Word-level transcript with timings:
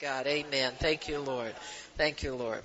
God. 0.00 0.26
Amen. 0.26 0.72
Thank 0.78 1.08
you, 1.08 1.20
Lord. 1.20 1.52
Thank 1.98 2.22
you, 2.22 2.34
Lord. 2.34 2.62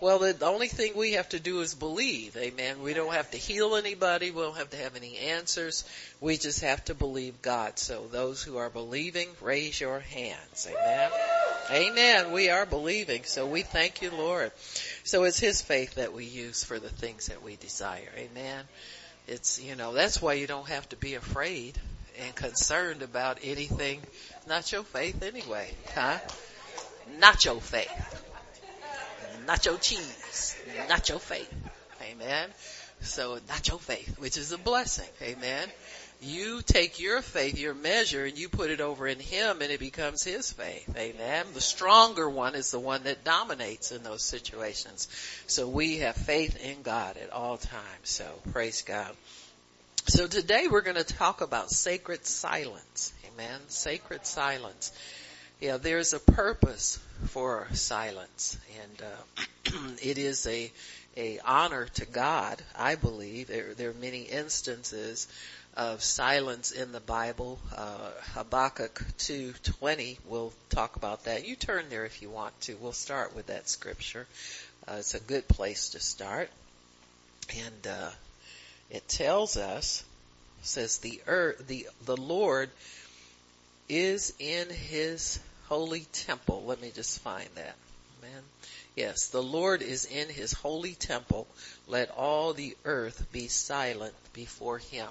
Well, 0.00 0.18
the 0.18 0.46
only 0.46 0.66
thing 0.66 0.94
we 0.96 1.12
have 1.12 1.28
to 1.28 1.38
do 1.38 1.60
is 1.60 1.76
believe. 1.76 2.36
Amen. 2.36 2.82
We 2.82 2.92
don't 2.92 3.12
have 3.12 3.30
to 3.30 3.36
heal 3.36 3.76
anybody. 3.76 4.32
We 4.32 4.42
don't 4.42 4.56
have 4.56 4.70
to 4.70 4.76
have 4.78 4.96
any 4.96 5.16
answers. 5.16 5.84
We 6.20 6.38
just 6.38 6.62
have 6.62 6.84
to 6.86 6.94
believe 6.94 7.40
God. 7.40 7.78
So 7.78 8.08
those 8.10 8.42
who 8.42 8.56
are 8.56 8.68
believing, 8.68 9.28
raise 9.40 9.80
your 9.80 10.00
hands. 10.00 10.66
Amen. 10.68 11.10
Amen. 11.70 12.32
We 12.32 12.50
are 12.50 12.66
believing. 12.66 13.22
So 13.22 13.46
we 13.46 13.62
thank 13.62 14.02
you, 14.02 14.10
Lord. 14.10 14.50
So 15.04 15.22
it's 15.22 15.38
His 15.38 15.62
faith 15.62 15.94
that 15.94 16.12
we 16.12 16.24
use 16.24 16.64
for 16.64 16.80
the 16.80 16.88
things 16.88 17.26
that 17.28 17.44
we 17.44 17.54
desire. 17.54 18.10
Amen. 18.16 18.64
It's, 19.28 19.62
you 19.62 19.76
know, 19.76 19.92
that's 19.92 20.20
why 20.20 20.32
you 20.32 20.48
don't 20.48 20.68
have 20.68 20.88
to 20.88 20.96
be 20.96 21.14
afraid 21.14 21.78
and 22.24 22.34
concerned 22.34 23.02
about 23.02 23.38
anything. 23.44 24.00
Not 24.48 24.72
your 24.72 24.82
faith 24.82 25.22
anyway, 25.22 25.70
huh? 25.94 26.18
Your 27.44 27.60
faith 27.60 28.22
nacho 29.46 29.80
cheese, 29.80 30.56
nacho 30.88 31.20
faith. 31.20 31.52
Amen. 32.02 32.48
So 33.00 33.38
nacho 33.38 33.80
faith, 33.80 34.18
which 34.18 34.36
is 34.36 34.52
a 34.52 34.58
blessing. 34.58 35.08
Amen. 35.22 35.68
You 36.20 36.62
take 36.62 37.00
your 37.00 37.20
faith, 37.20 37.58
your 37.58 37.74
measure, 37.74 38.24
and 38.24 38.38
you 38.38 38.48
put 38.48 38.70
it 38.70 38.80
over 38.80 39.08
in 39.08 39.18
Him 39.18 39.60
and 39.60 39.72
it 39.72 39.80
becomes 39.80 40.22
His 40.22 40.52
faith. 40.52 40.88
Amen. 40.96 41.46
The 41.52 41.60
stronger 41.60 42.30
one 42.30 42.54
is 42.54 42.70
the 42.70 42.78
one 42.78 43.04
that 43.04 43.24
dominates 43.24 43.90
in 43.90 44.04
those 44.04 44.22
situations. 44.22 45.08
So 45.48 45.68
we 45.68 45.98
have 45.98 46.14
faith 46.14 46.64
in 46.64 46.82
God 46.82 47.16
at 47.16 47.32
all 47.32 47.56
times. 47.56 47.82
So 48.04 48.24
praise 48.52 48.82
God. 48.82 49.10
So 50.06 50.28
today 50.28 50.68
we're 50.70 50.82
going 50.82 50.96
to 50.96 51.04
talk 51.04 51.40
about 51.40 51.70
sacred 51.70 52.24
silence. 52.24 53.12
Amen. 53.32 53.60
Sacred 53.66 54.24
silence. 54.24 54.92
Yeah, 55.62 55.76
there's 55.76 56.12
a 56.12 56.18
purpose 56.18 56.98
for 57.26 57.68
silence, 57.72 58.58
and 58.82 59.02
uh, 59.02 59.78
it 60.02 60.18
is 60.18 60.44
a 60.48 60.72
a 61.16 61.38
honor 61.38 61.84
to 61.84 62.04
God. 62.04 62.60
I 62.76 62.96
believe 62.96 63.46
there 63.46 63.72
there 63.74 63.90
are 63.90 63.94
many 63.94 64.22
instances 64.22 65.28
of 65.76 66.02
silence 66.02 66.72
in 66.72 66.90
the 66.90 66.98
Bible. 66.98 67.60
Uh, 67.76 68.10
Habakkuk 68.34 69.04
2:20. 69.18 70.18
We'll 70.26 70.52
talk 70.68 70.96
about 70.96 71.26
that. 71.26 71.46
You 71.46 71.54
turn 71.54 71.84
there 71.90 72.06
if 72.06 72.22
you 72.22 72.28
want 72.28 72.60
to. 72.62 72.74
We'll 72.74 72.90
start 72.90 73.36
with 73.36 73.46
that 73.46 73.68
scripture. 73.68 74.26
Uh, 74.88 74.96
it's 74.98 75.14
a 75.14 75.20
good 75.20 75.46
place 75.46 75.90
to 75.90 76.00
start, 76.00 76.50
and 77.56 77.86
uh, 77.86 78.10
it 78.90 79.06
tells 79.06 79.56
us 79.56 80.02
says 80.62 80.98
the 80.98 81.22
earth 81.28 81.68
the 81.68 81.86
the 82.04 82.16
Lord 82.16 82.68
is 83.88 84.34
in 84.40 84.68
His 84.68 85.38
holy 85.72 86.00
temple. 86.12 86.64
Let 86.66 86.82
me 86.82 86.92
just 86.94 87.20
find 87.20 87.48
that. 87.54 87.74
Amen. 88.18 88.42
Yes, 88.94 89.28
the 89.28 89.42
Lord 89.42 89.80
is 89.80 90.04
in 90.04 90.28
his 90.28 90.52
holy 90.52 90.92
temple. 90.92 91.46
Let 91.88 92.10
all 92.10 92.52
the 92.52 92.76
earth 92.84 93.26
be 93.32 93.48
silent 93.48 94.12
before 94.34 94.76
him. 94.76 95.08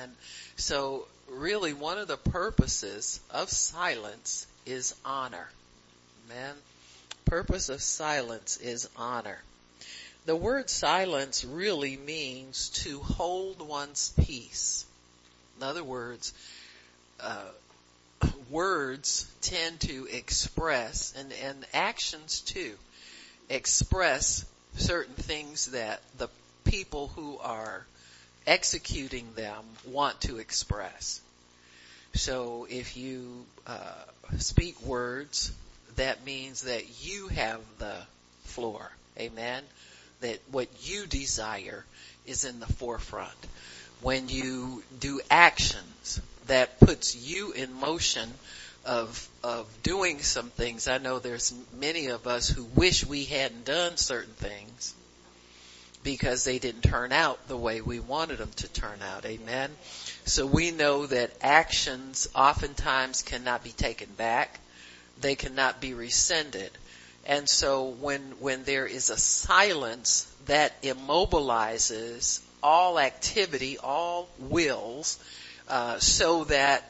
And 0.00 0.12
so 0.54 1.08
really 1.28 1.74
one 1.74 1.98
of 1.98 2.06
the 2.06 2.16
purposes 2.16 3.18
of 3.28 3.50
silence 3.50 4.46
is 4.66 4.94
honor. 5.04 5.48
Amen. 6.30 6.54
Purpose 7.24 7.68
of 7.68 7.82
silence 7.82 8.58
is 8.58 8.88
honor. 8.96 9.40
The 10.26 10.36
word 10.36 10.70
silence 10.70 11.44
really 11.44 11.96
means 11.96 12.68
to 12.84 13.00
hold 13.00 13.60
one's 13.60 14.12
peace. 14.16 14.86
In 15.56 15.64
other 15.64 15.82
words, 15.82 16.32
uh, 17.18 17.50
words 18.52 19.26
tend 19.40 19.80
to 19.80 20.06
express 20.12 21.14
and, 21.18 21.32
and 21.44 21.66
actions 21.72 22.40
too 22.40 22.74
express 23.48 24.44
certain 24.76 25.14
things 25.14 25.72
that 25.72 26.00
the 26.18 26.28
people 26.64 27.08
who 27.08 27.38
are 27.38 27.84
executing 28.46 29.28
them 29.34 29.62
want 29.86 30.20
to 30.22 30.38
express. 30.38 31.20
So 32.14 32.66
if 32.68 32.96
you 32.96 33.44
uh, 33.66 34.04
speak 34.38 34.80
words, 34.82 35.52
that 35.96 36.24
means 36.24 36.62
that 36.62 37.04
you 37.04 37.28
have 37.28 37.60
the 37.78 37.96
floor. 38.44 38.90
Amen. 39.18 39.62
That 40.20 40.38
what 40.50 40.68
you 40.82 41.06
desire 41.06 41.84
is 42.26 42.44
in 42.44 42.60
the 42.60 42.66
forefront. 42.66 43.30
When 44.00 44.28
you 44.28 44.82
do 44.98 45.20
actions, 45.30 46.20
that 46.46 46.80
puts 46.80 47.14
you 47.16 47.52
in 47.52 47.72
motion 47.72 48.28
of 48.84 49.28
of 49.44 49.66
doing 49.82 50.20
some 50.20 50.50
things. 50.50 50.88
I 50.88 50.98
know 50.98 51.18
there's 51.18 51.54
many 51.78 52.06
of 52.08 52.26
us 52.26 52.48
who 52.48 52.64
wish 52.64 53.06
we 53.06 53.24
hadn't 53.24 53.64
done 53.64 53.96
certain 53.96 54.34
things 54.34 54.94
because 56.02 56.44
they 56.44 56.58
didn't 56.58 56.82
turn 56.82 57.12
out 57.12 57.46
the 57.48 57.56
way 57.56 57.80
we 57.80 58.00
wanted 58.00 58.38
them 58.38 58.50
to 58.56 58.68
turn 58.68 59.00
out. 59.02 59.24
Amen. 59.24 59.70
So 60.24 60.46
we 60.46 60.70
know 60.70 61.06
that 61.06 61.30
actions 61.40 62.28
oftentimes 62.34 63.22
cannot 63.22 63.62
be 63.62 63.70
taken 63.70 64.08
back. 64.16 64.60
They 65.20 65.36
cannot 65.36 65.80
be 65.80 65.94
rescinded. 65.94 66.70
And 67.24 67.48
so 67.48 67.88
when 67.88 68.20
when 68.40 68.64
there 68.64 68.86
is 68.86 69.10
a 69.10 69.16
silence 69.16 70.26
that 70.46 70.82
immobilizes 70.82 72.40
all 72.62 72.98
activity, 72.98 73.78
all 73.78 74.28
wills, 74.38 75.18
uh, 75.68 75.98
so 75.98 76.44
that 76.44 76.84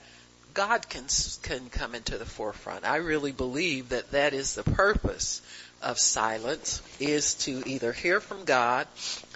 God 0.54 0.88
can 0.88 1.06
can 1.42 1.70
come 1.70 1.94
into 1.94 2.18
the 2.18 2.24
forefront. 2.24 2.84
I 2.84 2.96
really 2.96 3.32
believe 3.32 3.90
that 3.90 4.10
that 4.12 4.34
is 4.34 4.54
the 4.54 4.62
purpose 4.62 5.40
of 5.82 5.98
silence 5.98 6.80
is 7.00 7.34
to 7.34 7.62
either 7.66 7.92
hear 7.92 8.20
from 8.20 8.44
God, 8.44 8.86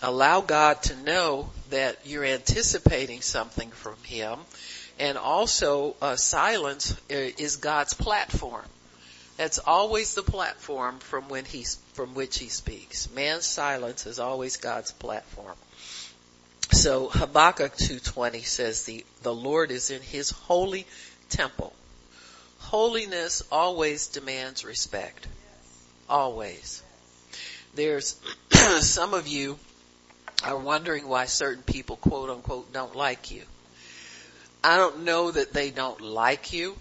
allow 0.02 0.40
God 0.40 0.82
to 0.84 0.96
know 0.96 1.50
that 1.70 1.98
you're 2.04 2.24
anticipating 2.24 3.20
something 3.20 3.70
from 3.70 3.96
Him, 4.04 4.38
and 4.98 5.18
also 5.18 5.96
uh, 6.00 6.16
silence 6.16 6.94
is 7.08 7.56
God's 7.56 7.94
platform. 7.94 8.64
That's 9.36 9.58
always 9.58 10.14
the 10.14 10.22
platform 10.22 10.98
from 10.98 11.28
when 11.28 11.44
he 11.44 11.66
from 11.92 12.14
which 12.14 12.38
He 12.38 12.48
speaks. 12.48 13.10
Man's 13.10 13.44
silence 13.44 14.06
is 14.06 14.18
always 14.18 14.56
God's 14.56 14.92
platform. 14.92 15.56
So 16.72 17.08
Habakkuk 17.08 17.76
2.20 17.76 18.44
says 18.44 18.84
the, 18.84 19.04
the 19.22 19.34
Lord 19.34 19.70
is 19.70 19.90
in 19.90 20.02
his 20.02 20.30
holy 20.30 20.86
temple. 21.30 21.72
Holiness 22.58 23.42
always 23.52 24.08
demands 24.08 24.64
respect. 24.64 25.26
Always. 26.08 26.82
There's 27.74 28.20
some 28.80 29.14
of 29.14 29.28
you 29.28 29.58
are 30.42 30.58
wondering 30.58 31.08
why 31.08 31.26
certain 31.26 31.62
people 31.62 31.96
quote 31.96 32.30
unquote 32.30 32.72
don't 32.72 32.96
like 32.96 33.30
you. 33.30 33.42
I 34.62 34.76
don't 34.76 35.04
know 35.04 35.30
that 35.30 35.52
they 35.52 35.70
don't 35.70 36.00
like 36.00 36.52
you. 36.52 36.76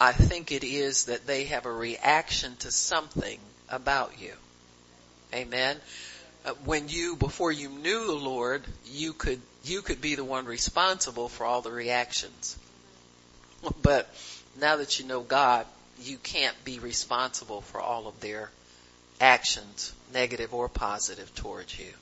I 0.00 0.12
think 0.12 0.52
it 0.52 0.64
is 0.64 1.06
that 1.06 1.26
they 1.26 1.44
have 1.44 1.66
a 1.66 1.72
reaction 1.72 2.56
to 2.56 2.70
something 2.70 3.38
about 3.68 4.20
you. 4.20 4.32
Amen. 5.34 5.76
Uh, 6.44 6.52
when 6.64 6.88
you, 6.88 7.16
before 7.16 7.52
you 7.52 7.68
knew 7.68 8.06
the 8.06 8.12
Lord, 8.14 8.62
you 8.86 9.12
could, 9.12 9.40
you 9.64 9.82
could 9.82 10.00
be 10.00 10.14
the 10.14 10.24
one 10.24 10.46
responsible 10.46 11.28
for 11.28 11.44
all 11.44 11.62
the 11.62 11.72
reactions. 11.72 12.56
But 13.82 14.08
now 14.58 14.76
that 14.76 14.98
you 14.98 15.06
know 15.06 15.20
God, 15.20 15.66
you 16.02 16.16
can't 16.16 16.56
be 16.64 16.78
responsible 16.78 17.60
for 17.60 17.78
all 17.78 18.06
of 18.06 18.18
their 18.20 18.50
actions, 19.20 19.92
negative 20.14 20.54
or 20.54 20.68
positive 20.68 21.34
towards 21.34 21.78
you. 21.78 21.92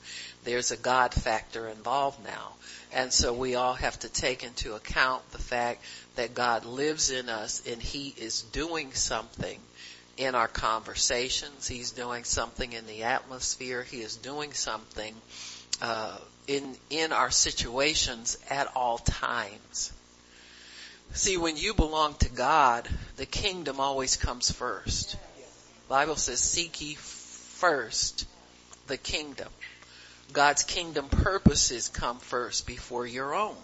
There's 0.44 0.70
a 0.70 0.76
God 0.76 1.12
factor 1.12 1.66
involved 1.68 2.24
now. 2.24 2.52
And 2.92 3.12
so 3.12 3.32
we 3.32 3.56
all 3.56 3.74
have 3.74 3.98
to 4.00 4.08
take 4.08 4.44
into 4.44 4.74
account 4.74 5.28
the 5.32 5.38
fact 5.38 5.84
that 6.14 6.34
God 6.34 6.64
lives 6.64 7.10
in 7.10 7.28
us 7.28 7.62
and 7.68 7.82
He 7.82 8.14
is 8.16 8.42
doing 8.42 8.92
something 8.92 9.58
in 10.18 10.34
our 10.34 10.48
conversations. 10.48 11.66
He's 11.66 11.92
doing 11.92 12.24
something 12.24 12.72
in 12.72 12.86
the 12.86 13.04
atmosphere. 13.04 13.84
He 13.84 14.00
is 14.00 14.16
doing 14.16 14.52
something 14.52 15.14
uh, 15.80 16.18
in 16.46 16.76
in 16.90 17.12
our 17.12 17.30
situations 17.30 18.36
at 18.50 18.66
all 18.74 18.98
times. 18.98 19.92
See, 21.14 21.38
when 21.38 21.56
you 21.56 21.72
belong 21.72 22.14
to 22.14 22.28
God, 22.28 22.86
the 23.16 23.26
kingdom 23.26 23.80
always 23.80 24.16
comes 24.16 24.50
first. 24.50 25.12
The 25.12 25.88
Bible 25.88 26.16
says, 26.16 26.40
"Seek 26.40 26.80
ye 26.80 26.94
first 26.96 28.26
the 28.88 28.98
kingdom." 28.98 29.48
God's 30.32 30.62
kingdom 30.62 31.08
purposes 31.08 31.88
come 31.88 32.18
first 32.18 32.66
before 32.66 33.06
your 33.06 33.34
own. 33.34 33.56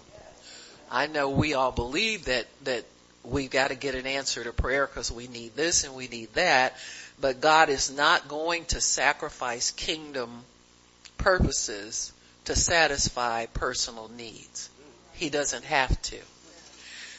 I 0.90 1.08
know 1.08 1.28
we 1.28 1.52
all 1.52 1.72
believe 1.72 2.26
that 2.26 2.46
that 2.62 2.84
we've 3.24 3.50
got 3.50 3.68
to 3.68 3.74
get 3.74 3.94
an 3.94 4.06
answer 4.06 4.44
to 4.44 4.52
prayer 4.52 4.86
because 4.86 5.10
we 5.10 5.26
need 5.28 5.54
this 5.56 5.84
and 5.84 5.94
we 5.94 6.08
need 6.08 6.32
that. 6.34 6.76
But 7.20 7.40
God 7.40 7.68
is 7.68 7.94
not 7.94 8.28
going 8.28 8.64
to 8.66 8.80
sacrifice 8.80 9.70
kingdom 9.70 10.30
purposes 11.18 12.12
to 12.46 12.56
satisfy 12.56 13.46
personal 13.46 14.08
needs. 14.08 14.68
He 15.14 15.30
doesn't 15.30 15.64
have 15.64 16.00
to. 16.02 16.18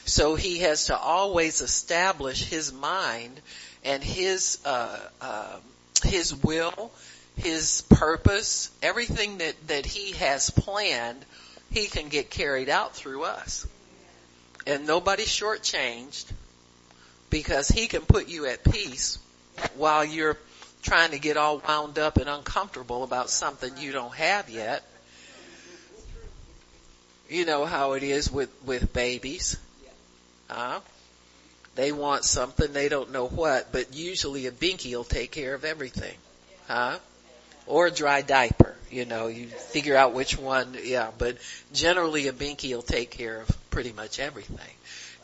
So 0.04 0.36
he 0.36 0.58
has 0.58 0.86
to 0.86 0.96
always 0.96 1.62
establish 1.62 2.44
his 2.44 2.72
mind 2.72 3.40
and 3.86 4.02
His 4.02 4.58
uh, 4.64 4.98
uh, 5.20 5.56
His 6.02 6.34
will, 6.34 6.90
His 7.36 7.82
purpose, 7.88 8.70
everything 8.82 9.38
that 9.38 9.54
that 9.68 9.86
He 9.86 10.12
has 10.12 10.50
planned, 10.50 11.24
He 11.70 11.86
can 11.86 12.08
get 12.08 12.28
carried 12.28 12.68
out 12.68 12.94
through 12.94 13.22
us, 13.22 13.66
and 14.66 14.86
nobody's 14.86 15.28
shortchanged 15.28 16.26
because 17.30 17.68
He 17.68 17.86
can 17.86 18.02
put 18.02 18.28
you 18.28 18.46
at 18.46 18.64
peace 18.64 19.18
while 19.76 20.04
you're 20.04 20.36
trying 20.82 21.10
to 21.10 21.18
get 21.18 21.36
all 21.36 21.58
wound 21.66 21.98
up 21.98 22.16
and 22.16 22.28
uncomfortable 22.28 23.02
about 23.02 23.30
something 23.30 23.76
you 23.78 23.92
don't 23.92 24.14
have 24.14 24.48
yet. 24.48 24.82
You 27.28 27.44
know 27.44 27.64
how 27.64 27.92
it 27.92 28.02
is 28.02 28.30
with, 28.30 28.50
with 28.64 28.92
babies. 28.92 29.56
Huh? 30.48 30.80
They 31.74 31.92
want 31.92 32.24
something, 32.24 32.72
they 32.72 32.88
don't 32.88 33.12
know 33.12 33.26
what, 33.26 33.72
but 33.72 33.94
usually 33.94 34.46
a 34.46 34.52
binky 34.52 34.94
will 34.94 35.04
take 35.04 35.32
care 35.32 35.54
of 35.54 35.64
everything. 35.64 36.16
Huh? 36.68 36.98
Or 37.66 37.86
a 37.86 37.90
dry 37.90 38.22
diaper, 38.22 38.74
you 38.90 39.04
know, 39.04 39.26
you 39.26 39.46
figure 39.46 39.96
out 39.96 40.14
which 40.14 40.38
one, 40.38 40.76
yeah, 40.82 41.10
but 41.16 41.36
generally 41.72 42.28
a 42.28 42.32
binky 42.32 42.74
will 42.74 42.82
take 42.82 43.10
care 43.10 43.40
of 43.40 43.70
pretty 43.70 43.92
much 43.92 44.20
everything. 44.20 44.74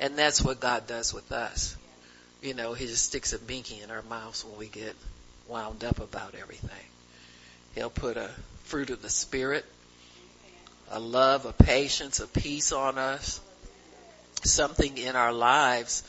And 0.00 0.18
that's 0.18 0.42
what 0.42 0.58
God 0.58 0.86
does 0.86 1.14
with 1.14 1.30
us. 1.30 1.76
You 2.42 2.54
know, 2.54 2.74
He 2.74 2.86
just 2.86 3.04
sticks 3.04 3.32
a 3.32 3.38
binky 3.38 3.82
in 3.84 3.90
our 3.90 4.02
mouths 4.02 4.44
when 4.44 4.58
we 4.58 4.66
get 4.66 4.96
wound 5.48 5.84
up 5.84 6.00
about 6.00 6.34
everything. 6.34 6.86
He'll 7.74 7.90
put 7.90 8.16
a 8.16 8.30
fruit 8.64 8.90
of 8.90 9.02
the 9.02 9.10
Spirit, 9.10 9.64
a 10.90 10.98
love, 10.98 11.46
a 11.46 11.52
patience, 11.52 12.20
a 12.20 12.26
peace 12.26 12.72
on 12.72 12.98
us, 12.98 13.40
something 14.44 14.98
in 14.98 15.14
our 15.14 15.32
lives. 15.32 16.02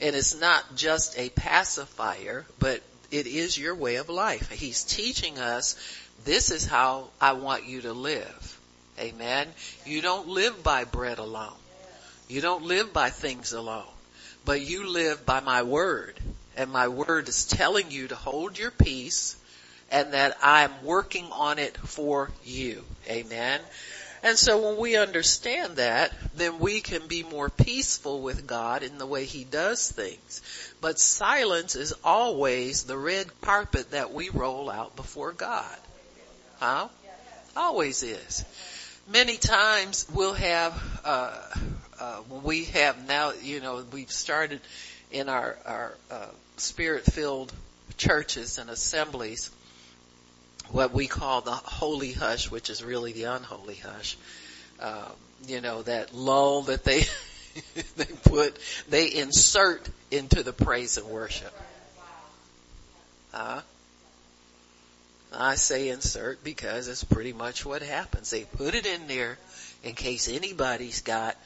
And 0.00 0.16
it's 0.16 0.40
not 0.40 0.76
just 0.76 1.18
a 1.18 1.28
pacifier, 1.28 2.46
but 2.58 2.82
it 3.10 3.26
is 3.26 3.58
your 3.58 3.74
way 3.74 3.96
of 3.96 4.08
life. 4.08 4.50
He's 4.50 4.84
teaching 4.84 5.38
us 5.38 5.76
this 6.24 6.50
is 6.50 6.66
how 6.66 7.08
I 7.20 7.32
want 7.32 7.66
you 7.66 7.82
to 7.82 7.92
live. 7.92 8.60
Amen. 8.98 9.48
You 9.84 10.00
don't 10.00 10.28
live 10.28 10.62
by 10.62 10.84
bread 10.84 11.18
alone. 11.18 11.52
You 12.28 12.40
don't 12.40 12.64
live 12.64 12.92
by 12.92 13.10
things 13.10 13.52
alone, 13.52 13.84
but 14.44 14.60
you 14.60 14.88
live 14.88 15.26
by 15.26 15.40
my 15.40 15.62
word 15.62 16.18
and 16.56 16.70
my 16.70 16.88
word 16.88 17.28
is 17.28 17.46
telling 17.46 17.90
you 17.90 18.08
to 18.08 18.14
hold 18.14 18.58
your 18.58 18.70
peace 18.70 19.36
and 19.90 20.12
that 20.12 20.36
I'm 20.42 20.70
working 20.82 21.26
on 21.32 21.58
it 21.58 21.76
for 21.76 22.30
you. 22.44 22.84
Amen. 23.08 23.60
And 24.24 24.38
so 24.38 24.70
when 24.70 24.78
we 24.78 24.96
understand 24.96 25.76
that, 25.76 26.10
then 26.34 26.58
we 26.58 26.80
can 26.80 27.06
be 27.08 27.22
more 27.22 27.50
peaceful 27.50 28.22
with 28.22 28.46
God 28.46 28.82
in 28.82 28.96
the 28.96 29.04
way 29.04 29.26
He 29.26 29.44
does 29.44 29.92
things. 29.92 30.40
But 30.80 30.98
silence 30.98 31.76
is 31.76 31.92
always 32.02 32.84
the 32.84 32.96
red 32.96 33.26
carpet 33.42 33.90
that 33.90 34.14
we 34.14 34.30
roll 34.30 34.70
out 34.70 34.96
before 34.96 35.32
God. 35.32 35.76
Huh? 36.58 36.88
Always 37.54 38.02
is. 38.02 38.46
Many 39.12 39.36
times 39.36 40.06
we'll 40.14 40.32
have, 40.32 41.00
uh, 41.04 41.38
uh, 42.00 42.22
we 42.42 42.64
have 42.64 43.06
now, 43.06 43.32
you 43.42 43.60
know, 43.60 43.84
we've 43.92 44.10
started 44.10 44.62
in 45.12 45.28
our, 45.28 45.58
our, 45.66 45.94
uh, 46.10 46.26
spirit 46.56 47.04
filled 47.04 47.52
churches 47.98 48.56
and 48.56 48.70
assemblies 48.70 49.50
what 50.74 50.92
we 50.92 51.06
call 51.06 51.40
the 51.40 51.52
holy 51.52 52.10
hush, 52.10 52.50
which 52.50 52.68
is 52.68 52.82
really 52.82 53.12
the 53.12 53.24
unholy 53.24 53.76
hush. 53.76 54.16
Um, 54.80 55.12
you 55.46 55.60
know, 55.60 55.82
that 55.82 56.12
lull 56.12 56.62
that 56.62 56.82
they, 56.82 57.04
they 57.96 58.06
put, 58.24 58.58
they 58.88 59.14
insert 59.14 59.88
into 60.10 60.42
the 60.42 60.52
praise 60.52 60.98
and 60.98 61.06
worship. 61.06 61.54
Uh, 63.32 63.60
I 65.32 65.54
say 65.54 65.90
insert 65.90 66.42
because 66.42 66.88
it's 66.88 67.04
pretty 67.04 67.32
much 67.32 67.64
what 67.64 67.82
happens. 67.82 68.30
They 68.30 68.42
put 68.42 68.74
it 68.74 68.84
in 68.84 69.06
there 69.06 69.38
in 69.84 69.94
case 69.94 70.28
anybody's 70.28 71.02
got 71.02 71.36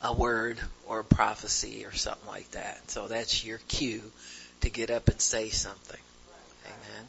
a 0.00 0.14
word 0.14 0.60
or 0.86 1.00
a 1.00 1.04
prophecy 1.04 1.84
or 1.84 1.92
something 1.92 2.28
like 2.28 2.52
that. 2.52 2.88
So 2.88 3.08
that's 3.08 3.44
your 3.44 3.58
cue 3.66 4.02
to 4.60 4.70
get 4.70 4.90
up 4.90 5.08
and 5.08 5.20
say 5.20 5.48
something. 5.48 6.00
Amen. 6.66 7.08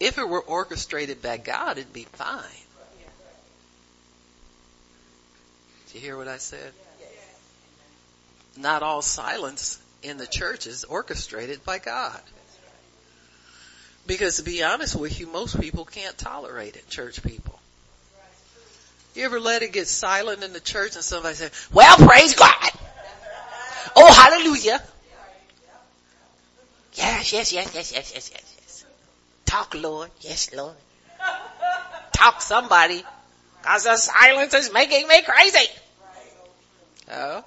If 0.00 0.18
it 0.18 0.28
were 0.28 0.40
orchestrated 0.40 1.22
by 1.22 1.38
God, 1.38 1.78
it'd 1.78 1.92
be 1.92 2.04
fine. 2.04 2.44
Did 5.86 5.94
you 5.94 6.00
hear 6.00 6.16
what 6.16 6.28
I 6.28 6.38
said? 6.38 6.72
Not 8.56 8.82
all 8.82 9.02
silence 9.02 9.80
in 10.02 10.18
the 10.18 10.26
church 10.26 10.66
is 10.66 10.84
orchestrated 10.84 11.64
by 11.64 11.78
God. 11.78 12.20
Because 14.06 14.36
to 14.36 14.42
be 14.42 14.62
honest 14.62 14.96
with 14.96 15.18
you, 15.20 15.26
most 15.26 15.60
people 15.60 15.84
can't 15.84 16.16
tolerate 16.16 16.76
it, 16.76 16.88
church 16.88 17.22
people. 17.22 17.58
You 19.14 19.24
ever 19.24 19.40
let 19.40 19.62
it 19.62 19.72
get 19.72 19.88
silent 19.88 20.44
in 20.44 20.52
the 20.52 20.60
church 20.60 20.94
and 20.94 21.04
somebody 21.04 21.34
say, 21.34 21.50
well, 21.72 21.96
praise 21.96 22.34
God. 22.34 22.70
Oh, 23.96 24.12
hallelujah. 24.12 24.82
Yes, 26.94 27.32
yes, 27.32 27.52
yes, 27.52 27.74
yes, 27.74 27.92
yes, 27.92 28.12
yes, 28.14 28.30
yes. 28.32 28.57
Talk, 29.48 29.74
Lord. 29.74 30.10
Yes, 30.20 30.54
Lord. 30.54 30.76
Talk 32.12 32.42
somebody. 32.42 33.02
Cause 33.62 33.84
the 33.84 33.96
silence 33.96 34.52
is 34.52 34.70
making 34.70 35.08
me 35.08 35.22
crazy. 35.22 35.66
Oh. 37.10 37.44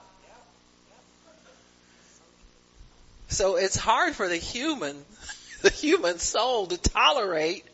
So 3.30 3.58
it's 3.58 3.76
hard 3.76 4.16
for 4.16 4.28
the 4.28 4.38
human, 4.38 5.06
the 5.62 5.70
human 5.70 6.18
soul 6.18 6.66
to 6.66 6.78
tolerate 6.78 7.66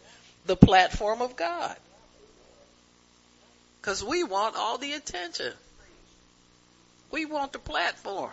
the 0.46 0.58
platform 0.58 1.22
of 1.22 1.38
God. 1.38 1.78
Cause 3.82 4.04
we 4.04 4.26
want 4.26 4.58
all 4.58 4.78
the 4.78 4.92
attention. 4.92 5.54
We 7.12 7.24
want 7.24 7.54
the 7.54 7.60
platform. 7.60 8.32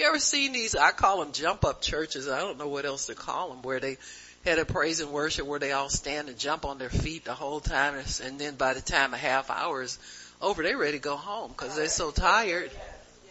You 0.00 0.06
ever 0.06 0.18
seen 0.18 0.52
these, 0.52 0.74
I 0.74 0.92
call 0.92 1.22
them 1.22 1.32
jump 1.32 1.62
up 1.62 1.82
churches. 1.82 2.26
I 2.26 2.38
don't 2.38 2.56
know 2.56 2.68
what 2.68 2.86
else 2.86 3.06
to 3.08 3.14
call 3.14 3.50
them 3.50 3.60
where 3.60 3.80
they 3.80 3.98
had 4.46 4.58
a 4.58 4.64
praise 4.64 5.00
and 5.00 5.10
worship 5.10 5.46
where 5.46 5.58
they 5.58 5.72
all 5.72 5.90
stand 5.90 6.30
and 6.30 6.38
jump 6.38 6.64
on 6.64 6.78
their 6.78 6.88
feet 6.88 7.26
the 7.26 7.34
whole 7.34 7.60
time 7.60 8.02
and 8.24 8.40
then 8.40 8.54
by 8.54 8.72
the 8.72 8.80
time 8.80 9.12
a 9.12 9.18
half 9.18 9.50
hour 9.50 9.82
is 9.82 9.98
over, 10.40 10.62
they're 10.62 10.78
ready 10.78 10.96
to 10.96 11.02
go 11.02 11.16
home 11.16 11.50
because 11.50 11.76
they're 11.76 11.88
so 11.88 12.10
tired. 12.10 12.70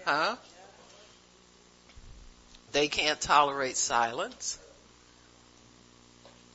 Huh? 0.06 0.36
They 2.72 2.88
can't 2.88 3.20
tolerate 3.20 3.76
silence 3.76 4.60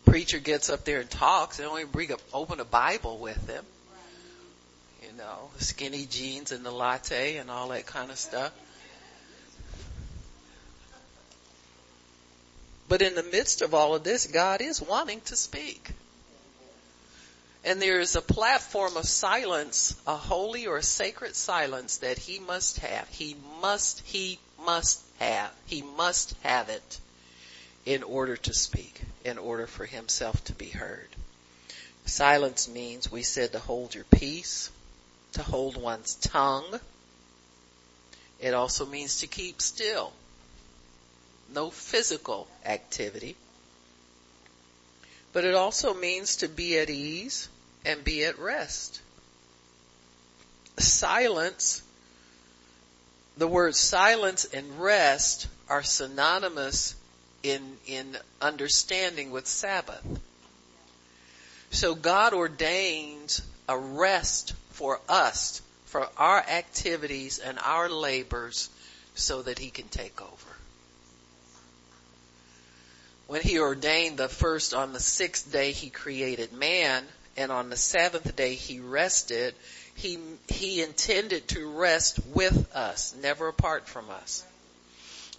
preacher 0.04 0.38
gets 0.38 0.70
up 0.70 0.84
there 0.84 1.00
and 1.00 1.10
talks, 1.10 1.56
they 1.56 1.64
don't 1.64 1.76
even 1.76 1.90
bring 1.90 2.12
up, 2.12 2.20
open 2.32 2.60
a 2.60 2.64
Bible 2.64 3.18
with 3.18 3.48
them. 3.48 3.64
You 5.02 5.18
know, 5.18 5.50
skinny 5.58 6.06
jeans 6.06 6.52
and 6.52 6.64
the 6.64 6.70
latte 6.70 7.38
and 7.38 7.50
all 7.50 7.70
that 7.70 7.86
kind 7.86 8.12
of 8.12 8.16
stuff. 8.16 8.52
But 12.88 13.02
in 13.02 13.14
the 13.14 13.22
midst 13.22 13.62
of 13.62 13.74
all 13.74 13.94
of 13.94 14.04
this, 14.04 14.26
God 14.26 14.60
is 14.60 14.80
wanting 14.80 15.20
to 15.22 15.36
speak. 15.36 15.90
And 17.64 17.80
there 17.80 17.98
is 17.98 18.14
a 18.14 18.20
platform 18.20 18.96
of 18.98 19.06
silence, 19.06 19.96
a 20.06 20.16
holy 20.16 20.66
or 20.66 20.76
a 20.76 20.82
sacred 20.82 21.34
silence 21.34 21.98
that 21.98 22.18
he 22.18 22.38
must 22.38 22.78
have. 22.78 23.08
He 23.08 23.36
must, 23.62 24.02
he 24.02 24.38
must 24.62 25.02
have. 25.18 25.50
He 25.64 25.80
must 25.80 26.34
have 26.42 26.68
it 26.68 27.00
in 27.86 28.02
order 28.02 28.36
to 28.36 28.52
speak, 28.52 29.00
in 29.24 29.38
order 29.38 29.66
for 29.66 29.86
himself 29.86 30.42
to 30.44 30.52
be 30.52 30.68
heard. 30.68 31.08
Silence 32.04 32.68
means, 32.68 33.10
we 33.10 33.22
said 33.22 33.52
to 33.52 33.58
hold 33.58 33.94
your 33.94 34.04
peace, 34.04 34.70
to 35.32 35.42
hold 35.42 35.80
one's 35.80 36.16
tongue. 36.16 36.80
It 38.40 38.52
also 38.52 38.84
means 38.84 39.20
to 39.20 39.26
keep 39.26 39.62
still. 39.62 40.12
No 41.52 41.70
physical 41.70 42.48
activity. 42.64 43.36
But 45.32 45.44
it 45.44 45.54
also 45.54 45.94
means 45.94 46.36
to 46.36 46.48
be 46.48 46.78
at 46.78 46.90
ease 46.90 47.48
and 47.84 48.04
be 48.04 48.24
at 48.24 48.38
rest. 48.38 49.00
Silence, 50.78 51.82
the 53.36 53.48
words 53.48 53.78
silence 53.78 54.44
and 54.44 54.80
rest 54.80 55.48
are 55.68 55.82
synonymous 55.82 56.94
in, 57.42 57.76
in 57.86 58.16
understanding 58.40 59.30
with 59.30 59.46
Sabbath. 59.46 60.04
So 61.70 61.94
God 61.94 62.32
ordains 62.32 63.42
a 63.68 63.76
rest 63.76 64.54
for 64.70 65.00
us, 65.08 65.60
for 65.86 66.08
our 66.16 66.38
activities 66.38 67.38
and 67.38 67.58
our 67.58 67.88
labors 67.88 68.70
so 69.14 69.42
that 69.42 69.58
He 69.58 69.70
can 69.70 69.88
take 69.88 70.20
over. 70.22 70.53
When 73.26 73.42
He 73.42 73.58
ordained 73.58 74.18
the 74.18 74.28
first 74.28 74.74
on 74.74 74.92
the 74.92 75.00
sixth 75.00 75.50
day 75.50 75.72
He 75.72 75.90
created 75.90 76.52
man 76.52 77.04
and 77.36 77.50
on 77.50 77.70
the 77.70 77.76
seventh 77.76 78.34
day 78.36 78.54
He 78.54 78.80
rested, 78.80 79.54
he, 79.94 80.18
he 80.48 80.82
intended 80.82 81.48
to 81.48 81.70
rest 81.70 82.18
with 82.26 82.74
us, 82.74 83.14
never 83.20 83.48
apart 83.48 83.88
from 83.88 84.10
us. 84.10 84.44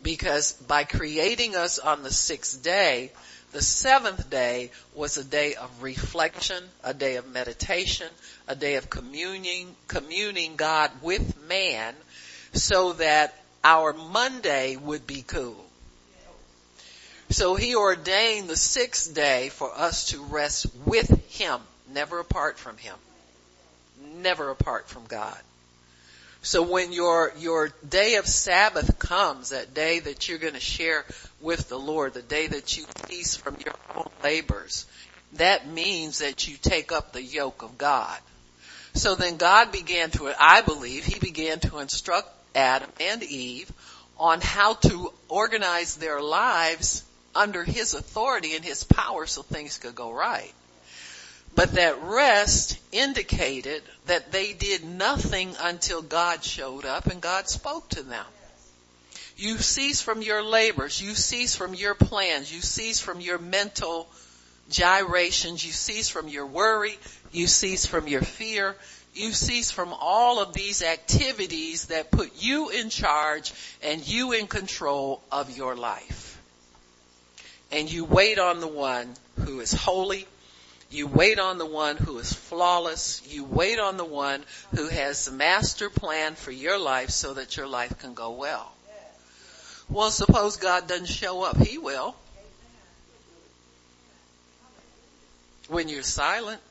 Because 0.01 0.54
by 0.54 0.84
creating 0.84 1.56
us 1.56 1.80
on 1.80 2.04
the 2.04 2.12
sixth 2.12 2.63
day, 2.63 3.12
the 3.51 3.62
seventh 3.62 4.30
day 4.30 4.72
was 4.94 5.18
a 5.18 5.24
day 5.24 5.56
of 5.56 5.84
reflection, 5.84 6.63
a 6.84 6.94
day 6.94 7.15
of 7.15 7.27
meditation, 7.27 8.08
a 8.48 8.56
day 8.56 8.75
of 8.75 8.89
communing, 8.89 9.75
communing 9.88 10.56
God 10.56 10.92
with 11.01 11.42
man 11.48 11.96
so 12.54 12.94
that 12.94 13.34
our 13.63 13.94
Monday 13.94 14.75
would 14.75 15.08
be 15.08 15.22
cool. 15.22 15.64
So 17.36 17.56
he 17.56 17.75
ordained 17.75 18.48
the 18.48 18.56
sixth 18.56 19.13
day 19.13 19.50
for 19.50 19.70
us 19.77 20.06
to 20.12 20.24
rest 20.24 20.68
with 20.86 21.10
him, 21.38 21.60
never 21.94 22.20
apart 22.20 22.58
from 22.58 22.77
him. 22.77 22.96
Never 24.15 24.51
apart 24.51 24.88
from 24.88 25.06
God. 25.08 25.38
So 26.44 26.62
when 26.62 26.94
your, 26.94 27.34
your 27.38 27.74
day 27.89 28.15
of 28.15 28.25
Sabbath 28.25 28.98
comes, 29.00 29.50
that 29.50 29.74
day 29.74 30.00
that 30.00 30.30
you're 30.30 30.38
going 30.38 30.54
to 30.54 30.62
share 30.62 31.04
with 31.42 31.68
the 31.68 31.77
Lord, 31.77 32.13
the 32.13 32.22
day 32.22 32.48
that 32.48 32.77
you 32.77 32.86
cease 33.10 33.36
from 33.36 33.58
your 33.65 33.75
own 33.94 34.08
labors, 34.24 34.86
that 35.34 35.68
means 35.68 36.20
that 36.20 36.48
you 36.48 36.56
take 36.56 36.94
up 36.94 37.12
the 37.12 37.22
yoke 37.22 37.63
of 37.63 37.77
God. 37.77 38.18
So 38.94 39.15
then 39.15 39.36
God 39.36 39.74
began 39.74 40.10
to, 40.12 40.34
I 40.39 40.62
believe, 40.62 41.04
He 41.04 41.20
began 41.20 41.60
to 41.60 41.80
instruct 41.80 42.30
Adam 42.56 42.89
and 43.01 43.22
Eve 43.24 43.70
on 44.18 44.39
how 44.39 44.75
to 44.75 45.12
organize 45.27 45.98
their 45.98 46.22
lives 46.22 47.04
under 47.36 47.63
His 47.63 47.94
authority 47.94 48.56
and 48.56 48.63
His 48.63 48.84
power 48.84 49.25
so 49.25 49.42
things 49.42 49.77
could 49.77 49.96
go 49.96 50.12
right. 50.12 50.54
But 51.56 51.74
that 51.74 52.01
rest 52.04 52.77
indicated 52.92 53.82
that 54.08 54.32
they 54.32 54.54
did 54.54 54.84
nothing 54.84 55.56
until 55.62 56.01
God 56.01 56.44
showed 56.44 56.86
up 56.86 57.08
and 57.08 57.22
God 57.22 57.48
spoke 57.48 57.88
to 57.89 58.04
them. 58.04 58.25
You 59.38 59.58
cease 59.58 60.01
from 60.01 60.22
your 60.22 60.44
labors. 60.44 61.01
You 61.01 61.15
cease 61.15 61.56
from 61.56 61.74
your 61.74 61.96
plans. 61.96 62.54
You 62.54 62.62
cease 62.62 63.00
from 63.00 63.22
your 63.22 63.38
mental 63.38 64.08
gyrations. 64.70 65.65
You 65.65 65.72
cease 65.72 66.10
from 66.10 66.27
your 66.27 66.46
worry. 66.46 66.98
You 67.32 67.48
cease 67.48 67.86
from 67.86 68.08
your 68.08 68.22
fear. 68.22 68.75
You 69.13 69.32
cease 69.32 69.72
from 69.72 69.94
all 69.98 70.42
of 70.42 70.54
these 70.54 70.82
activities 70.82 71.86
that 71.86 72.12
put 72.12 72.32
you 72.42 72.70
in 72.70 72.89
charge 72.89 73.54
and 73.82 74.06
you 74.06 74.34
in 74.34 74.48
control 74.48 75.22
of 75.32 75.56
your 75.56 75.75
life. 75.75 76.35
And 77.72 77.91
you 77.91 78.05
wait 78.05 78.39
on 78.39 78.60
the 78.60 78.67
one 78.67 79.13
who 79.39 79.60
is 79.60 79.74
holy, 79.74 80.27
you 80.95 81.07
wait 81.07 81.39
on 81.39 81.57
the 81.57 81.65
one 81.65 81.98
who 81.98 82.17
is 82.19 82.31
flawless. 82.31 83.22
You 83.27 83.43
wait 83.43 83.79
on 83.79 83.98
the 83.98 84.05
one 84.05 84.43
who 84.75 84.88
has 84.88 85.25
the 85.25 85.31
master 85.31 85.89
plan 85.89 86.36
for 86.36 86.51
your 86.51 86.77
life 86.77 87.10
so 87.10 87.34
that 87.34 87.57
your 87.57 87.67
life 87.67 88.00
can 88.00 88.13
go 88.13 88.31
well. 88.31 88.72
Well, 89.89 90.10
suppose 90.10 90.57
God 90.57 90.88
doesn't 90.88 91.07
show 91.07 91.43
up. 91.43 91.57
He 91.57 91.77
will. 91.77 92.15
When 95.67 95.89
you're 95.89 96.03
silent. 96.03 96.62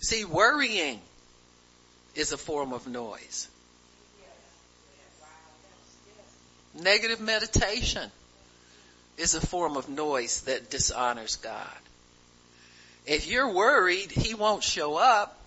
See, 0.00 0.24
worrying 0.24 1.00
is 2.14 2.32
a 2.32 2.38
form 2.38 2.72
of 2.72 2.86
noise. 2.86 3.48
Negative 6.80 7.20
meditation 7.20 8.10
is 9.16 9.34
a 9.34 9.40
form 9.40 9.76
of 9.76 9.88
noise 9.88 10.42
that 10.42 10.70
dishonors 10.70 11.36
God. 11.36 11.78
If 13.06 13.28
you're 13.28 13.52
worried 13.52 14.10
he 14.10 14.34
won't 14.34 14.62
show 14.62 14.96
up, 14.96 15.40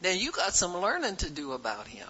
then 0.00 0.18
you 0.18 0.32
got 0.32 0.54
some 0.54 0.76
learning 0.76 1.16
to 1.16 1.30
do 1.30 1.52
about 1.52 1.86
him. 1.86 2.08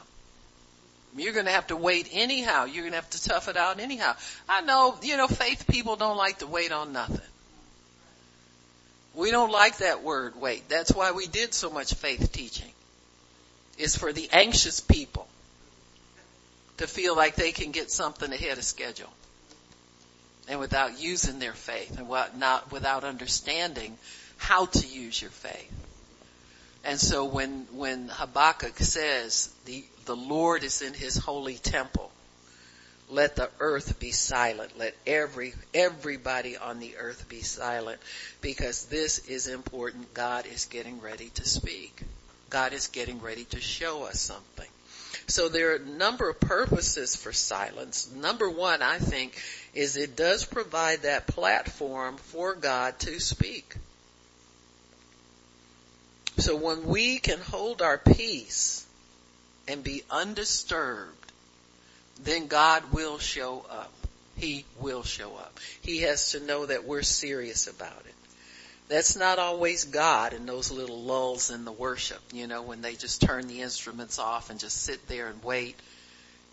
You're 1.16 1.32
gonna 1.32 1.50
have 1.50 1.66
to 1.66 1.76
wait 1.76 2.08
anyhow. 2.12 2.64
You're 2.64 2.84
gonna 2.84 2.96
have 2.96 3.10
to 3.10 3.22
tough 3.22 3.48
it 3.48 3.56
out 3.56 3.80
anyhow. 3.80 4.14
I 4.48 4.60
know, 4.60 4.96
you 5.02 5.16
know, 5.16 5.26
faith 5.26 5.66
people 5.68 5.96
don't 5.96 6.16
like 6.16 6.38
to 6.38 6.46
wait 6.46 6.72
on 6.72 6.92
nothing. 6.92 7.20
We 9.14 9.32
don't 9.32 9.50
like 9.50 9.78
that 9.78 10.02
word 10.04 10.40
wait. 10.40 10.68
That's 10.68 10.94
why 10.94 11.10
we 11.10 11.26
did 11.26 11.52
so 11.52 11.68
much 11.68 11.94
faith 11.94 12.32
teaching. 12.32 12.70
It's 13.76 13.96
for 13.96 14.12
the 14.12 14.28
anxious 14.32 14.78
people 14.78 15.26
to 16.80 16.86
feel 16.86 17.14
like 17.14 17.34
they 17.34 17.52
can 17.52 17.72
get 17.72 17.90
something 17.90 18.32
ahead 18.32 18.56
of 18.56 18.64
schedule 18.64 19.12
and 20.48 20.58
without 20.58 20.98
using 20.98 21.38
their 21.38 21.52
faith 21.52 21.98
and 21.98 22.08
what 22.08 22.36
not 22.36 22.72
without 22.72 23.04
understanding 23.04 23.96
how 24.38 24.64
to 24.64 24.86
use 24.86 25.20
your 25.20 25.30
faith. 25.30 25.72
And 26.82 26.98
so 26.98 27.26
when, 27.26 27.66
when 27.72 28.08
Habakkuk 28.08 28.78
says 28.78 29.52
the, 29.66 29.84
the 30.06 30.16
Lord 30.16 30.64
is 30.64 30.80
in 30.80 30.94
his 30.94 31.18
holy 31.18 31.56
temple, 31.56 32.10
let 33.10 33.36
the 33.36 33.50
earth 33.60 34.00
be 34.00 34.12
silent. 34.12 34.78
Let 34.78 34.94
every, 35.06 35.52
everybody 35.74 36.56
on 36.56 36.80
the 36.80 36.96
earth 36.96 37.28
be 37.28 37.42
silent 37.42 38.00
because 38.40 38.86
this 38.86 39.28
is 39.28 39.48
important. 39.48 40.14
God 40.14 40.46
is 40.46 40.64
getting 40.64 41.02
ready 41.02 41.28
to 41.34 41.44
speak. 41.44 42.00
God 42.48 42.72
is 42.72 42.86
getting 42.86 43.20
ready 43.20 43.44
to 43.44 43.60
show 43.60 44.04
us 44.04 44.18
something. 44.18 44.68
So 45.30 45.48
there 45.48 45.70
are 45.70 45.76
a 45.76 45.86
number 45.86 46.28
of 46.28 46.40
purposes 46.40 47.14
for 47.14 47.32
silence. 47.32 48.10
Number 48.12 48.50
one, 48.50 48.82
I 48.82 48.98
think, 48.98 49.40
is 49.74 49.96
it 49.96 50.16
does 50.16 50.44
provide 50.44 51.02
that 51.02 51.28
platform 51.28 52.16
for 52.16 52.56
God 52.56 52.98
to 53.00 53.20
speak. 53.20 53.76
So 56.38 56.56
when 56.56 56.84
we 56.84 57.18
can 57.20 57.38
hold 57.38 57.80
our 57.80 57.96
peace 57.96 58.84
and 59.68 59.84
be 59.84 60.02
undisturbed, 60.10 61.32
then 62.24 62.48
God 62.48 62.92
will 62.92 63.18
show 63.18 63.64
up. 63.70 63.92
He 64.36 64.64
will 64.80 65.04
show 65.04 65.36
up. 65.36 65.60
He 65.80 65.98
has 65.98 66.32
to 66.32 66.40
know 66.40 66.66
that 66.66 66.84
we're 66.84 67.02
serious 67.02 67.68
about 67.68 68.02
it. 68.06 68.09
That's 68.90 69.14
not 69.14 69.38
always 69.38 69.84
God 69.84 70.32
in 70.32 70.46
those 70.46 70.72
little 70.72 71.00
lulls 71.00 71.52
in 71.52 71.64
the 71.64 71.70
worship, 71.70 72.20
you 72.32 72.48
know, 72.48 72.62
when 72.62 72.82
they 72.82 72.96
just 72.96 73.22
turn 73.22 73.46
the 73.46 73.62
instruments 73.62 74.18
off 74.18 74.50
and 74.50 74.58
just 74.58 74.82
sit 74.82 75.06
there 75.06 75.28
and 75.28 75.40
wait 75.44 75.76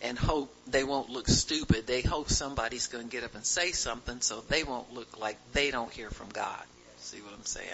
and 0.04 0.20
hope 0.20 0.54
they 0.68 0.84
won't 0.84 1.10
look 1.10 1.28
stupid. 1.28 1.88
They 1.88 2.02
hope 2.02 2.30
somebody's 2.30 2.86
going 2.86 3.06
to 3.06 3.12
get 3.12 3.24
up 3.24 3.34
and 3.34 3.44
say 3.44 3.72
something 3.72 4.22
so 4.22 4.44
they 4.50 4.64
won't 4.64 4.94
look 4.94 5.20
like 5.20 5.38
they 5.54 5.72
don't 5.72 5.92
hear 5.92 6.12
from 6.12 6.30
God. 6.30 6.62
See 7.00 7.18
what 7.22 7.34
I'm 7.34 7.44
saying? 7.44 7.68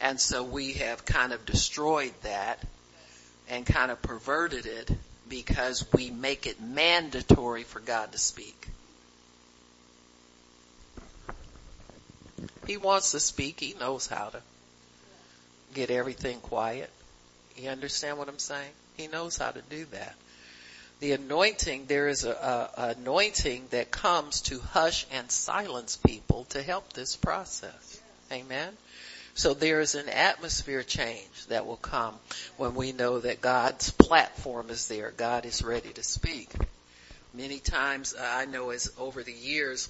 And 0.00 0.18
so 0.18 0.44
we 0.44 0.72
have 0.74 1.04
kind 1.04 1.34
of 1.34 1.44
destroyed 1.44 2.14
that 2.22 2.58
and 3.50 3.66
kind 3.66 3.90
of 3.90 4.00
perverted 4.00 4.64
it 4.64 4.90
because 5.28 5.84
we 5.92 6.10
make 6.10 6.46
it 6.46 6.58
mandatory 6.58 7.64
for 7.64 7.80
God 7.80 8.12
to 8.12 8.18
speak. 8.18 8.66
He 12.70 12.76
wants 12.76 13.10
to 13.10 13.18
speak. 13.18 13.58
He 13.58 13.74
knows 13.80 14.06
how 14.06 14.28
to 14.28 14.40
get 15.74 15.90
everything 15.90 16.38
quiet. 16.38 16.88
You 17.56 17.68
understand 17.68 18.16
what 18.16 18.28
I'm 18.28 18.38
saying? 18.38 18.70
He 18.96 19.08
knows 19.08 19.36
how 19.36 19.50
to 19.50 19.60
do 19.60 19.86
that. 19.86 20.14
The 21.00 21.10
anointing, 21.10 21.86
there 21.86 22.06
is 22.06 22.22
a, 22.22 22.30
a 22.30 22.94
anointing 22.96 23.66
that 23.70 23.90
comes 23.90 24.42
to 24.42 24.60
hush 24.60 25.04
and 25.10 25.28
silence 25.32 25.96
people 25.96 26.44
to 26.50 26.62
help 26.62 26.92
this 26.92 27.16
process. 27.16 28.00
Amen. 28.30 28.76
So 29.34 29.52
there 29.52 29.80
is 29.80 29.96
an 29.96 30.08
atmosphere 30.08 30.84
change 30.84 31.46
that 31.48 31.66
will 31.66 31.76
come 31.76 32.14
when 32.56 32.76
we 32.76 32.92
know 32.92 33.18
that 33.18 33.40
God's 33.40 33.90
platform 33.90 34.70
is 34.70 34.86
there. 34.86 35.10
God 35.10 35.44
is 35.44 35.64
ready 35.64 35.92
to 35.94 36.04
speak. 36.04 36.52
Many 37.34 37.58
times 37.58 38.14
uh, 38.14 38.24
I 38.24 38.44
know 38.44 38.70
as 38.70 38.92
over 38.96 39.24
the 39.24 39.32
years, 39.32 39.88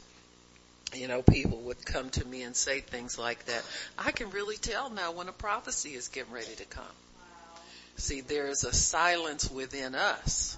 you 0.95 1.09
know, 1.09 1.23
people 1.23 1.59
would 1.63 1.85
come 1.85 2.11
to 2.11 2.25
me 2.27 2.43
and 2.43 2.57
say 2.57 2.81
things 2.81 3.19
like 3.19 3.45
that. 3.47 3.63
I 3.99 4.13
can 4.13 4.31
really 4.31 4.57
tell 4.57 4.91
now 4.91 5.13
when 5.13 5.29
a 5.29 5.33
prophecy 5.33 5.91
is 5.91 6.09
getting 6.09 6.33
ready 6.33 6.55
to 6.57 6.65
come. 6.65 6.85
See, 7.97 8.23
there 8.23 8.49
is 8.49 8.65
a 8.65 8.73
silence 8.73 9.51
within 9.51 9.95
us 9.95 10.57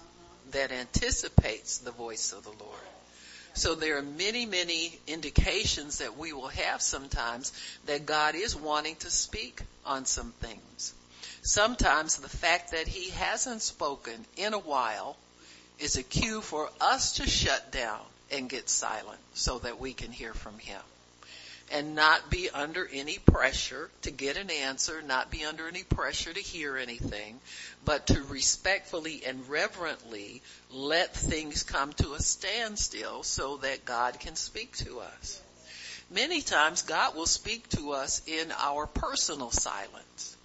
that 0.53 0.73
anticipates 0.73 1.79
the 1.79 1.91
voice 1.91 2.33
of 2.33 2.45
the 2.45 2.51
Lord. 2.51 2.81
So 3.55 3.75
there 3.75 3.99
are 3.99 4.03
many, 4.03 4.47
many 4.47 4.99
indications 5.07 5.99
that 5.99 6.17
we 6.17 6.33
will 6.33 6.49
have 6.49 6.81
sometimes 6.81 7.53
that 7.87 8.07
God 8.07 8.35
is 8.35 8.57
wanting 8.57 8.97
to 8.97 9.11
speak 9.11 9.61
on 9.85 10.07
some 10.07 10.33
things. 10.41 10.95
Sometimes 11.43 12.17
the 12.17 12.29
fact 12.29 12.71
that 12.71 12.87
He 12.87 13.11
hasn't 13.11 13.61
spoken 13.61 14.25
in 14.37 14.55
a 14.55 14.59
while 14.59 15.17
is 15.79 15.97
a 15.97 16.03
cue 16.03 16.41
for 16.41 16.71
us 16.81 17.15
to 17.15 17.29
shut 17.29 17.73
down 17.73 18.01
and 18.33 18.49
get 18.49 18.69
silent 18.69 19.21
so 19.35 19.59
that 19.61 19.81
we 19.81 19.93
can 19.93 20.11
hear 20.11 20.35
from 20.35 20.59
Him. 20.59 20.81
And 21.71 21.95
not 21.95 22.29
be 22.29 22.51
under 22.51 22.87
any 22.93 23.19
pressure 23.19 23.89
to 24.03 24.11
get 24.11 24.37
an 24.37 24.51
answer, 24.51 25.01
not 25.01 25.31
be 25.31 25.45
under 25.45 25.67
any 25.69 25.85
pressure 25.85 26.33
to 26.33 26.41
hear 26.41 26.77
anything, 26.77 27.41
but 27.85 28.09
to 28.09 28.23
respectfully 28.25 29.23
and 29.25 29.49
reverently 29.49 30.43
let 30.71 31.15
things 31.15 31.63
come 31.63 31.93
to 31.95 32.13
a 32.13 32.21
standstill 32.21 33.23
so 33.23 33.57
that 33.59 33.87
God 33.87 34.21
can 34.21 34.37
speak 34.37 34.77
to 34.79 35.01
us. 35.01 35.41
Many 36.11 36.43
times 36.43 36.83
God 36.83 37.17
will 37.17 37.27
speak 37.27 37.67
to 37.71 37.93
us 37.93 38.21
in 38.27 38.53
our 38.59 38.87
personal 38.87 39.51
silence. 39.51 40.37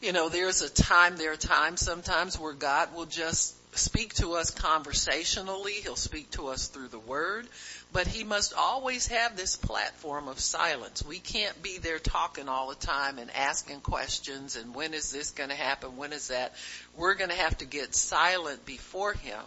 You 0.00 0.12
know, 0.12 0.28
there's 0.28 0.62
a 0.62 0.68
time, 0.68 1.16
there 1.16 1.32
are 1.32 1.36
times 1.36 1.80
sometimes 1.80 2.36
where 2.36 2.52
God 2.52 2.92
will 2.92 3.06
just 3.06 3.54
speak 3.72 4.14
to 4.14 4.34
us 4.34 4.50
conversationally. 4.50 5.72
He'll 5.72 5.96
speak 5.96 6.30
to 6.32 6.48
us 6.48 6.68
through 6.68 6.88
the 6.88 6.98
word, 6.98 7.46
but 7.92 8.06
he 8.06 8.22
must 8.22 8.52
always 8.54 9.06
have 9.08 9.36
this 9.36 9.56
platform 9.56 10.28
of 10.28 10.38
silence. 10.38 11.04
We 11.04 11.18
can't 11.18 11.62
be 11.62 11.78
there 11.78 11.98
talking 11.98 12.48
all 12.48 12.68
the 12.68 12.74
time 12.74 13.18
and 13.18 13.30
asking 13.34 13.80
questions 13.80 14.56
and 14.56 14.74
when 14.74 14.92
is 14.94 15.10
this 15.10 15.30
going 15.30 15.50
to 15.50 15.56
happen? 15.56 15.96
When 15.96 16.12
is 16.12 16.28
that? 16.28 16.52
We're 16.96 17.14
going 17.14 17.30
to 17.30 17.36
have 17.36 17.56
to 17.58 17.64
get 17.64 17.94
silent 17.94 18.64
before 18.66 19.14
him 19.14 19.42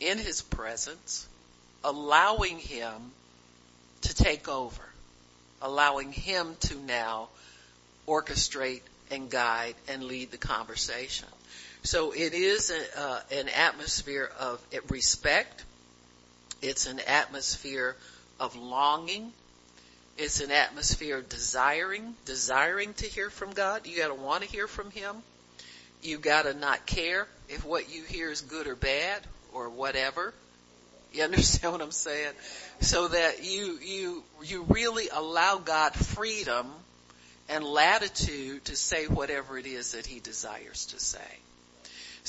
in 0.00 0.18
his 0.18 0.42
presence, 0.42 1.26
allowing 1.84 2.58
him 2.58 3.12
to 4.02 4.14
take 4.14 4.48
over, 4.48 4.82
allowing 5.62 6.12
him 6.12 6.56
to 6.60 6.76
now 6.76 7.28
orchestrate 8.06 8.82
and 9.10 9.30
guide 9.30 9.74
and 9.88 10.04
lead 10.04 10.30
the 10.30 10.38
conversation. 10.38 11.28
So 11.86 12.10
it 12.10 12.34
is 12.34 12.72
a, 12.72 13.00
uh, 13.00 13.20
an 13.30 13.48
atmosphere 13.48 14.28
of 14.40 14.60
respect. 14.88 15.62
It's 16.60 16.86
an 16.86 16.98
atmosphere 16.98 17.94
of 18.40 18.56
longing. 18.56 19.32
It's 20.18 20.40
an 20.40 20.50
atmosphere 20.50 21.18
of 21.18 21.28
desiring, 21.28 22.16
desiring 22.24 22.92
to 22.94 23.06
hear 23.06 23.30
from 23.30 23.52
God. 23.52 23.86
You 23.86 23.96
gotta 23.98 24.14
want 24.14 24.42
to 24.42 24.48
hear 24.48 24.66
from 24.66 24.90
Him. 24.90 25.14
You 26.02 26.18
gotta 26.18 26.54
not 26.54 26.86
care 26.86 27.28
if 27.48 27.64
what 27.64 27.94
you 27.94 28.02
hear 28.02 28.32
is 28.32 28.40
good 28.40 28.66
or 28.66 28.74
bad 28.74 29.22
or 29.52 29.68
whatever. 29.68 30.34
You 31.12 31.22
understand 31.22 31.72
what 31.72 31.82
I'm 31.82 31.92
saying? 31.92 32.32
So 32.80 33.06
that 33.06 33.44
you, 33.44 33.78
you, 33.80 34.24
you 34.42 34.64
really 34.64 35.08
allow 35.12 35.58
God 35.58 35.94
freedom 35.94 36.66
and 37.48 37.62
latitude 37.62 38.64
to 38.64 38.74
say 38.74 39.06
whatever 39.06 39.56
it 39.56 39.66
is 39.66 39.92
that 39.92 40.04
He 40.04 40.18
desires 40.18 40.86
to 40.86 40.98
say 40.98 41.20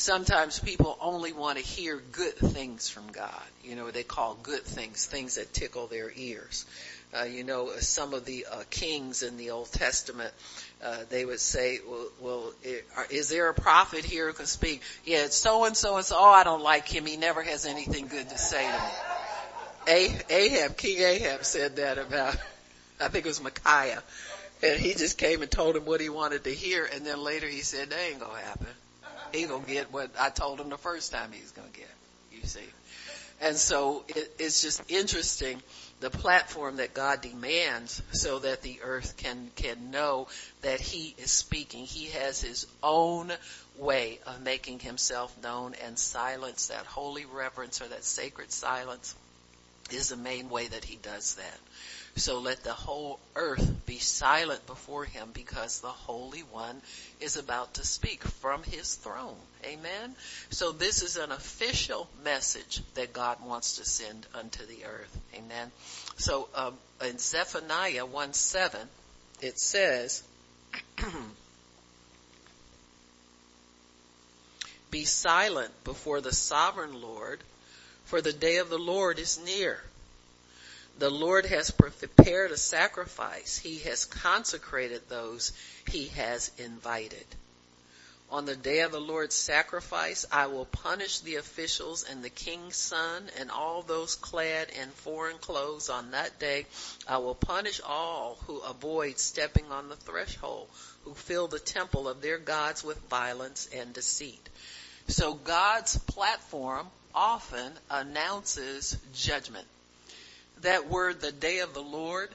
sometimes 0.08 0.58
people 0.58 0.98
only 1.02 1.34
want 1.34 1.58
to 1.58 1.64
hear 1.64 2.02
good 2.14 2.38
things 2.38 2.88
from 2.88 3.08
God. 3.12 3.44
You 3.62 3.76
know, 3.76 3.92
they 3.92 4.04
call 4.04 4.38
good 4.42 4.62
things, 4.62 5.06
things 5.06 5.36
that 5.36 5.52
tickle 5.52 5.88
their 5.88 6.10
ears. 6.16 6.66
Uh, 7.14 7.26
you 7.26 7.44
know, 7.44 7.72
some 7.80 8.14
of 8.14 8.24
the 8.24 8.46
uh, 8.50 8.64
kings 8.70 9.22
in 9.22 9.36
the 9.36 9.50
Old 9.50 9.70
Testament, 9.70 10.34
uh, 10.82 11.00
they 11.10 11.26
would 11.26 11.42
say, 11.42 11.80
well, 11.86 12.08
well 12.22 12.54
is 13.10 13.28
there 13.28 13.50
a 13.50 13.54
prophet 13.54 14.06
here 14.06 14.28
who 14.28 14.34
can 14.34 14.46
speak? 14.46 14.82
Yeah, 15.04 15.26
it's 15.26 15.36
so 15.36 15.66
and 15.66 15.76
so 15.76 15.98
and 15.98 16.06
so. 16.06 16.16
Oh, 16.18 16.30
I 16.30 16.46
don't 16.46 16.64
like 16.64 16.88
him. 16.88 17.06
He 17.06 17.18
never 17.18 17.44
has 17.44 17.66
anything 17.66 18.08
good 18.08 18.30
to 18.30 18.38
say 18.38 18.66
to 18.66 18.82
me. 19.92 20.20
Ahab, 20.30 20.78
King 20.78 21.02
Ahab 21.02 21.44
said 21.44 21.76
that 21.78 21.98
about, 21.98 22.38
I 23.02 23.10
think 23.10 23.26
it 23.26 23.30
was 23.30 23.44
Micaiah. 23.44 24.02
And 24.64 24.80
he 24.80 24.94
just 24.94 25.18
came 25.18 25.42
and 25.42 25.52
told 25.52 25.76
him 25.76 25.84
what 25.84 26.00
he 26.00 26.08
wanted 26.08 26.46
to 26.46 26.54
hear, 26.54 26.88
and 26.94 27.06
then 27.06 27.22
later 27.22 27.48
he 27.48 27.60
said, 27.60 27.90
that 27.90 28.00
ain't 28.10 28.22
gonna 28.22 28.40
happen 28.40 28.68
he 29.34 29.46
gonna 29.46 29.66
get 29.66 29.92
what 29.92 30.12
I 30.20 30.30
told 30.30 30.60
him 30.60 30.70
the 30.70 30.78
first 30.78 31.12
time 31.12 31.32
he's 31.32 31.52
gonna 31.52 31.68
get. 31.74 31.90
You 32.32 32.48
see, 32.48 32.60
and 33.42 33.56
so 33.56 34.04
it, 34.08 34.32
it's 34.40 34.62
just 34.62 34.82
interesting 34.90 35.62
the 36.00 36.10
platform 36.10 36.78
that 36.78 36.94
God 36.94 37.22
demands 37.22 38.02
so 38.12 38.40
that 38.40 38.62
the 38.62 38.80
earth 38.84 39.18
can 39.18 39.50
can 39.56 39.90
know 39.90 40.28
that 40.62 40.80
He 40.80 41.16
is 41.18 41.32
speaking. 41.32 41.86
He 41.86 42.08
has 42.08 42.42
His 42.42 42.68
own 42.84 43.32
way 43.78 44.20
of 44.28 44.42
making 44.42 44.80
Himself 44.80 45.36
known, 45.42 45.76
and 45.84 45.98
silence, 45.98 46.68
that 46.68 46.86
holy 46.86 47.26
reverence 47.26 47.82
or 47.82 47.88
that 47.88 48.04
sacred 48.04 48.52
silence, 48.52 49.16
is 49.92 50.10
the 50.10 50.18
main 50.18 50.50
way 50.50 50.68
that 50.68 50.86
He 50.86 50.98
does 50.98 51.36
that. 51.36 51.60
So 52.18 52.40
let 52.40 52.64
the 52.64 52.74
whole 52.74 53.20
earth 53.36 53.86
be 53.86 54.00
silent 54.00 54.66
before 54.66 55.06
him 55.06 55.30
because 55.34 55.82
the 55.82 55.88
Holy 55.88 56.40
One 56.40 56.82
is 57.22 57.38
about 57.38 57.76
to 57.76 57.86
speak 57.86 58.24
from 58.24 58.64
his 58.64 58.96
throne. 58.96 59.38
Amen. 59.64 60.16
So 60.50 60.72
this 60.72 61.04
is 61.04 61.18
an 61.18 61.32
official 61.32 62.10
message 62.24 62.82
that 62.96 63.14
God 63.14 63.38
wants 63.46 63.78
to 63.78 63.86
send 63.86 64.26
unto 64.34 64.66
the 64.66 64.86
earth. 64.86 65.16
Amen. 65.36 65.72
So 66.18 66.50
um, 66.56 66.74
in 67.06 67.20
Zephaniah 67.20 68.08
1 68.08 68.34
7, 68.34 68.80
it 69.42 69.60
says, 69.60 70.24
Be 74.90 75.04
silent 75.06 75.72
before 75.84 76.22
the 76.22 76.34
sovereign 76.34 77.00
Lord, 77.00 77.42
for 78.06 78.22
the 78.22 78.34
day 78.34 78.58
of 78.58 78.70
the 78.70 78.80
Lord 78.80 79.20
is 79.20 79.40
near. 79.46 79.80
The 81.00 81.10
Lord 81.12 81.46
has 81.46 81.70
prepared 81.70 82.50
a 82.50 82.58
sacrifice. 82.58 83.60
He 83.60 83.78
has 83.80 84.06
consecrated 84.06 85.08
those 85.08 85.54
he 85.88 86.08
has 86.08 86.50
invited. 86.58 87.26
On 88.32 88.46
the 88.46 88.56
day 88.56 88.80
of 88.80 88.92
the 88.92 89.00
Lord's 89.00 89.36
sacrifice, 89.36 90.26
I 90.32 90.48
will 90.48 90.66
punish 90.66 91.20
the 91.20 91.36
officials 91.36 92.04
and 92.04 92.24
the 92.24 92.32
king's 92.32 92.78
son 92.78 93.30
and 93.38 93.52
all 93.52 93.84
those 93.84 94.16
clad 94.16 94.70
in 94.72 94.90
foreign 94.90 95.38
clothes 95.38 95.90
on 95.90 96.12
that 96.12 96.40
day. 96.40 96.66
I 97.08 97.20
will 97.20 97.36
punish 97.36 97.80
all 97.80 98.40
who 98.48 98.58
avoid 98.60 99.20
stepping 99.20 99.72
on 99.72 99.90
the 99.90 99.96
threshold, 99.96 100.68
who 101.06 101.14
fill 101.14 101.48
the 101.48 101.60
temple 101.60 102.10
of 102.10 102.22
their 102.22 102.40
gods 102.40 102.84
with 102.84 102.98
violence 103.08 103.70
and 103.72 103.94
deceit. 103.94 104.50
So 105.08 105.36
God's 105.36 105.96
platform 106.00 106.88
often 107.14 107.72
announces 107.90 108.98
judgment 109.14 109.68
that 110.62 110.90
word, 110.90 111.22
the 111.22 111.32
day 111.32 111.60
of 111.60 111.74
the 111.74 111.82
Lord, 111.82 112.30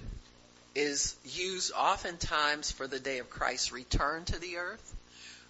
is 0.75 1.15
used 1.25 1.73
oftentimes 1.73 2.71
for 2.71 2.87
the 2.87 3.01
day 3.01 3.19
of 3.19 3.31
Christ's 3.31 3.73
return 3.73 4.25
to 4.27 4.39
the 4.39 4.57
earth, 4.57 4.95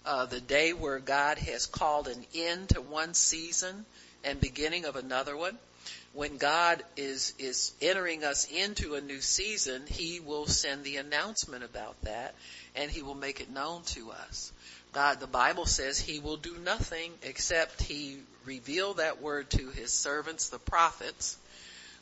uh, 0.05 0.25
the 0.25 0.41
day 0.41 0.73
where 0.73 0.99
God 0.99 1.37
has 1.37 1.65
called 1.65 2.07
an 2.07 2.25
end 2.35 2.69
to 2.69 2.81
one 2.81 3.13
season 3.13 3.85
and 4.23 4.39
beginning 4.39 4.85
of 4.85 4.95
another 4.95 5.37
one. 5.37 5.57
When 6.13 6.37
God 6.37 6.83
is 6.95 7.33
is 7.39 7.73
entering 7.81 8.23
us 8.23 8.45
into 8.45 8.95
a 8.95 9.01
new 9.01 9.19
season, 9.19 9.83
He 9.87 10.19
will 10.19 10.45
send 10.45 10.83
the 10.83 10.97
announcement 10.97 11.63
about 11.63 11.99
that, 12.03 12.35
and 12.75 12.91
He 12.91 13.01
will 13.01 13.15
make 13.15 13.41
it 13.41 13.49
known 13.49 13.81
to 13.93 14.11
us. 14.11 14.51
God, 14.93 15.19
the 15.19 15.27
Bible 15.27 15.65
says 15.65 15.99
He 15.99 16.19
will 16.19 16.37
do 16.37 16.55
nothing 16.57 17.11
except 17.23 17.81
He 17.81 18.19
reveal 18.45 18.95
that 18.95 19.21
word 19.21 19.49
to 19.51 19.69
His 19.69 19.91
servants, 19.91 20.49
the 20.49 20.59
prophets, 20.59 21.37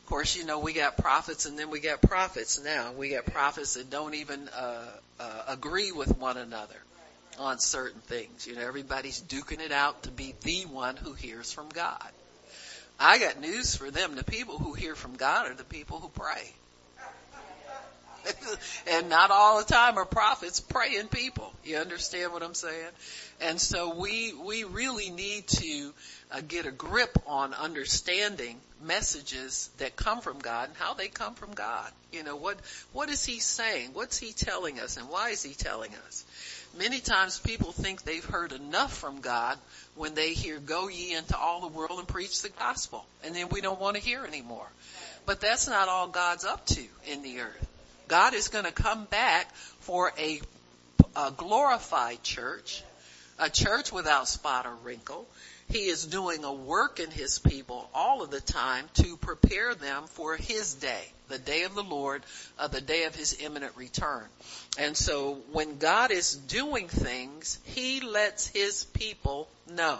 course, 0.05 0.35
you 0.35 0.45
know, 0.45 0.59
we 0.59 0.73
got 0.73 0.97
prophets 0.97 1.45
and 1.45 1.57
then 1.57 1.69
we 1.69 1.79
got 1.79 2.01
prophets 2.01 2.61
now. 2.63 2.91
We 2.93 3.09
got 3.09 3.25
prophets 3.25 3.75
that 3.75 3.89
don't 3.89 4.15
even, 4.15 4.47
uh, 4.49 4.85
uh, 5.19 5.43
agree 5.47 5.91
with 5.91 6.17
one 6.17 6.37
another 6.37 6.77
on 7.39 7.59
certain 7.59 8.01
things. 8.01 8.47
You 8.47 8.55
know, 8.55 8.61
everybody's 8.61 9.21
duking 9.21 9.59
it 9.59 9.71
out 9.71 10.03
to 10.03 10.11
be 10.11 10.33
the 10.41 10.65
one 10.65 10.97
who 10.97 11.13
hears 11.13 11.51
from 11.51 11.69
God. 11.69 12.11
I 12.99 13.17
got 13.17 13.39
news 13.39 13.75
for 13.75 13.89
them. 13.89 14.15
The 14.15 14.23
people 14.23 14.57
who 14.59 14.73
hear 14.73 14.95
from 14.95 15.15
God 15.15 15.49
are 15.49 15.55
the 15.55 15.63
people 15.63 15.99
who 15.99 16.09
pray. 16.09 16.53
and 18.87 19.09
not 19.09 19.31
all 19.31 19.57
the 19.59 19.65
time 19.65 19.97
are 19.97 20.05
prophets 20.05 20.59
praying 20.59 21.07
people. 21.07 21.51
You 21.63 21.77
understand 21.77 22.31
what 22.31 22.43
I'm 22.43 22.53
saying? 22.53 22.89
And 23.39 23.59
so 23.59 23.95
we, 23.95 24.33
we 24.33 24.63
really 24.63 25.09
need 25.09 25.47
to 25.47 25.93
uh, 26.31 26.41
get 26.47 26.65
a 26.65 26.71
grip 26.71 27.17
on 27.25 27.53
understanding 27.53 28.57
messages 28.81 29.69
that 29.77 29.95
come 29.95 30.21
from 30.21 30.39
God 30.39 30.69
and 30.69 30.77
how 30.77 30.93
they 30.93 31.07
come 31.07 31.33
from 31.35 31.51
God. 31.53 31.91
You 32.11 32.23
know, 32.23 32.35
what, 32.35 32.57
what 32.93 33.09
is 33.09 33.25
He 33.25 33.39
saying? 33.39 33.91
What's 33.93 34.17
He 34.17 34.33
telling 34.33 34.79
us 34.79 34.97
and 34.97 35.09
why 35.09 35.29
is 35.29 35.43
He 35.43 35.53
telling 35.53 35.91
us? 36.07 36.25
Many 36.77 36.99
times 36.99 37.39
people 37.39 37.71
think 37.71 38.03
they've 38.03 38.23
heard 38.23 38.53
enough 38.53 38.95
from 38.95 39.19
God 39.19 39.57
when 39.95 40.13
they 40.13 40.33
hear, 40.33 40.57
go 40.59 40.87
ye 40.87 41.13
into 41.13 41.37
all 41.37 41.61
the 41.61 41.67
world 41.67 41.99
and 41.99 42.07
preach 42.07 42.41
the 42.41 42.49
gospel. 42.49 43.05
And 43.23 43.35
then 43.35 43.49
we 43.49 43.61
don't 43.61 43.79
want 43.79 43.97
to 43.97 44.01
hear 44.01 44.25
anymore. 44.25 44.67
But 45.25 45.41
that's 45.41 45.67
not 45.67 45.89
all 45.89 46.07
God's 46.07 46.45
up 46.45 46.65
to 46.67 46.83
in 47.07 47.23
the 47.23 47.41
earth. 47.41 47.67
God 48.07 48.33
is 48.33 48.47
going 48.47 48.65
to 48.65 48.71
come 48.71 49.05
back 49.05 49.53
for 49.55 50.11
a, 50.17 50.41
a 51.15 51.31
glorified 51.31 52.23
church, 52.23 52.83
a 53.37 53.49
church 53.49 53.91
without 53.91 54.27
spot 54.27 54.65
or 54.65 54.75
wrinkle, 54.75 55.27
he 55.71 55.87
is 55.87 56.05
doing 56.05 56.43
a 56.43 56.53
work 56.53 56.99
in 56.99 57.09
his 57.09 57.39
people 57.39 57.89
all 57.93 58.21
of 58.21 58.29
the 58.29 58.41
time 58.41 58.85
to 58.95 59.17
prepare 59.17 59.73
them 59.73 60.03
for 60.07 60.35
his 60.35 60.73
day, 60.75 61.03
the 61.29 61.39
day 61.39 61.63
of 61.63 61.75
the 61.75 61.83
Lord, 61.83 62.23
uh, 62.59 62.67
the 62.67 62.81
day 62.81 63.05
of 63.05 63.15
his 63.15 63.37
imminent 63.41 63.75
return. 63.75 64.23
And 64.77 64.95
so 64.95 65.39
when 65.51 65.77
God 65.77 66.11
is 66.11 66.35
doing 66.35 66.87
things, 66.87 67.59
he 67.63 68.01
lets 68.01 68.47
his 68.47 68.83
people 68.83 69.47
know. 69.69 69.99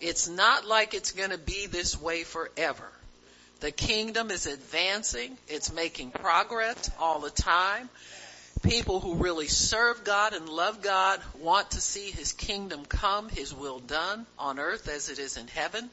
It's 0.00 0.28
not 0.28 0.66
like 0.66 0.94
it's 0.94 1.12
going 1.12 1.30
to 1.30 1.38
be 1.38 1.66
this 1.66 2.00
way 2.00 2.24
forever. 2.24 2.88
The 3.60 3.70
kingdom 3.70 4.30
is 4.30 4.46
advancing. 4.46 5.36
It's 5.46 5.72
making 5.72 6.12
progress 6.12 6.90
all 6.98 7.20
the 7.20 7.30
time 7.30 7.90
people 8.62 9.00
who 9.00 9.14
really 9.14 9.46
serve 9.46 10.04
God 10.04 10.34
and 10.34 10.48
love 10.48 10.82
God 10.82 11.20
want 11.40 11.72
to 11.72 11.80
see 11.80 12.10
His 12.10 12.32
kingdom 12.32 12.84
come, 12.84 13.28
His 13.28 13.54
will 13.54 13.78
done 13.78 14.26
on 14.38 14.58
earth 14.58 14.88
as 14.88 15.08
it 15.08 15.18
is 15.18 15.36
in 15.36 15.48
heaven. 15.48 15.88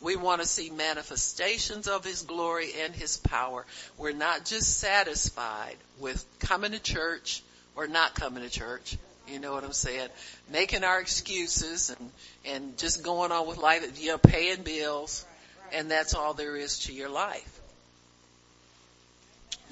We 0.00 0.16
want 0.16 0.40
to 0.40 0.46
see 0.46 0.70
manifestations 0.70 1.88
of 1.88 2.04
His 2.04 2.22
glory 2.22 2.70
and 2.80 2.94
His 2.94 3.16
power. 3.16 3.66
We're 3.98 4.12
not 4.12 4.44
just 4.44 4.78
satisfied 4.78 5.76
with 5.98 6.24
coming 6.38 6.72
to 6.72 6.78
church 6.78 7.42
or 7.74 7.86
not 7.86 8.14
coming 8.14 8.42
to 8.42 8.50
church. 8.50 8.96
You 9.28 9.40
know 9.40 9.52
what 9.52 9.64
I'm 9.64 9.72
saying? 9.72 10.08
Making 10.52 10.84
our 10.84 11.00
excuses 11.00 11.90
and, 11.90 12.10
and 12.44 12.78
just 12.78 13.02
going 13.02 13.32
on 13.32 13.46
with 13.46 13.58
life, 13.58 14.00
you 14.00 14.10
know, 14.10 14.18
paying 14.18 14.62
bills, 14.62 15.24
and 15.72 15.90
that's 15.90 16.14
all 16.14 16.32
there 16.32 16.56
is 16.56 16.80
to 16.80 16.92
your 16.92 17.08
life. 17.08 17.60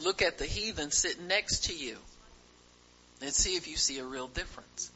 Look 0.03 0.23
at 0.23 0.39
the 0.39 0.45
heathen 0.45 0.91
sitting 0.91 1.29
next 1.29 1.67
to 1.67 1.77
you 1.77 1.97
and 3.25 3.33
see 3.33 3.57
if 3.57 3.67
you 3.69 3.77
see 3.77 3.99
a 3.99 4.05
real 4.05 4.29
difference. 4.29 4.91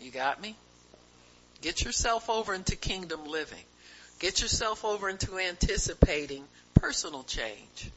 You 0.00 0.10
got 0.10 0.42
me? 0.42 0.56
Get 1.62 1.84
yourself 1.84 2.28
over 2.28 2.54
into 2.54 2.76
kingdom 2.76 3.24
living. 3.26 3.64
Get 4.18 4.42
yourself 4.42 4.84
over 4.84 5.08
into 5.08 5.38
anticipating 5.38 6.44
personal 6.74 7.22
change. 7.22 7.90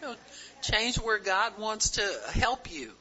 You 0.00 0.08
know, 0.08 0.14
change 0.62 0.96
where 0.96 1.18
God 1.18 1.58
wants 1.58 1.90
to 1.90 2.20
help 2.32 2.70
you 2.70 2.92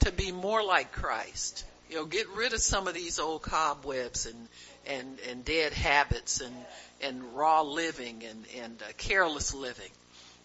to 0.00 0.12
be 0.12 0.32
more 0.32 0.62
like 0.62 0.92
Christ. 0.92 1.64
You 1.90 1.96
know, 1.96 2.04
get 2.04 2.28
rid 2.30 2.52
of 2.52 2.60
some 2.60 2.86
of 2.86 2.94
these 2.94 3.18
old 3.18 3.42
cobwebs 3.42 4.26
and 4.26 4.48
and 4.86 5.18
and 5.28 5.44
dead 5.44 5.72
habits 5.72 6.40
and 6.40 6.54
and 7.02 7.34
raw 7.34 7.62
living 7.62 8.22
and 8.24 8.44
and 8.62 8.82
uh, 8.82 8.92
careless 8.96 9.54
living. 9.54 9.90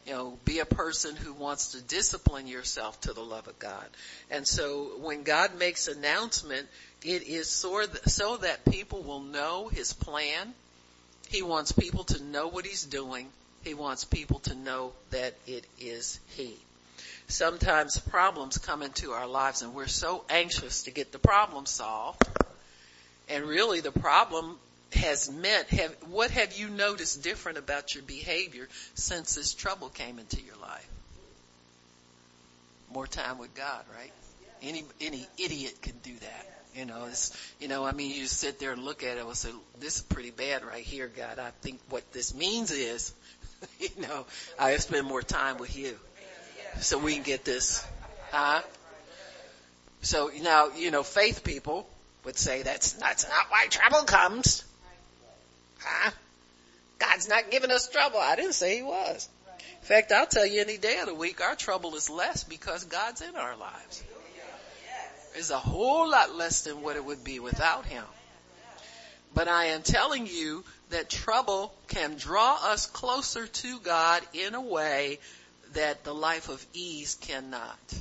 You 0.05 0.13
know, 0.13 0.37
be 0.43 0.59
a 0.59 0.65
person 0.65 1.15
who 1.15 1.33
wants 1.33 1.71
to 1.71 1.81
discipline 1.81 2.47
yourself 2.47 2.99
to 3.01 3.13
the 3.13 3.21
love 3.21 3.47
of 3.47 3.57
God. 3.59 3.85
And 4.29 4.47
so 4.47 4.97
when 4.99 5.23
God 5.23 5.57
makes 5.57 5.87
announcement, 5.87 6.67
it 7.03 7.23
is 7.23 7.49
so 7.49 8.37
that 8.37 8.65
people 8.69 9.03
will 9.03 9.21
know 9.21 9.69
His 9.69 9.93
plan. 9.93 10.53
He 11.29 11.41
wants 11.41 11.71
people 11.71 12.03
to 12.05 12.21
know 12.23 12.47
what 12.47 12.65
He's 12.65 12.83
doing. 12.83 13.29
He 13.63 13.73
wants 13.73 14.03
people 14.03 14.39
to 14.41 14.55
know 14.55 14.91
that 15.11 15.35
it 15.47 15.65
is 15.79 16.19
He 16.35 16.57
sometimes 17.27 17.97
problems 17.99 18.57
come 18.57 18.81
into 18.81 19.11
our 19.11 19.27
lives 19.27 19.61
and 19.61 19.73
we're 19.73 19.87
so 19.87 20.23
anxious 20.29 20.83
to 20.83 20.91
get 20.91 21.11
the 21.11 21.19
problem 21.19 21.65
solved. 21.65 22.21
And 23.29 23.45
really 23.45 23.81
the 23.81 23.91
problem 23.91 24.57
has 24.93 25.31
meant, 25.31 25.67
have, 25.69 25.95
what 26.09 26.31
have 26.31 26.53
you 26.57 26.69
noticed 26.69 27.23
different 27.23 27.57
about 27.57 27.95
your 27.95 28.03
behavior 28.03 28.67
since 28.93 29.35
this 29.35 29.53
trouble 29.53 29.89
came 29.89 30.19
into 30.19 30.41
your 30.41 30.55
life? 30.61 30.87
More 32.93 33.07
time 33.07 33.37
with 33.37 33.53
God, 33.55 33.83
right? 33.95 34.11
Any, 34.61 34.85
any 35.01 35.27
idiot 35.37 35.81
can 35.81 35.93
do 36.03 36.13
that. 36.13 36.49
You 36.75 36.85
know, 36.85 37.05
it's, 37.05 37.37
you 37.59 37.67
know, 37.67 37.85
I 37.85 37.91
mean, 37.91 38.11
you 38.11 38.25
sit 38.25 38.59
there 38.59 38.71
and 38.71 38.83
look 38.83 39.03
at 39.03 39.17
it 39.17 39.25
and 39.25 39.35
say, 39.35 39.49
this 39.79 39.97
is 39.97 40.01
pretty 40.01 40.31
bad 40.31 40.63
right 40.63 40.83
here, 40.83 41.07
God. 41.07 41.37
I 41.37 41.51
think 41.61 41.79
what 41.89 42.11
this 42.13 42.33
means 42.33 42.71
is, 42.71 43.13
you 43.79 43.89
know, 44.01 44.25
I 44.57 44.75
spend 44.77 45.05
more 45.05 45.21
time 45.21 45.57
with 45.57 45.77
you 45.77 45.97
so 46.79 46.97
we 46.97 47.13
can 47.13 47.23
get 47.23 47.45
this. 47.45 47.85
Huh? 48.31 48.61
So 50.01 50.31
now, 50.41 50.69
you 50.75 50.91
know, 50.91 51.03
faith 51.03 51.43
people 51.43 51.87
would 52.25 52.37
say 52.37 52.63
that's, 52.63 52.93
that's 52.93 53.27
not 53.27 53.45
why 53.49 53.67
trouble 53.67 54.03
comes. 54.03 54.63
Huh? 55.83 56.11
God's 56.99 57.27
not 57.27 57.51
giving 57.51 57.71
us 57.71 57.89
trouble. 57.89 58.19
I 58.19 58.35
didn't 58.35 58.53
say 58.53 58.77
he 58.77 58.83
was. 58.83 59.29
In 59.81 59.87
fact, 59.87 60.11
I'll 60.11 60.25
tell 60.25 60.45
you 60.45 60.61
any 60.61 60.77
day 60.77 60.99
of 60.99 61.07
the 61.07 61.13
week, 61.13 61.41
our 61.41 61.55
trouble 61.55 61.95
is 61.95 62.09
less 62.09 62.43
because 62.43 62.85
God's 62.85 63.21
in 63.21 63.35
our 63.35 63.57
lives. 63.57 64.03
It's 65.35 65.49
a 65.49 65.57
whole 65.57 66.09
lot 66.09 66.35
less 66.35 66.61
than 66.63 66.81
what 66.81 66.95
it 66.95 67.03
would 67.03 67.23
be 67.23 67.39
without 67.39 67.85
him. 67.85 68.03
But 69.33 69.47
I 69.47 69.65
am 69.65 69.81
telling 69.81 70.27
you 70.27 70.63
that 70.91 71.09
trouble 71.09 71.73
can 71.87 72.15
draw 72.17 72.59
us 72.63 72.85
closer 72.85 73.47
to 73.47 73.79
God 73.79 74.21
in 74.33 74.53
a 74.53 74.61
way 74.61 75.19
that 75.73 76.03
the 76.03 76.13
life 76.13 76.49
of 76.49 76.63
ease 76.73 77.15
cannot. 77.15 77.93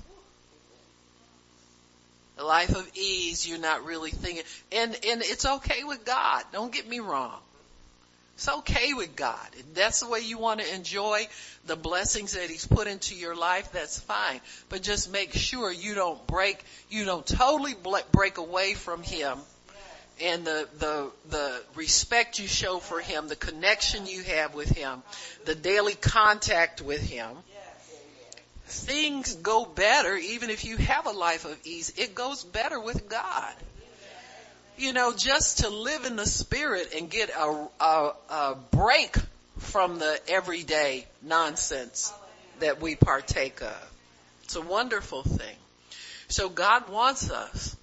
The 2.37 2.45
life 2.45 2.75
of 2.77 2.89
ease, 2.95 3.49
you're 3.49 3.59
not 3.59 3.85
really 3.85 4.11
thinking, 4.11 4.45
and, 4.73 4.95
and 4.95 5.23
it's 5.23 5.47
okay 5.47 5.85
with 5.85 6.05
God. 6.05 6.45
Don't 6.53 6.73
get 6.73 6.87
me 6.87 7.01
wrong. 7.01 7.39
It's 8.35 8.49
okay 8.49 8.93
with 8.95 9.15
God. 9.15 9.47
If 9.59 9.75
that's 9.75 10.01
the 10.01 10.09
way 10.09 10.21
you 10.21 10.39
want 10.39 10.61
to 10.61 10.75
enjoy 10.75 11.29
the 11.67 11.77
blessings 11.77 12.33
that 12.33 12.51
He's 12.51 12.67
put 12.67 12.87
into 12.87 13.15
your 13.15 13.37
life, 13.37 13.71
that's 13.73 13.99
fine. 14.01 14.41
But 14.69 14.83
just 14.83 15.13
make 15.13 15.35
sure 15.35 15.71
you 15.71 15.95
don't 15.95 16.27
break, 16.27 16.65
you 16.91 17.05
don't 17.05 17.27
totally 17.27 17.75
break 18.11 18.39
away 18.39 18.75
from 18.75 19.03
Him 19.03 19.39
and 20.21 20.45
the, 20.45 20.69
the, 20.79 21.11
the 21.31 21.63
respect 21.75 22.39
you 22.39 22.47
show 22.47 22.79
for 22.79 23.01
Him, 23.01 23.29
the 23.29 23.37
connection 23.37 24.07
you 24.07 24.23
have 24.23 24.55
with 24.55 24.71
Him, 24.71 25.03
the 25.45 25.55
daily 25.55 25.95
contact 25.95 26.81
with 26.81 27.03
Him 27.09 27.29
things 28.73 29.35
go 29.35 29.67
better 29.67 30.17
even 30.17 30.51
if 30.51 30.65
you 30.65 30.77
have 30.79 31.07
a 31.07 31.11
life 31.11 31.45
of 31.45 31.59
ease. 31.65 31.93
It 31.97 32.15
goes 32.15 32.43
better 32.43 32.81
with 32.81 33.09
God. 33.09 33.55
You 34.77 34.93
know, 34.93 35.13
just 35.17 35.59
to 35.59 35.69
live 35.69 36.05
in 36.05 36.17
the 36.17 36.27
spirit 36.27 36.95
and 36.97 37.11
get 37.11 37.31
a, 37.31 37.69
a, 37.81 38.13
a 38.31 38.57
break 38.71 39.17
from 39.59 39.99
the 39.99 40.19
everyday 40.29 41.07
nonsense 41.23 42.13
that 42.61 42.81
we 42.81 42.97
partake 42.97 43.61
of. 43.63 43.93
It's 44.45 44.57
a 44.57 44.63
wonderful 44.63 45.23
thing. 45.23 45.57
So 46.29 46.49
God 46.49 46.89
wants 46.89 47.31
us 47.31 47.77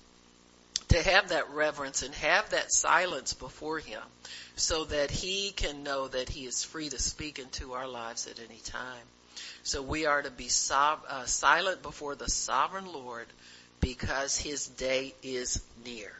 to 0.90 1.02
have 1.02 1.30
that 1.30 1.52
reverence 1.52 2.02
and 2.02 2.14
have 2.16 2.50
that 2.50 2.72
silence 2.72 3.34
before 3.34 3.80
Him 3.80 4.02
so 4.56 4.86
that 4.86 5.12
He 5.12 5.52
can 5.52 5.84
know 5.84 6.08
that 6.08 6.30
He 6.30 6.46
is 6.46 6.64
free 6.64 6.90
to 6.90 7.00
speak 7.00 7.40
into 7.40 7.74
our 7.74 7.88
lives 7.88 8.28
at 8.28 8.40
any 8.40 8.60
time. 8.60 9.06
So 9.64 9.82
we 9.82 10.06
are 10.06 10.22
to 10.22 10.32
be 10.32 10.48
so, 10.48 10.98
uh, 11.08 11.26
silent 11.26 11.84
before 11.84 12.16
the 12.16 12.30
sovereign 12.30 12.92
Lord 12.92 13.28
because 13.80 14.38
his 14.38 14.68
day 14.68 15.14
is 15.24 15.62
near. 15.86 16.12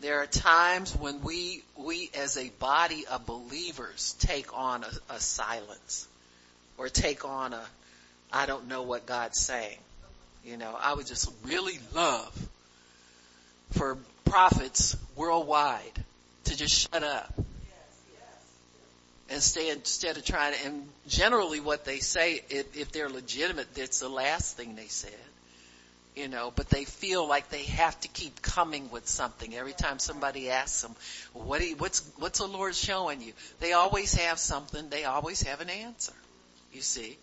There 0.00 0.20
are 0.22 0.26
times 0.26 0.94
when 0.94 1.22
we, 1.22 1.64
we 1.76 2.10
as 2.16 2.36
a 2.36 2.50
body 2.50 3.04
of 3.10 3.26
believers 3.26 4.14
take 4.20 4.56
on 4.56 4.84
a, 4.84 5.14
a 5.14 5.20
silence 5.20 6.06
or 6.76 6.88
take 6.88 7.24
on 7.24 7.52
a, 7.52 7.64
I 8.32 8.46
don't 8.46 8.68
know 8.68 8.82
what 8.82 9.06
God's 9.06 9.40
saying. 9.40 9.78
You 10.44 10.56
know, 10.56 10.76
I 10.80 10.94
would 10.94 11.06
just 11.06 11.32
really 11.44 11.78
love 11.94 12.48
for 13.70 13.98
prophets 14.24 14.96
worldwide 15.16 16.04
to 16.44 16.56
just 16.56 16.90
shut 16.90 17.02
up 17.02 17.34
and 19.30 19.42
stay 19.42 19.70
instead 19.70 20.16
of 20.16 20.24
trying 20.24 20.54
to, 20.54 20.66
and 20.66 20.88
generally 21.06 21.60
what 21.60 21.84
they 21.84 21.98
say, 21.98 22.40
if, 22.48 22.76
if 22.76 22.92
they're 22.92 23.10
legitimate, 23.10 23.66
it's 23.76 24.00
the 24.00 24.08
last 24.08 24.56
thing 24.56 24.74
they 24.74 24.86
said. 24.86 25.12
You 26.16 26.28
know, 26.28 26.52
but 26.54 26.68
they 26.68 26.84
feel 26.84 27.28
like 27.28 27.48
they 27.48 27.64
have 27.64 27.98
to 28.00 28.08
keep 28.08 28.42
coming 28.42 28.90
with 28.90 29.06
something. 29.08 29.54
Every 29.54 29.72
time 29.72 29.98
somebody 30.00 30.50
asks 30.50 30.82
them, 30.82 30.94
what 31.32 31.64
you, 31.64 31.76
what's, 31.76 32.00
what's 32.18 32.40
the 32.40 32.46
Lord 32.46 32.74
showing 32.74 33.22
you? 33.22 33.32
They 33.60 33.72
always 33.72 34.14
have 34.14 34.38
something. 34.38 34.88
They 34.88 35.04
always 35.04 35.42
have 35.42 35.60
an 35.60 35.70
answer. 35.70 36.14
You 36.72 36.80
see? 36.80 37.16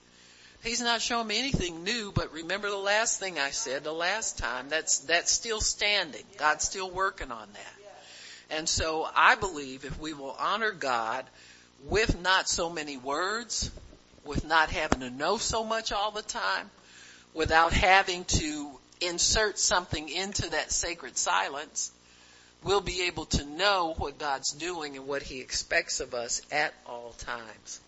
He's 0.63 0.82
not 0.82 1.02
showing 1.02 1.28
me 1.28 1.38
anything 1.38 1.84
new, 1.84 2.12
but 2.12 2.34
remember 2.34 2.69
the 2.69 2.78
last 2.78 3.19
thing 3.19 3.38
I 3.38 3.52
said 3.52 3.84
the 3.84 3.91
last 3.91 4.38
time. 4.38 4.69
That's, 4.69 5.00
that's 5.00 5.32
still 5.32 5.62
standing. 5.62 6.24
God's 6.38 6.63
still 6.63 6.89
working 6.89 7.32
on 7.32 7.48
that. 7.54 8.58
And 8.58 8.69
so 8.69 9.08
I 9.15 9.36
believe 9.36 9.86
if 9.86 10.00
we 10.00 10.13
will 10.13 10.36
honor 10.39 10.71
God, 10.71 11.26
with 11.84 12.19
not 12.21 12.50
so 12.50 12.69
many 12.69 12.98
words, 12.98 13.69
with 14.24 14.45
not 14.45 14.69
having 14.69 15.02
to 15.02 15.10
know 15.10 15.38
so 15.38 15.63
much 15.63 15.91
all 15.91 16.12
the 16.12 16.21
time, 16.21 16.69
without 17.36 17.74
having 17.74 18.24
to 18.26 18.71
insert 19.02 19.60
something 19.60 20.10
into 20.10 20.50
that 20.50 20.71
sacred 20.71 21.17
silence, 21.17 21.91
we'll 22.63 22.82
be 22.82 23.04
able 23.04 23.26
to 23.26 23.45
know 23.45 23.93
what 23.98 24.17
God's 24.17 24.52
doing 24.54 24.95
and 24.95 25.06
what 25.06 25.21
He 25.21 25.41
expects 25.41 26.00
of 26.00 26.13
us 26.15 26.41
at 26.52 26.74
all 26.88 27.13
times. 27.19 27.80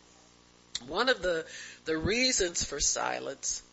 One 0.85 1.09
of 1.09 1.21
the, 1.21 1.45
the 1.85 1.97
reasons 1.97 2.63
for 2.63 2.79
silence 2.79 3.63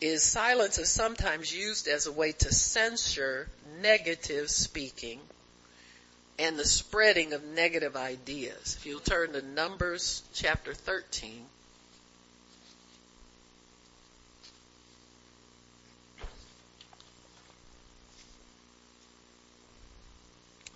is 0.00 0.22
silence 0.22 0.76
is 0.76 0.90
sometimes 0.90 1.54
used 1.54 1.88
as 1.88 2.06
a 2.06 2.12
way 2.12 2.32
to 2.32 2.52
censure 2.52 3.48
negative 3.80 4.50
speaking 4.50 5.20
and 6.38 6.58
the 6.58 6.66
spreading 6.66 7.32
of 7.32 7.42
negative 7.42 7.96
ideas. 7.96 8.76
If 8.78 8.84
you'll 8.84 9.00
turn 9.00 9.32
to 9.32 9.40
Numbers 9.40 10.22
chapter 10.34 10.74
13. 10.74 11.46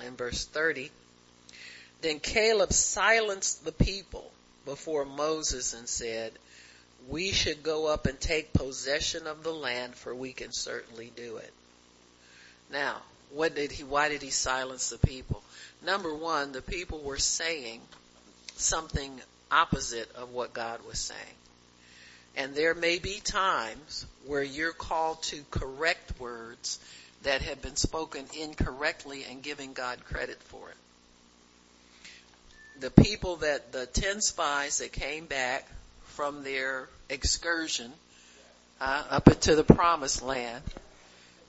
And 0.05 0.17
verse 0.17 0.45
30. 0.45 0.91
Then 2.03 2.21
Caleb 2.21 2.73
silenced 2.73 3.65
the 3.65 3.73
people 3.73 4.31
before 4.65 5.05
Moses 5.05 5.75
and 5.75 5.89
said, 5.89 6.33
we 7.09 7.33
should 7.33 7.63
go 7.63 7.87
up 7.87 8.07
and 8.07 8.21
take 8.21 8.53
possession 8.53 9.27
of 9.27 9.43
the 9.43 9.53
land 9.53 9.95
for 9.95 10.15
we 10.15 10.33
can 10.33 10.53
certainly 10.53 11.13
do 11.15 11.37
it. 11.37 11.53
Now, 12.71 12.97
what 13.33 13.55
did 13.55 13.73
he, 13.73 13.85
why 13.85 14.09
did 14.09 14.23
he 14.23 14.31
silence 14.31 14.91
the 14.91 14.99
people? 14.99 15.43
Number 15.85 16.15
one, 16.15 16.53
the 16.53 16.63
people 16.63 17.01
were 17.01 17.19
saying 17.19 17.81
something 18.57 19.21
opposite 19.51 20.15
of 20.15 20.33
what 20.33 20.53
God 20.53 20.81
was 20.87 20.99
saying. 20.99 21.19
And 22.37 22.55
there 22.55 22.75
may 22.75 22.99
be 22.99 23.21
times 23.21 24.07
where 24.27 24.43
you're 24.43 24.73
called 24.73 25.23
to 25.25 25.43
correct 25.51 26.19
words 26.21 26.79
that 27.23 27.43
had 27.43 27.61
been 27.61 27.77
spoken 27.77 28.25
incorrectly 28.39 29.25
and 29.29 29.43
giving 29.43 29.73
God 29.73 30.05
credit 30.05 30.43
for 30.45 30.71
it. 30.71 30.77
The 32.81 32.91
people 32.91 33.37
that, 33.37 33.73
the 33.73 33.87
10 33.87 34.21
spies 34.23 34.79
that 34.79 34.93
came 34.93 35.27
back 35.27 35.69
from 36.05 36.45
their 36.45 36.89
excursion 37.11 37.93
uh, 38.81 39.05
up 39.11 39.29
into 39.29 39.55
the 39.55 39.65
promised 39.65 40.23
land 40.23 40.63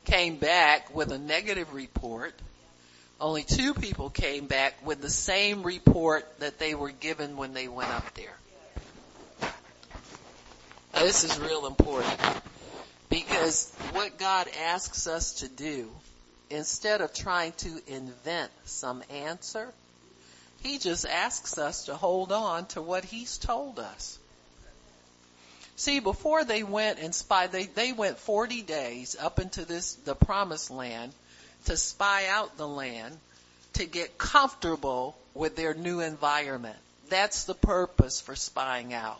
came 0.06 0.36
back 0.36 0.94
with 0.94 1.12
a 1.12 1.18
negative 1.18 1.74
report. 1.74 2.34
Only 3.20 3.44
two 3.44 3.74
people 3.74 4.10
came 4.10 4.48
back 4.48 4.86
with 4.86 5.02
the 5.02 5.10
same 5.10 5.64
report 5.64 6.28
that 6.40 6.60
they 6.60 6.76
were 6.76 6.92
given 6.92 7.38
when 7.38 7.54
they 7.54 7.68
went 7.70 7.92
up 7.92 8.14
there. 8.16 8.36
Now, 10.94 11.04
this 11.04 11.24
is 11.24 11.40
real 11.40 11.68
important 11.68 12.20
because 13.12 13.70
what 13.92 14.18
God 14.18 14.48
asks 14.64 15.06
us 15.06 15.34
to 15.42 15.50
do, 15.50 15.90
instead 16.50 17.02
of 17.02 17.14
trying 17.14 17.52
to 17.58 17.82
invent 17.86 18.50
some 18.66 19.04
answer, 19.10 19.68
He 20.64 20.80
just 20.80 21.06
asks 21.06 21.58
us 21.58 21.86
to 21.86 21.96
hold 21.96 22.32
on 22.32 22.66
to 22.68 22.82
what 22.82 23.04
He's 23.04 23.38
told 23.38 23.80
us. 23.80 24.18
See, 25.76 26.00
before 26.00 26.46
they 26.46 26.64
went 26.64 27.00
and 27.00 27.14
spied, 27.14 27.52
they, 27.52 27.66
they 27.66 27.92
went 27.92 28.18
40 28.18 28.62
days 28.62 29.18
up 29.20 29.40
into 29.40 29.66
this, 29.66 29.94
the 29.94 30.16
promised 30.16 30.72
land 30.72 31.12
to 31.66 31.76
spy 31.76 32.28
out 32.28 32.56
the 32.58 32.68
land 32.68 33.18
to 33.74 33.86
get 33.86 34.18
comfortable 34.18 35.18
with 35.34 35.58
their 35.58 35.74
new 35.74 36.00
environment. 36.00 36.78
That's 37.10 37.44
the 37.44 37.56
purpose 37.56 38.22
for 38.22 38.38
spying 38.38 38.94
out. 38.94 39.20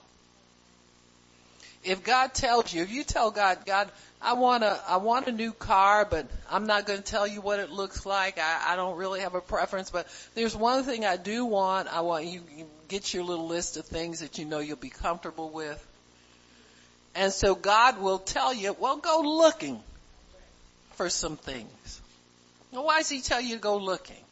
If 1.84 2.04
God 2.04 2.34
tells 2.34 2.74
you, 2.74 2.84
if 2.84 2.92
you 2.92 3.04
tell 3.04 3.32
God, 3.32 3.66
God, 3.66 3.92
I 4.22 4.34
want 4.34 4.64
a, 4.64 4.80
I 4.88 4.98
want 4.98 5.28
a 5.28 5.32
new 5.32 5.52
car, 5.52 6.06
but 6.06 6.28
I'm 6.50 6.68
not 6.68 6.86
going 6.86 7.02
to 7.02 7.06
tell 7.06 7.26
you 7.26 7.42
what 7.42 7.60
it 7.60 7.72
looks 7.72 8.06
like. 8.06 8.38
I, 8.38 8.74
I 8.74 8.76
don't 8.76 8.98
really 8.98 9.22
have 9.22 9.34
a 9.34 9.42
preference, 9.42 9.90
but 9.90 10.08
there's 10.36 10.56
one 10.56 10.84
thing 10.84 11.06
I 11.06 11.18
do 11.18 11.46
want. 11.46 11.92
I 11.92 12.02
want 12.02 12.26
you, 12.26 12.42
you 12.56 12.68
get 12.88 13.14
your 13.14 13.24
little 13.24 13.48
list 13.48 13.78
of 13.78 13.86
things 13.86 14.20
that 14.20 14.38
you 14.38 14.46
know 14.46 14.60
you'll 14.60 14.78
be 14.78 14.90
comfortable 14.90 15.50
with. 15.50 15.88
And 17.16 17.34
so 17.34 17.56
God 17.56 18.00
will 18.00 18.20
tell 18.20 18.54
you, 18.54 18.76
well, 18.80 18.98
go 18.98 19.22
looking 19.22 19.82
for 20.94 21.10
some 21.10 21.36
things. 21.36 22.02
Now, 22.72 22.86
why 22.86 23.00
does 23.00 23.10
he 23.10 23.22
tell 23.22 23.42
you 23.42 23.56
to 23.56 23.62
go 23.62 23.78
looking? 23.78 24.24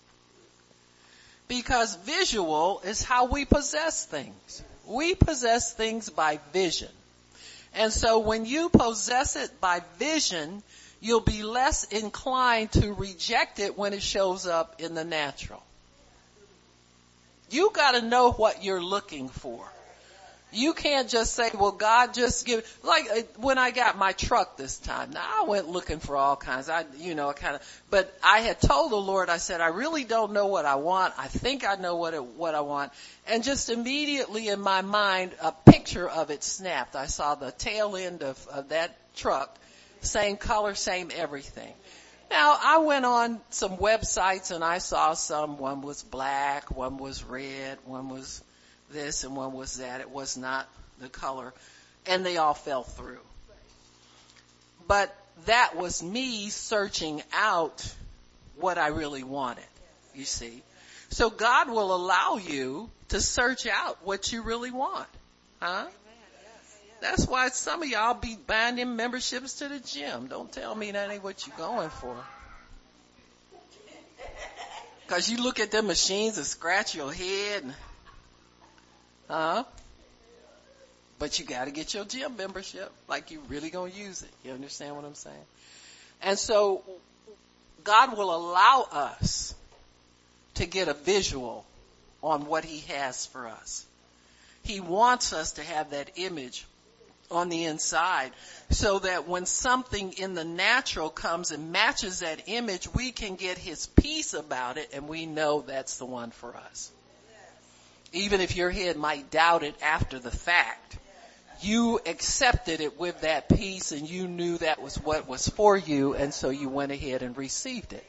Because 1.48 1.96
visual 1.96 2.82
is 2.86 3.04
how 3.04 3.26
we 3.26 3.46
possess 3.46 4.06
things. 4.06 4.64
We 4.86 5.16
possess 5.16 5.74
things 5.74 6.10
by 6.10 6.40
vision. 6.54 6.90
And 7.74 7.94
so 7.94 8.20
when 8.20 8.46
you 8.46 8.70
possess 8.70 9.36
it 9.36 9.62
by 9.62 9.82
vision, 9.98 10.64
you'll 11.00 11.22
be 11.22 11.44
less 11.44 11.84
inclined 11.86 12.72
to 12.74 12.94
reject 12.94 13.60
it 13.60 13.78
when 13.78 13.94
it 13.94 14.02
shows 14.02 14.46
up 14.46 14.82
in 14.82 14.96
the 14.96 15.04
natural. 15.04 15.64
You 17.50 17.72
gotta 17.74 18.02
know 18.02 18.32
what 18.32 18.64
you're 18.64 18.84
looking 18.84 19.30
for. 19.30 19.66
You 20.52 20.74
can't 20.74 21.08
just 21.08 21.36
say, 21.36 21.52
well, 21.54 21.72
God 21.72 22.14
just 22.14 22.46
give, 22.46 22.66
like 22.84 23.08
uh, 23.12 23.22
when 23.38 23.60
I 23.60 23.70
got 23.70 23.98
my 23.98 24.14
truck 24.14 24.58
this 24.58 24.80
time. 24.80 25.12
Now 25.12 25.44
I 25.44 25.44
went 25.48 25.70
looking 25.70 26.00
for 26.00 26.18
all 26.18 26.36
kinds. 26.36 26.70
I, 26.70 26.86
you 26.98 27.14
know, 27.14 27.30
I 27.30 27.34
kind 27.34 27.56
of, 27.56 27.84
but 27.92 28.12
I 28.24 28.40
had 28.40 28.60
told 28.60 28.92
the 28.92 28.98
Lord, 28.98 29.30
I 29.30 29.38
said, 29.38 29.62
I 29.62 29.68
really 29.68 30.06
don't 30.06 30.34
know 30.34 30.48
what 30.48 30.66
I 30.66 30.76
want. 30.76 31.14
I 31.18 31.28
think 31.28 31.68
I 31.68 31.76
know 31.76 31.98
what 31.98 32.16
it, 32.16 32.24
what 32.24 32.56
I 32.56 32.62
want. 32.62 32.92
And 33.28 33.44
just 33.44 33.70
immediately 33.70 34.48
in 34.48 34.60
my 34.60 34.82
mind, 34.82 35.32
a 35.42 35.52
picture 35.52 36.10
of 36.10 36.32
it 36.32 36.44
snapped. 36.44 36.96
I 36.96 37.06
saw 37.06 37.36
the 37.36 37.52
tail 37.52 37.96
end 37.96 38.24
of, 38.24 38.48
of 38.48 38.70
that 38.70 38.98
truck, 39.16 39.56
same 40.02 40.38
color, 40.38 40.74
same 40.74 41.12
everything. 41.16 41.74
Now 42.32 42.58
I 42.62 42.78
went 42.80 43.06
on 43.06 43.40
some 43.50 43.78
websites 43.78 44.52
and 44.52 44.64
I 44.64 44.80
saw 44.80 45.14
some, 45.14 45.58
one 45.58 45.82
was 45.82 46.04
black, 46.04 46.76
one 46.76 46.98
was 46.98 47.24
red, 47.24 47.80
one 47.86 48.10
was 48.10 48.44
this 48.92 49.24
and 49.24 49.36
one 49.36 49.54
was 49.54 49.78
that. 49.78 50.02
It 50.02 50.10
was 50.10 50.38
not 50.38 50.68
the 51.00 51.10
color. 51.10 51.54
And 52.06 52.26
they 52.26 52.38
all 52.38 52.54
fell 52.54 52.84
through. 52.84 53.20
But 54.88 55.16
that 55.46 55.76
was 55.76 56.02
me 56.02 56.50
searching 56.50 57.22
out 57.34 57.94
what 58.58 58.78
I 58.78 58.88
really 58.88 59.24
wanted, 59.24 59.64
you 60.16 60.26
see. 60.26 60.64
So 61.10 61.30
God 61.30 61.70
will 61.70 61.96
allow 61.96 62.38
you 62.38 62.90
to 63.10 63.22
search 63.22 63.68
out 63.68 63.98
what 64.04 64.32
you 64.32 64.42
really 64.42 64.72
want. 64.72 65.08
Huh? 65.60 65.86
That's 67.02 67.28
why 67.28 67.50
some 67.50 67.82
of 67.82 67.90
y'all 67.90 68.14
be 68.14 68.38
buying 68.48 68.76
them 68.76 68.96
memberships 68.96 69.56
to 69.60 69.70
the 69.70 69.80
gym. 69.80 70.28
Don't 70.28 70.52
tell 70.52 70.76
me 70.76 70.92
that 70.92 71.10
ain't 71.10 71.24
what 71.24 71.48
you're 71.48 71.56
going 71.56 71.90
for. 71.90 72.16
Cause 75.08 75.28
you 75.28 75.42
look 75.42 75.60
at 75.60 75.72
the 75.72 75.82
machines 75.82 76.38
and 76.38 76.46
scratch 76.46 76.94
your 76.94 77.12
head 77.12 77.64
and 77.64 77.74
Huh? 79.30 79.64
But 81.20 81.38
you 81.38 81.46
gotta 81.46 81.72
get 81.72 81.94
your 81.94 82.06
gym 82.06 82.36
membership. 82.36 82.92
Like 83.08 83.32
you 83.32 83.42
really 83.48 83.70
gonna 83.70 83.92
use 83.92 84.24
it. 84.24 84.30
You 84.44 84.54
understand 84.54 84.96
what 84.96 85.06
I'm 85.06 85.16
saying? 85.16 85.36
And 86.22 86.38
so, 86.38 86.84
God 87.84 88.18
will 88.18 88.36
allow 88.36 88.88
us 88.92 89.54
to 90.56 90.66
get 90.66 90.88
a 90.88 90.94
visual 90.94 91.66
on 92.24 92.46
what 92.46 92.66
He 92.66 92.80
has 92.94 93.26
for 93.28 93.48
us. 93.48 93.86
He 94.64 94.80
wants 94.80 95.32
us 95.32 95.54
to 95.54 95.64
have 95.64 95.92
that 95.92 96.12
image 96.16 96.66
on 97.32 97.50
the 97.50 97.66
inside 97.66 98.32
so 98.70 99.00
that 99.00 99.28
when 99.28 99.46
something 99.46 100.14
in 100.14 100.34
the 100.34 100.44
natural 100.44 101.10
comes 101.10 101.52
and 101.52 101.72
matches 101.72 102.20
that 102.20 102.44
image, 102.48 102.92
we 102.94 103.12
can 103.12 103.36
get 103.36 103.58
His 103.58 103.86
peace 103.86 104.34
about 104.34 104.78
it 104.78 104.90
and 104.94 105.08
we 105.08 105.26
know 105.26 105.62
that's 105.62 105.98
the 105.98 106.06
one 106.06 106.32
for 106.32 106.56
us 106.56 106.92
even 108.14 108.42
if 108.42 108.56
your 108.56 108.70
head 108.70 108.98
might 108.98 109.30
doubt 109.30 109.64
it 109.64 109.76
after 109.82 110.20
the 110.20 110.32
fact, 110.32 110.98
you 111.62 112.00
accepted 112.06 112.80
it 112.80 113.00
with 113.00 113.22
that 113.22 113.50
peace 113.50 113.92
and 113.92 114.10
you 114.10 114.28
knew 114.28 114.58
that 114.60 114.82
was 114.82 114.96
what 114.96 115.28
was 115.28 115.48
for 115.48 115.76
you 115.76 116.16
and 116.16 116.34
so 116.34 116.50
you 116.50 116.70
went 116.70 116.92
ahead 116.92 117.22
and 117.22 117.38
received 117.38 117.94
it. 117.94 118.08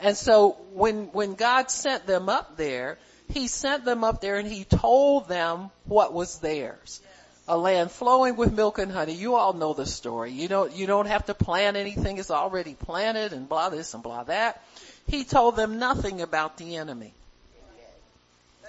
And 0.00 0.16
so 0.16 0.56
when, 0.72 1.06
when 1.12 1.34
God 1.34 1.70
sent 1.70 2.06
them 2.06 2.28
up 2.28 2.56
there, 2.56 2.98
He 3.28 3.48
sent 3.48 3.84
them 3.84 4.04
up 4.04 4.20
there 4.20 4.36
and 4.36 4.48
He 4.48 4.64
told 4.64 5.28
them 5.28 5.70
what 5.84 6.12
was 6.12 6.38
theirs. 6.38 7.00
A 7.48 7.58
land 7.58 7.90
flowing 7.90 8.36
with 8.36 8.52
milk 8.52 8.78
and 8.78 8.90
honey. 8.90 9.14
You 9.14 9.34
all 9.34 9.52
know 9.52 9.74
the 9.74 9.84
story. 9.84 10.30
You 10.30 10.46
don't, 10.46 10.72
you 10.72 10.86
don't 10.86 11.06
have 11.06 11.26
to 11.26 11.34
plan 11.34 11.74
anything. 11.74 12.18
It's 12.18 12.30
already 12.30 12.74
planted 12.74 13.32
and 13.32 13.48
blah 13.48 13.68
this 13.68 13.94
and 13.94 14.02
blah 14.02 14.24
that. 14.24 14.62
He 15.08 15.24
told 15.24 15.56
them 15.56 15.78
nothing 15.78 16.22
about 16.22 16.56
the 16.56 16.76
enemy 16.76 17.14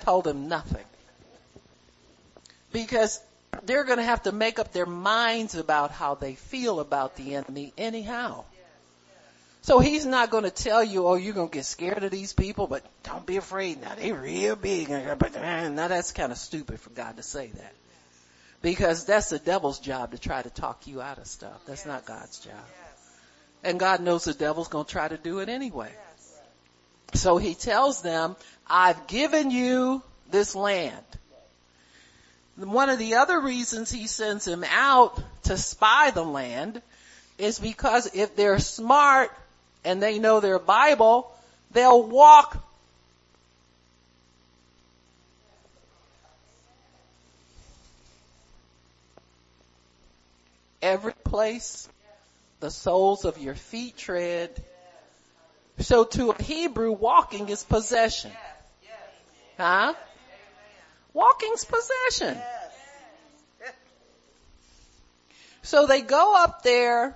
told 0.03 0.25
them 0.25 0.47
nothing. 0.47 0.85
Because 2.71 3.19
they're 3.63 3.83
going 3.83 3.99
to 3.99 4.03
have 4.03 4.23
to 4.23 4.31
make 4.31 4.59
up 4.59 4.73
their 4.73 4.85
minds 4.85 5.55
about 5.55 5.91
how 5.91 6.15
they 6.15 6.35
feel 6.35 6.79
about 6.79 7.15
the 7.15 7.35
enemy 7.35 7.73
anyhow. 7.77 8.45
So 9.61 9.79
he's 9.79 10.05
not 10.05 10.29
going 10.29 10.43
to 10.43 10.51
tell 10.51 10.83
you, 10.83 11.07
oh, 11.07 11.15
you're 11.15 11.33
going 11.33 11.47
to 11.49 11.53
get 11.53 11.63
scared 11.63 12.03
of 12.03 12.11
these 12.11 12.33
people, 12.33 12.67
but 12.67 12.83
don't 13.03 13.25
be 13.25 13.37
afraid. 13.37 13.79
Now 13.79 13.95
they 13.95 14.11
real 14.11 14.57
big. 14.57 14.89
Now 14.89 15.87
that's 15.87 16.11
kind 16.11 16.31
of 16.33 16.37
stupid 16.37 16.81
for 16.81 16.89
God 16.89 17.15
to 17.15 17.23
say 17.23 17.47
that. 17.47 17.73
Because 18.61 19.05
that's 19.05 19.29
the 19.29 19.39
devil's 19.39 19.79
job 19.79 20.11
to 20.11 20.17
try 20.17 20.41
to 20.41 20.49
talk 20.49 20.85
you 20.87 21.01
out 21.01 21.17
of 21.17 21.27
stuff. 21.27 21.61
That's 21.65 21.85
not 21.85 22.05
God's 22.05 22.39
job. 22.39 22.65
And 23.63 23.79
God 23.79 24.01
knows 24.01 24.25
the 24.25 24.33
devil's 24.33 24.67
going 24.67 24.85
to 24.85 24.91
try 24.91 25.07
to 25.07 25.17
do 25.17 25.39
it 25.39 25.47
anyway. 25.47 25.91
So 27.13 27.37
he 27.37 27.53
tells 27.53 28.01
them, 28.01 28.35
I've 28.67 29.07
given 29.07 29.51
you 29.51 30.01
this 30.31 30.55
land. 30.55 31.05
One 32.55 32.89
of 32.89 32.99
the 32.99 33.15
other 33.15 33.39
reasons 33.39 33.91
he 33.91 34.07
sends 34.07 34.47
him 34.47 34.63
out 34.69 35.19
to 35.43 35.57
spy 35.57 36.11
the 36.11 36.23
land 36.23 36.81
is 37.37 37.59
because 37.59 38.13
if 38.13 38.35
they're 38.35 38.59
smart 38.59 39.31
and 39.83 40.01
they 40.01 40.19
know 40.19 40.39
their 40.39 40.59
Bible, 40.59 41.31
they'll 41.71 42.03
walk 42.03 42.57
every 50.81 51.13
place 51.23 51.87
the 52.59 52.69
soles 52.69 53.25
of 53.25 53.39
your 53.39 53.55
feet 53.55 53.97
tread. 53.97 54.51
So 55.79 56.03
to 56.03 56.31
a 56.31 56.41
Hebrew, 56.41 56.91
walking 56.91 57.49
is 57.49 57.63
possession. 57.63 58.31
Huh? 59.57 59.93
Walking's 61.13 61.65
possession. 61.65 62.37
So 65.61 65.87
they 65.87 66.01
go 66.01 66.35
up 66.35 66.63
there, 66.63 67.15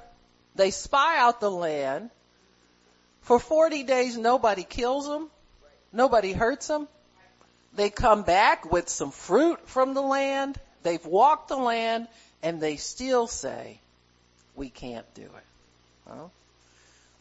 they 0.55 0.71
spy 0.71 1.17
out 1.19 1.39
the 1.39 1.51
land. 1.51 2.09
For 3.21 3.39
40 3.39 3.83
days 3.83 4.17
nobody 4.17 4.63
kills 4.63 5.07
them. 5.07 5.29
Nobody 5.91 6.31
hurts 6.31 6.67
them. 6.67 6.87
They 7.75 7.89
come 7.89 8.23
back 8.23 8.71
with 8.71 8.89
some 8.89 9.11
fruit 9.11 9.67
from 9.67 9.93
the 9.93 10.01
land. 10.01 10.59
They've 10.83 11.05
walked 11.05 11.49
the 11.49 11.57
land 11.57 12.07
and 12.41 12.61
they 12.61 12.77
still 12.77 13.27
say, 13.27 13.79
we 14.55 14.69
can't 14.69 15.05
do 15.13 15.23
it. 15.23 16.07
Huh? 16.07 16.27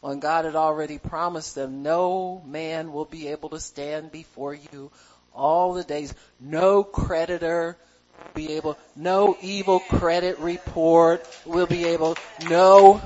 When 0.01 0.19
God 0.19 0.45
had 0.45 0.55
already 0.55 0.97
promised 0.99 1.55
them, 1.55 1.83
no 1.83 2.41
man 2.45 2.93
will 2.93 3.05
be 3.05 3.27
able 3.29 3.49
to 3.49 3.59
stand 3.59 4.11
before 4.11 4.53
you 4.53 4.91
all 5.33 5.73
the 5.73 5.83
days. 5.83 6.13
No 6.39 6.83
creditor 6.83 7.77
will 8.17 8.31
be 8.33 8.53
able, 8.53 8.77
no 8.95 9.37
evil 9.41 9.79
credit 9.79 10.39
report 10.39 11.27
will 11.45 11.67
be 11.67 11.85
able, 11.85 12.17
no 12.49 13.01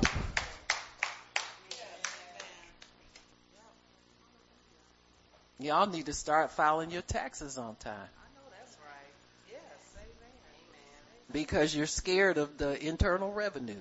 Y'all 5.62 5.86
need 5.86 6.06
to 6.06 6.12
start 6.12 6.50
filing 6.50 6.90
your 6.90 7.02
taxes 7.02 7.56
on 7.56 7.76
time. 7.76 8.08
Because 11.30 11.74
you're 11.74 11.86
scared 11.86 12.36
of 12.36 12.58
the 12.58 12.84
internal 12.84 13.32
revenue. 13.32 13.80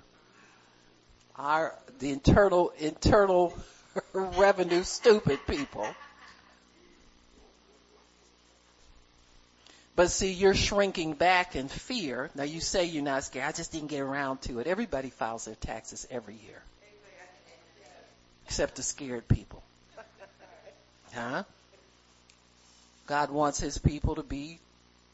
Our, 1.41 1.73
the 1.97 2.11
internal, 2.11 2.71
internal 2.77 3.57
revenue 4.13 4.83
stupid 4.83 5.39
people. 5.47 5.87
But 9.95 10.11
see, 10.11 10.33
you're 10.33 10.53
shrinking 10.53 11.13
back 11.13 11.55
in 11.55 11.67
fear. 11.67 12.29
Now 12.35 12.43
you 12.43 12.61
say 12.61 12.85
you're 12.85 13.03
not 13.03 13.23
scared. 13.23 13.47
I 13.47 13.53
just 13.53 13.71
didn't 13.71 13.87
get 13.89 14.01
around 14.01 14.43
to 14.43 14.59
it. 14.59 14.67
Everybody 14.67 15.09
files 15.09 15.45
their 15.45 15.55
taxes 15.55 16.07
every 16.11 16.35
year. 16.35 16.61
Except 18.45 18.75
the 18.75 18.83
scared 18.83 19.27
people. 19.27 19.63
Huh? 21.13 21.43
God 23.07 23.31
wants 23.31 23.59
his 23.59 23.79
people 23.79 24.15
to 24.15 24.23
be 24.23 24.59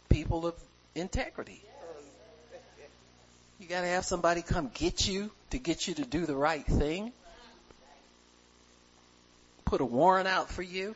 people 0.09 0.45
of 0.45 0.55
integrity. 0.93 1.61
You 3.61 3.67
gotta 3.67 3.87
have 3.87 4.03
somebody 4.03 4.41
come 4.41 4.69
get 4.73 5.07
you 5.07 5.31
to 5.51 5.60
get 5.60 5.88
you 5.88 5.93
to 5.95 6.05
do 6.05 6.25
the 6.25 6.36
right 6.36 6.65
thing. 6.65 7.12
Put 9.65 9.81
a 9.81 9.86
warrant 9.86 10.27
out 10.27 10.49
for 10.49 10.62
you. 10.62 10.95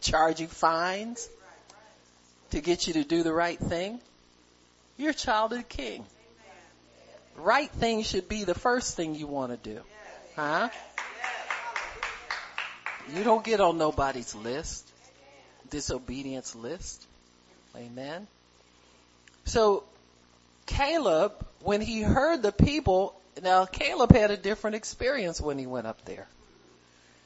Charge 0.00 0.40
you 0.40 0.46
fines 0.46 1.28
to 2.50 2.60
get 2.60 2.86
you 2.86 2.94
to 2.94 3.04
do 3.04 3.22
the 3.22 3.32
right 3.32 3.58
thing. 3.58 4.00
You're 4.96 5.10
a 5.10 5.14
child 5.14 5.52
of 5.52 5.58
the 5.58 5.64
king. 5.64 6.04
Right 7.36 7.70
thing 7.70 8.02
should 8.02 8.28
be 8.28 8.44
the 8.44 8.54
first 8.54 8.96
thing 8.96 9.14
you 9.14 9.26
want 9.26 9.50
to 9.50 9.74
do. 9.74 9.80
Huh? 10.36 10.68
You 13.14 13.24
don't 13.24 13.44
get 13.44 13.60
on 13.60 13.76
nobody's 13.76 14.34
list, 14.34 14.88
disobedience 15.68 16.54
list. 16.54 17.04
Amen. 17.76 18.26
So 19.44 19.84
Caleb, 20.66 21.32
when 21.60 21.80
he 21.80 22.02
heard 22.02 22.42
the 22.42 22.52
people, 22.52 23.14
now 23.42 23.64
Caleb 23.64 24.12
had 24.12 24.30
a 24.30 24.36
different 24.36 24.76
experience 24.76 25.40
when 25.40 25.58
he 25.58 25.66
went 25.66 25.86
up 25.86 26.04
there. 26.04 26.26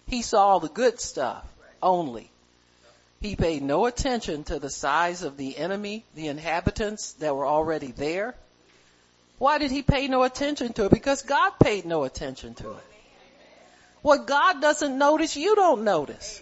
He 0.07 0.23
saw 0.23 0.59
the 0.59 0.69
good 0.69 1.01
stuff 1.01 1.45
only. 1.83 2.31
He 3.21 3.37
paid 3.37 3.63
no 3.63 3.87
attention 3.87 4.45
to 4.45 4.59
the 4.59 4.71
size 4.71 5.23
of 5.23 5.37
the 5.37 5.57
enemy, 5.57 6.05
the 6.15 6.29
inhabitants 6.29 7.13
that 7.15 7.35
were 7.35 7.47
already 7.47 7.93
there. 7.93 8.35
Why 9.39 9.59
did 9.59 9.71
he 9.71 9.83
pay 9.83 10.09
no 10.09 10.23
attention 10.23 10.73
to 10.75 10.87
it? 10.87 10.91
Because 10.91 11.23
God 11.23 11.53
paid 11.61 11.85
no 11.85 12.05
attention 12.05 12.55
to 12.55 12.71
it. 12.71 12.85
What 14.03 14.27
God 14.27 14.61
doesn't 14.61 14.97
notice, 14.97 15.37
you 15.37 15.57
don't 15.57 15.83
notice. 15.83 16.41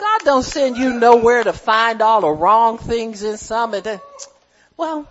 God 0.00 0.20
don't 0.24 0.42
send 0.42 0.76
you 0.76 0.98
nowhere 0.98 1.44
to 1.44 1.52
find 1.52 2.02
all 2.02 2.20
the 2.20 2.28
wrong 2.28 2.78
things 2.78 3.22
in 3.22 3.36
some 3.36 3.74
of 3.74 3.84
the, 3.84 4.00
well, 4.76 5.08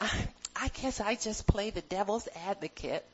I, 0.00 0.70
guess 0.80 1.00
I 1.00 1.14
just 1.14 1.46
play 1.46 1.70
the 1.70 1.82
devil's 1.82 2.28
advocate. 2.46 3.04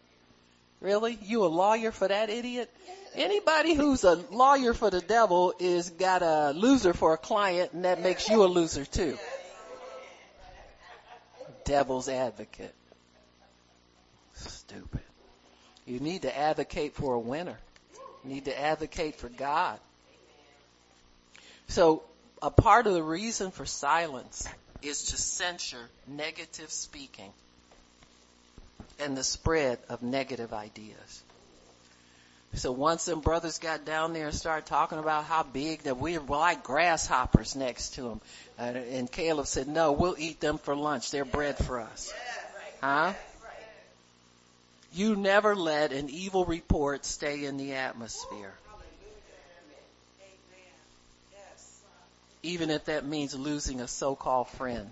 Really? 0.81 1.19
You 1.23 1.45
a 1.45 1.47
lawyer 1.47 1.91
for 1.91 2.07
that 2.07 2.31
idiot? 2.31 2.71
Anybody 3.15 3.75
who's 3.75 4.05
a 4.05 4.15
lawyer 4.15 4.75
for 4.75 4.91
the 4.91 5.01
devil 5.01 5.55
is 5.59 5.91
got 5.91 6.23
a 6.23 6.51
loser 6.51 6.93
for 6.93 7.15
a 7.15 7.17
client 7.17 7.73
and 7.73 7.85
that 7.85 8.03
makes 8.03 8.29
you 8.29 8.45
a 8.45 8.47
loser 8.47 8.85
too. 8.85 9.19
Devil's 11.65 12.09
advocate. 12.09 12.75
Stupid. 14.35 15.01
You 15.87 15.99
need 15.99 16.23
to 16.23 16.37
advocate 16.37 16.95
for 16.95 17.15
a 17.15 17.19
winner. 17.19 17.59
You 18.23 18.35
need 18.35 18.45
to 18.45 18.61
advocate 18.61 19.17
for 19.17 19.29
God. 19.29 19.79
So 21.69 22.03
a 22.43 22.51
part 22.51 22.87
of 22.87 22.93
the 22.93 23.03
reason 23.03 23.51
for 23.51 23.65
silence 23.65 24.47
is 24.83 25.11
to 25.11 25.17
censure 25.17 25.89
negative 26.07 26.71
speaking 26.71 27.33
and 28.99 29.17
the 29.17 29.25
spread 29.25 29.79
of 29.89 30.03
negative 30.03 30.53
ideas. 30.53 31.23
So 32.55 32.73
once 32.73 33.05
them 33.05 33.21
brothers 33.21 33.59
got 33.59 33.85
down 33.85 34.15
there 34.15 34.27
and 34.27 34.35
started 34.35 34.67
talking 34.67 34.99
about 34.99 35.25
how 35.25 35.43
big 35.43 35.83
that 35.83 35.99
we 35.99 36.17
were 36.17 36.37
like 36.37 36.63
grasshoppers 36.63 37.55
next 37.55 37.95
to 37.95 38.03
them, 38.03 38.21
uh, 38.59 38.63
and 38.63 39.11
Caleb 39.13 39.47
said, 39.47 39.69
"No, 39.69 39.93
we'll 39.93 40.17
eat 40.19 40.41
them 40.41 40.57
for 40.57 40.75
lunch. 40.75 41.11
They're 41.11 41.27
bread 41.27 41.59
for 41.59 41.81
us." 41.81 42.13
Huh? 42.81 43.13
You 44.93 45.17
never 45.17 45.55
let 45.55 45.93
an 45.93 46.09
evil 46.09 46.47
report 46.47 47.05
stay 47.05 47.45
in 47.45 47.59
the 47.59 47.75
atmosphere. 47.75 48.55
Even 52.47 52.71
if 52.71 52.85
that 52.85 53.05
means 53.05 53.35
losing 53.35 53.81
a 53.81 53.89
so-called 53.89 54.49
friend. 54.51 54.89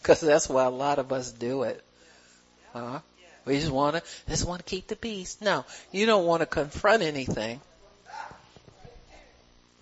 Because 0.00 0.22
uh, 0.22 0.26
that's 0.26 0.48
why 0.48 0.64
a 0.64 0.70
lot 0.70 0.98
of 0.98 1.12
us 1.12 1.30
do 1.30 1.64
it. 1.64 1.84
Huh? 2.72 3.00
We 3.44 3.58
just 3.60 3.70
want 3.70 3.96
to, 3.96 4.02
just 4.28 4.46
want 4.46 4.64
to 4.64 4.64
keep 4.64 4.86
the 4.86 4.96
peace. 4.96 5.36
No, 5.42 5.66
you 5.92 6.06
don't 6.06 6.24
want 6.24 6.40
to 6.40 6.46
confront 6.46 7.02
anything. 7.02 7.60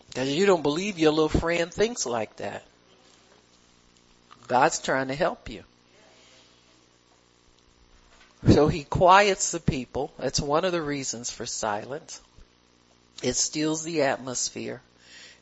Because 0.08 0.28
you 0.28 0.44
don't 0.44 0.62
believe 0.62 0.98
your 0.98 1.12
little 1.12 1.28
friend 1.28 1.72
thinks 1.72 2.04
like 2.04 2.36
that. 2.36 2.64
God's 4.48 4.80
trying 4.80 5.06
to 5.06 5.14
help 5.14 5.48
you. 5.48 5.62
So 8.50 8.66
he 8.66 8.82
quiets 8.82 9.52
the 9.52 9.60
people. 9.60 10.12
That's 10.18 10.40
one 10.40 10.64
of 10.64 10.72
the 10.72 10.82
reasons 10.82 11.30
for 11.30 11.46
silence. 11.46 12.20
It 13.22 13.36
steals 13.36 13.84
the 13.84 14.02
atmosphere 14.02 14.82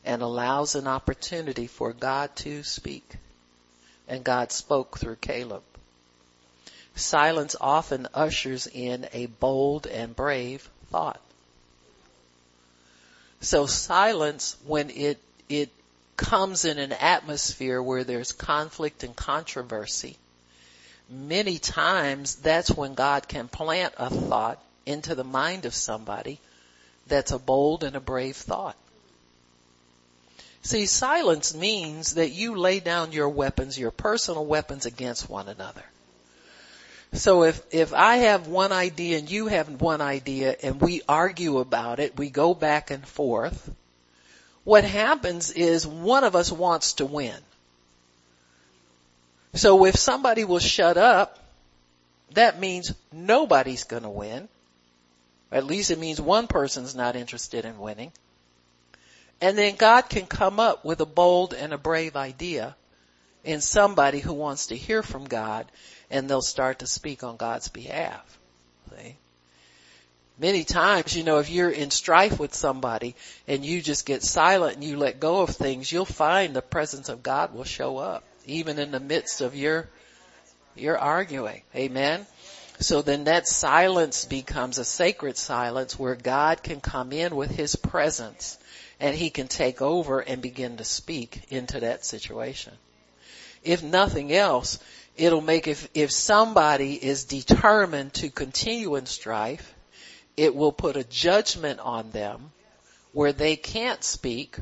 and 0.05 0.21
allows 0.21 0.75
an 0.75 0.87
opportunity 0.87 1.67
for 1.67 1.93
God 1.93 2.35
to 2.37 2.63
speak. 2.63 3.17
And 4.07 4.23
God 4.23 4.51
spoke 4.51 4.99
through 4.99 5.17
Caleb. 5.17 5.63
Silence 6.95 7.55
often 7.59 8.07
ushers 8.13 8.67
in 8.67 9.07
a 9.13 9.25
bold 9.25 9.87
and 9.87 10.15
brave 10.15 10.69
thought. 10.91 11.19
So 13.39 13.65
silence, 13.65 14.57
when 14.65 14.91
it, 14.91 15.19
it 15.49 15.69
comes 16.17 16.65
in 16.65 16.77
an 16.77 16.91
atmosphere 16.91 17.81
where 17.81 18.03
there's 18.03 18.31
conflict 18.31 19.03
and 19.03 19.15
controversy, 19.15 20.17
many 21.09 21.57
times 21.57 22.35
that's 22.35 22.69
when 22.69 22.93
God 22.93 23.27
can 23.27 23.47
plant 23.47 23.95
a 23.97 24.09
thought 24.09 24.61
into 24.85 25.15
the 25.15 25.23
mind 25.23 25.65
of 25.65 25.73
somebody 25.73 26.39
that's 27.11 27.31
a 27.31 27.39
bold 27.39 27.83
and 27.83 27.95
a 27.95 27.99
brave 27.99 28.35
thought. 28.35 28.75
See, 30.63 30.85
silence 30.85 31.53
means 31.53 32.15
that 32.15 32.31
you 32.31 32.55
lay 32.55 32.79
down 32.79 33.11
your 33.11 33.29
weapons, 33.29 33.77
your 33.77 33.91
personal 33.91 34.45
weapons 34.45 34.85
against 34.85 35.29
one 35.29 35.47
another. 35.47 35.83
So 37.13 37.43
if, 37.43 37.61
if 37.71 37.93
I 37.93 38.17
have 38.17 38.47
one 38.47 38.71
idea 38.71 39.17
and 39.17 39.29
you 39.29 39.47
have 39.47 39.81
one 39.81 40.01
idea 40.01 40.55
and 40.63 40.79
we 40.79 41.01
argue 41.09 41.59
about 41.59 41.99
it, 41.99 42.17
we 42.17 42.29
go 42.29 42.53
back 42.53 42.89
and 42.89 43.05
forth, 43.05 43.69
what 44.63 44.83
happens 44.83 45.51
is 45.51 45.85
one 45.85 46.23
of 46.23 46.35
us 46.35 46.51
wants 46.51 46.93
to 46.93 47.05
win. 47.05 47.35
So 49.53 49.85
if 49.85 49.97
somebody 49.97 50.45
will 50.45 50.59
shut 50.59 50.97
up, 50.97 51.37
that 52.33 52.59
means 52.59 52.93
nobody's 53.11 53.83
gonna 53.83 54.09
win. 54.09 54.47
At 55.51 55.65
least 55.65 55.91
it 55.91 55.99
means 55.99 56.21
one 56.21 56.47
person's 56.47 56.95
not 56.95 57.15
interested 57.15 57.65
in 57.65 57.79
winning. 57.79 58.11
And 59.41 59.57
then 59.57 59.75
God 59.75 60.03
can 60.03 60.27
come 60.27 60.59
up 60.59 60.85
with 60.85 61.01
a 61.01 61.05
bold 61.05 61.53
and 61.53 61.73
a 61.73 61.77
brave 61.77 62.15
idea 62.15 62.75
in 63.43 63.59
somebody 63.59 64.19
who 64.19 64.33
wants 64.33 64.67
to 64.67 64.77
hear 64.77 65.01
from 65.01 65.25
God 65.25 65.65
and 66.09 66.29
they'll 66.29 66.41
start 66.41 66.79
to 66.79 66.87
speak 66.87 67.23
on 67.23 67.37
God's 67.37 67.67
behalf. 67.69 68.39
See? 68.91 69.17
Many 70.37 70.63
times, 70.63 71.15
you 71.15 71.23
know, 71.23 71.39
if 71.39 71.49
you're 71.49 71.69
in 71.69 71.91
strife 71.91 72.39
with 72.39 72.53
somebody 72.53 73.15
and 73.47 73.65
you 73.65 73.81
just 73.81 74.05
get 74.05 74.23
silent 74.23 74.75
and 74.75 74.83
you 74.83 74.97
let 74.97 75.19
go 75.19 75.41
of 75.41 75.49
things, 75.49 75.91
you'll 75.91 76.05
find 76.05 76.55
the 76.55 76.61
presence 76.61 77.09
of 77.09 77.23
God 77.23 77.53
will 77.53 77.63
show 77.63 77.97
up 77.97 78.23
even 78.45 78.79
in 78.79 78.91
the 78.91 78.99
midst 78.99 79.41
of 79.41 79.55
your, 79.55 79.87
your 80.75 80.97
arguing. 80.97 81.61
Amen. 81.75 82.25
So 82.81 83.01
then 83.01 83.25
that 83.25 83.47
silence 83.47 84.25
becomes 84.25 84.77
a 84.77 84.85
sacred 84.85 85.37
silence 85.37 85.97
where 85.97 86.15
God 86.15 86.63
can 86.63 86.81
come 86.81 87.11
in 87.13 87.35
with 87.35 87.51
His 87.51 87.75
presence 87.75 88.57
and 88.99 89.15
He 89.15 89.29
can 89.29 89.47
take 89.47 89.81
over 89.81 90.19
and 90.19 90.41
begin 90.41 90.77
to 90.77 90.83
speak 90.83 91.43
into 91.49 91.79
that 91.79 92.05
situation. 92.05 92.73
If 93.63 93.83
nothing 93.83 94.33
else, 94.33 94.79
It'll 95.17 95.41
make 95.41 95.67
if, 95.67 95.89
if 95.93 96.11
somebody 96.11 96.93
is 96.93 97.25
determined 97.25 98.13
to 98.15 98.29
continue 98.29 98.95
in 98.95 99.05
strife, 99.05 99.73
it 100.37 100.55
will 100.55 100.71
put 100.71 100.97
a 100.97 101.03
judgment 101.03 101.79
on 101.79 102.11
them 102.11 102.51
where 103.11 103.33
they 103.33 103.55
can't 103.55 104.03
speak 104.03 104.57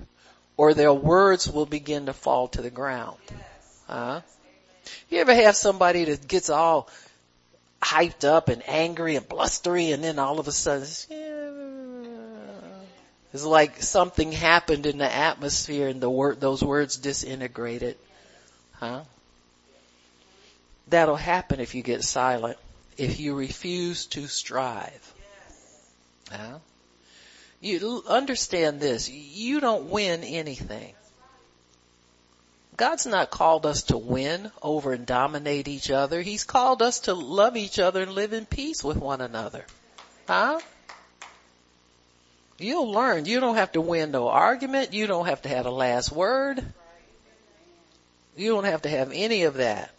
or 0.58 0.74
their 0.74 0.94
words 0.94 1.50
will 1.50 1.68
begin 1.68 2.08
to 2.08 2.14
fall 2.14 2.48
to 2.50 2.62
the 2.62 2.72
ground. 2.72 3.20
Huh? 3.88 4.22
You 5.10 5.20
ever 5.20 5.34
have 5.34 5.56
somebody 5.56 6.06
that 6.06 6.28
gets 6.28 6.50
all 6.50 6.90
hyped 7.82 8.26
up 8.26 8.50
and 8.50 8.62
angry 8.68 9.16
and 9.16 9.28
blustery 9.28 9.92
and 9.92 10.04
then 10.04 10.20
all 10.20 10.40
of 10.40 10.48
a 10.48 10.52
sudden 10.52 10.88
it's 13.34 13.46
like 13.46 13.82
something 13.82 14.32
happened 14.32 14.86
in 14.86 14.98
the 14.98 15.12
atmosphere 15.12 15.88
and 15.88 16.02
the 16.02 16.10
word, 16.10 16.42
those 16.42 16.64
words 16.64 16.98
disintegrated. 16.98 17.98
Huh? 18.74 19.02
That'll 20.88 21.16
happen 21.16 21.60
if 21.60 21.76
you 21.76 21.84
get 21.84 22.04
silent. 22.04 22.58
If 22.98 23.20
you 23.20 23.36
refuse 23.36 24.08
to 24.08 24.28
strive. 24.28 25.14
Huh? 26.32 26.58
You 27.62 28.04
understand 28.08 28.80
this. 28.80 29.10
You 29.10 29.60
don't 29.60 29.90
win 29.90 30.24
anything. 30.24 30.96
God's 32.80 33.06
not 33.06 33.30
called 33.30 33.66
us 33.66 33.84
to 33.84 33.98
win 33.98 34.54
over 34.62 34.94
and 34.94 35.06
dominate 35.06 35.68
each 35.68 35.92
other. 35.92 36.22
He's 36.22 36.46
called 36.46 36.82
us 36.82 37.02
to 37.02 37.14
love 37.14 37.58
each 37.58 37.78
other 37.78 38.02
and 38.04 38.14
live 38.14 38.32
in 38.32 38.46
peace 38.46 38.86
with 38.86 38.96
one 38.96 39.20
another. 39.20 39.66
Huh? 40.28 40.62
You'll 42.58 42.90
learn. 42.90 43.26
You 43.26 43.42
don't 43.42 43.56
have 43.56 43.74
to 43.74 43.82
win 43.82 44.12
no 44.12 44.30
argument. 44.30 44.94
You 44.94 45.08
don't 45.08 45.26
have 45.26 45.42
to 45.42 45.50
have 45.50 45.66
a 45.66 45.72
last 45.72 46.10
word. 46.14 46.64
You 48.38 48.54
don't 48.54 48.64
have 48.64 48.84
to 48.84 48.90
have 48.90 49.12
any 49.14 49.44
of 49.44 49.56
that. 49.56 49.92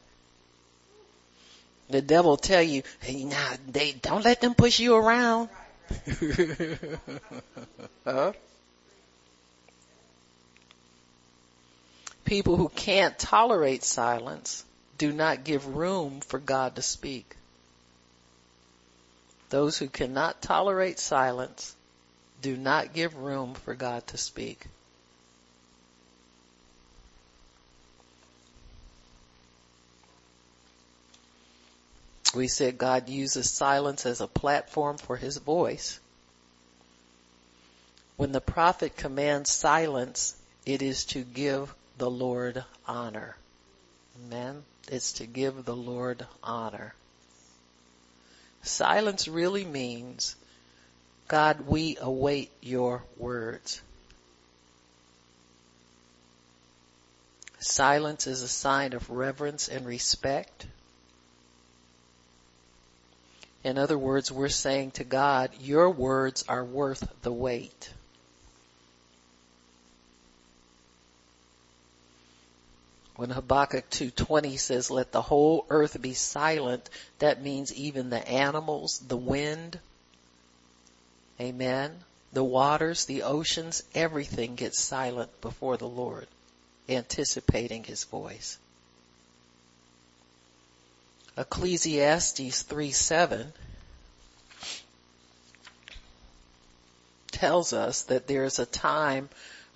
The 1.91 2.01
devil 2.01 2.39
tell 2.39 2.63
you, 2.63 2.83
hey, 3.01 3.25
nah, 3.25 3.57
they 3.69 3.93
don't 3.93 4.25
let 4.25 4.41
them 4.41 4.55
push 4.55 4.81
you 4.81 4.97
around. 4.97 5.51
huh? 8.07 8.33
People 12.31 12.57
who 12.57 12.69
can't 12.69 13.19
tolerate 13.19 13.83
silence 13.83 14.65
do 14.99 15.11
not 15.13 15.43
give 15.43 15.75
room 15.75 16.21
for 16.21 16.39
God 16.39 16.77
to 16.77 16.81
speak. 16.81 17.35
Those 19.49 19.77
who 19.77 19.89
cannot 19.89 20.41
tolerate 20.41 21.01
silence 21.01 21.75
do 22.41 22.57
not 22.57 22.95
give 22.95 23.17
room 23.17 23.55
for 23.55 23.75
God 23.75 24.07
to 24.07 24.17
speak. 24.17 24.65
We 32.33 32.47
said 32.47 32.79
God 32.79 33.09
uses 33.09 33.51
silence 33.51 34.07
as 34.07 34.21
a 34.21 34.29
platform 34.29 34.99
for 34.99 35.17
his 35.17 35.39
voice. 35.39 35.99
When 38.17 38.31
the 38.31 38.41
prophet 38.41 38.97
commands 38.97 39.51
silence, 39.51 40.37
it 40.65 40.81
is 40.81 41.07
to 41.07 41.25
give 41.25 41.75
the 42.01 42.11
Lord 42.11 42.65
honor. 42.89 43.37
Amen. 44.17 44.63
It's 44.89 45.13
to 45.13 45.27
give 45.27 45.67
the 45.67 45.77
Lord 45.77 46.27
honor. 46.43 46.95
Silence 48.63 49.29
really 49.29 49.67
means, 49.67 50.35
God, 51.29 51.67
we 51.67 51.99
await 52.01 52.51
your 52.63 53.03
words. 53.19 53.83
Silence 57.59 58.27
is 58.27 58.41
a 58.41 58.49
sign 58.49 58.95
of 58.95 59.11
reverence 59.11 59.69
and 59.69 59.85
respect. 59.85 60.67
In 63.63 63.77
other 63.77 63.99
words, 63.99 64.33
we're 64.33 64.49
saying 64.49 64.93
to 64.93 65.05
God, 65.05 65.51
your 65.61 65.91
words 65.91 66.47
are 66.49 66.65
worth 66.65 67.07
the 67.21 67.33
wait. 67.33 67.93
When 73.21 73.29
Habakkuk 73.29 73.91
2.20 73.91 74.59
says, 74.59 74.91
let 74.91 75.13
the 75.13 75.21
whole 75.21 75.67
earth 75.69 76.01
be 76.01 76.15
silent, 76.15 76.89
that 77.19 77.43
means 77.43 77.71
even 77.75 78.09
the 78.09 78.27
animals, 78.27 78.99
the 79.07 79.19
wind, 79.19 79.79
amen, 81.39 82.03
the 82.33 82.43
waters, 82.43 83.05
the 83.05 83.25
oceans, 83.25 83.83
everything 83.95 84.55
gets 84.55 84.81
silent 84.81 85.39
before 85.43 85.77
the 85.77 85.87
Lord, 85.87 86.29
anticipating 86.89 87.85
His 87.85 88.05
voice. 88.05 88.57
Ecclesiastes 91.37 92.63
3 92.63 92.91
7 92.91 93.53
tells 97.33 97.75
us 97.75 98.01
that 98.05 98.27
there's 98.27 98.59
a 98.59 98.65
time 98.65 99.29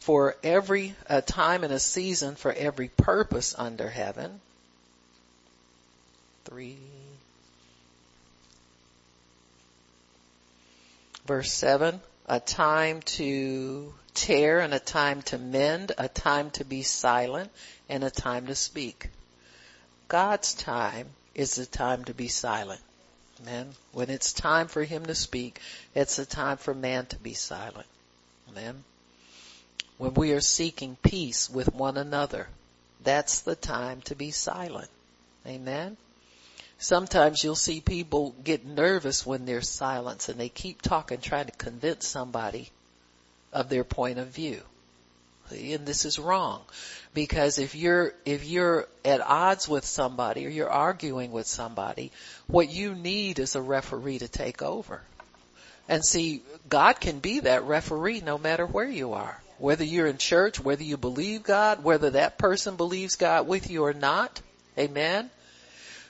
for 0.04 0.36
every, 0.44 0.94
a 1.08 1.22
time 1.22 1.64
and 1.64 1.72
a 1.72 1.78
season 1.78 2.34
for 2.34 2.52
every 2.52 2.88
purpose 2.88 3.54
under 3.56 3.88
heaven. 3.88 4.38
Three. 6.44 6.76
Verse 11.24 11.50
seven, 11.50 12.02
a 12.26 12.38
time 12.38 13.00
to 13.16 13.94
tear 14.12 14.60
and 14.60 14.74
a 14.74 14.78
time 14.78 15.22
to 15.22 15.38
mend, 15.38 15.92
a 15.96 16.08
time 16.08 16.50
to 16.50 16.66
be 16.66 16.82
silent 16.82 17.50
and 17.88 18.04
a 18.04 18.10
time 18.10 18.48
to 18.48 18.54
speak. 18.54 19.08
God's 20.08 20.52
time 20.52 21.08
is 21.34 21.54
the 21.54 21.64
time 21.64 22.04
to 22.04 22.12
be 22.12 22.28
silent. 22.28 22.82
Amen. 23.40 23.70
When 23.92 24.10
it's 24.10 24.34
time 24.34 24.68
for 24.68 24.84
him 24.84 25.06
to 25.06 25.14
speak, 25.14 25.60
it's 25.94 26.18
a 26.18 26.26
time 26.26 26.58
for 26.58 26.74
man 26.74 27.06
to 27.06 27.16
be 27.16 27.32
silent. 27.32 27.86
Amen. 28.50 28.84
When 29.98 30.14
we 30.14 30.32
are 30.32 30.40
seeking 30.40 30.96
peace 31.02 31.48
with 31.48 31.74
one 31.74 31.96
another, 31.96 32.48
that's 33.02 33.40
the 33.40 33.54
time 33.54 34.00
to 34.02 34.14
be 34.14 34.30
silent. 34.30 34.90
Amen. 35.46 35.96
Sometimes 36.78 37.42
you'll 37.44 37.54
see 37.54 37.80
people 37.80 38.34
get 38.42 38.66
nervous 38.66 39.24
when 39.24 39.46
there's 39.46 39.68
silence 39.68 40.28
and 40.28 40.38
they 40.38 40.48
keep 40.48 40.82
talking 40.82 41.20
trying 41.20 41.46
to 41.46 41.52
convince 41.52 42.06
somebody 42.06 42.70
of 43.52 43.68
their 43.68 43.84
point 43.84 44.18
of 44.18 44.28
view. 44.28 44.60
And 45.50 45.86
this 45.86 46.04
is 46.04 46.18
wrong. 46.18 46.62
Because 47.12 47.58
if 47.58 47.74
you're, 47.74 48.14
if 48.24 48.44
you're 48.44 48.88
at 49.04 49.20
odds 49.20 49.68
with 49.68 49.84
somebody 49.84 50.46
or 50.46 50.48
you're 50.48 50.70
arguing 50.70 51.30
with 51.30 51.46
somebody, 51.46 52.10
what 52.46 52.70
you 52.70 52.94
need 52.94 53.38
is 53.38 53.54
a 53.54 53.62
referee 53.62 54.18
to 54.18 54.28
take 54.28 54.62
over. 54.62 55.02
And 55.88 56.04
see, 56.04 56.42
God 56.68 56.98
can 56.98 57.20
be 57.20 57.40
that 57.40 57.64
referee 57.64 58.20
no 58.20 58.38
matter 58.38 58.66
where 58.66 58.88
you 58.88 59.12
are. 59.12 59.40
Whether 59.58 59.84
you're 59.84 60.06
in 60.06 60.18
church, 60.18 60.60
whether 60.60 60.82
you 60.82 60.96
believe 60.96 61.42
God, 61.42 61.84
whether 61.84 62.10
that 62.10 62.38
person 62.38 62.76
believes 62.76 63.16
God 63.16 63.46
with 63.46 63.70
you 63.70 63.84
or 63.84 63.92
not. 63.92 64.40
Amen. 64.78 65.30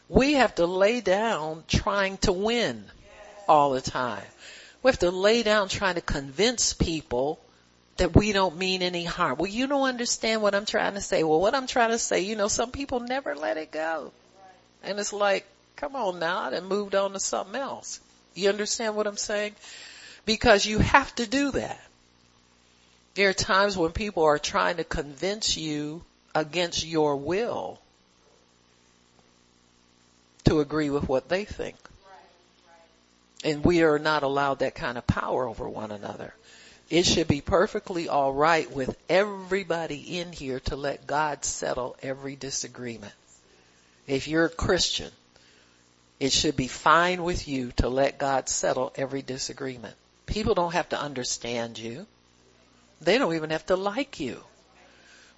We 0.09 0.35
have 0.35 0.55
to 0.57 0.67
lay 0.67 1.01
down 1.01 1.65
trying 1.69 2.19
to 2.19 2.33
win 2.33 2.85
all 3.49 3.71
the 3.71 3.81
time. 3.81 4.25
We 4.83 4.91
have 4.91 4.99
to 5.01 5.11
lay 5.11 5.43
down 5.43 5.69
trying 5.69 5.95
to 5.95 6.01
convince 6.01 6.75
people 6.75 7.41
that 7.97 8.15
we 8.15 8.33
don't 8.33 8.57
mean 8.57 8.83
any 8.83 9.05
harm. 9.05 9.39
Well, 9.39 9.51
you 9.51 9.67
don't 9.67 9.89
understand 9.89 10.43
what 10.43 10.55
I'm 10.55 10.67
trying 10.67 10.95
to 10.95 11.01
say. 11.01 11.23
Well, 11.23 11.41
what 11.41 11.55
I'm 11.55 11.67
trying 11.67 11.91
to 11.91 11.99
say, 11.99 12.21
you 12.21 12.37
know, 12.37 12.49
some 12.49 12.71
people 12.71 13.01
never 13.01 13.35
let 13.35 13.57
it 13.57 13.71
go. 13.71 14.13
And 14.83 14.99
it's 14.99 15.13
like, 15.13 15.47
come 15.77 15.97
on 15.97 16.19
now, 16.19 16.51
and 16.51 16.67
moved 16.67 16.95
on 16.95 17.13
to 17.13 17.21
something 17.21 17.59
else. 17.59 18.01
You 18.35 18.49
understand 18.49 18.97
what 18.97 19.07
I'm 19.07 19.17
saying? 19.17 19.55
Because 20.27 20.67
you 20.67 20.79
have 20.79 21.15
to 21.17 21.27
do 21.27 21.53
that. 21.53 21.81
There 23.15 23.29
are 23.29 23.35
times 23.35 23.77
when 23.77 23.93
people 23.93 24.25
are 24.25 24.39
trying 24.39 24.79
to 24.79 24.85
convince 24.85 25.57
you 25.57 26.03
against 26.35 26.85
your 26.85 27.17
will 27.17 27.81
to 30.45 30.61
agree 30.61 30.91
with 30.91 31.09
what 31.09 31.29
they 31.29 31.45
think. 31.45 31.77
And 33.45 33.65
we 33.65 33.83
are 33.83 33.99
not 33.99 34.23
allowed 34.23 34.61
that 34.61 34.75
kind 34.75 34.99
of 34.99 35.07
power 35.07 35.47
over 35.47 35.69
one 35.69 35.93
another. 35.93 36.35
It 36.91 37.07
should 37.07 37.29
be 37.29 37.41
perfectly 37.41 38.09
alright 38.09 38.71
with 38.71 38.97
everybody 39.09 40.19
in 40.19 40.33
here 40.33 40.61
to 40.61 40.77
let 40.77 41.07
God 41.07 41.45
settle 41.45 41.97
every 42.03 42.37
disagreement. 42.37 43.12
If 44.07 44.29
you're 44.29 44.47
a 44.47 44.51
Christian, 44.51 45.11
it 46.21 46.33
should 46.33 46.57
be 46.57 46.69
fine 46.69 47.23
with 47.23 47.49
you 47.49 47.73
to 47.77 47.89
let 47.89 48.19
God 48.19 48.49
settle 48.49 48.93
every 48.97 49.23
disagreement. 49.23 49.95
People 50.27 50.55
don't 50.55 50.73
have 50.73 50.89
to 50.91 51.01
understand 51.01 51.79
you. 51.79 52.07
They 53.01 53.19
don't 53.19 53.35
even 53.35 53.51
have 53.51 53.67
to 53.67 53.77
like 53.77 54.21
you. 54.21 54.43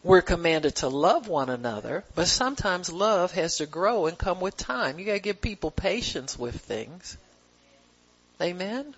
We're 0.02 0.22
commanded 0.22 0.76
to 0.76 0.88
love 0.88 1.26
one 1.26 1.48
another, 1.48 2.04
but 2.14 2.28
sometimes 2.28 2.92
love 2.92 3.32
has 3.32 3.58
to 3.58 3.66
grow 3.66 4.06
and 4.06 4.16
come 4.16 4.40
with 4.40 4.56
time. 4.56 4.98
You 4.98 5.06
gotta 5.06 5.18
give 5.18 5.40
people 5.40 5.70
patience 5.70 6.38
with 6.38 6.60
things. 6.60 7.16
Amen? 8.40 8.94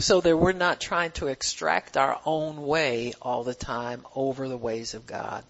so 0.00 0.20
that 0.20 0.36
we're 0.36 0.52
not 0.52 0.80
trying 0.80 1.10
to 1.12 1.26
extract 1.26 1.96
our 1.96 2.18
own 2.24 2.66
way 2.66 3.12
all 3.20 3.44
the 3.44 3.54
time 3.54 4.04
over 4.16 4.48
the 4.48 4.56
ways 4.56 4.94
of 4.94 5.06
God. 5.06 5.44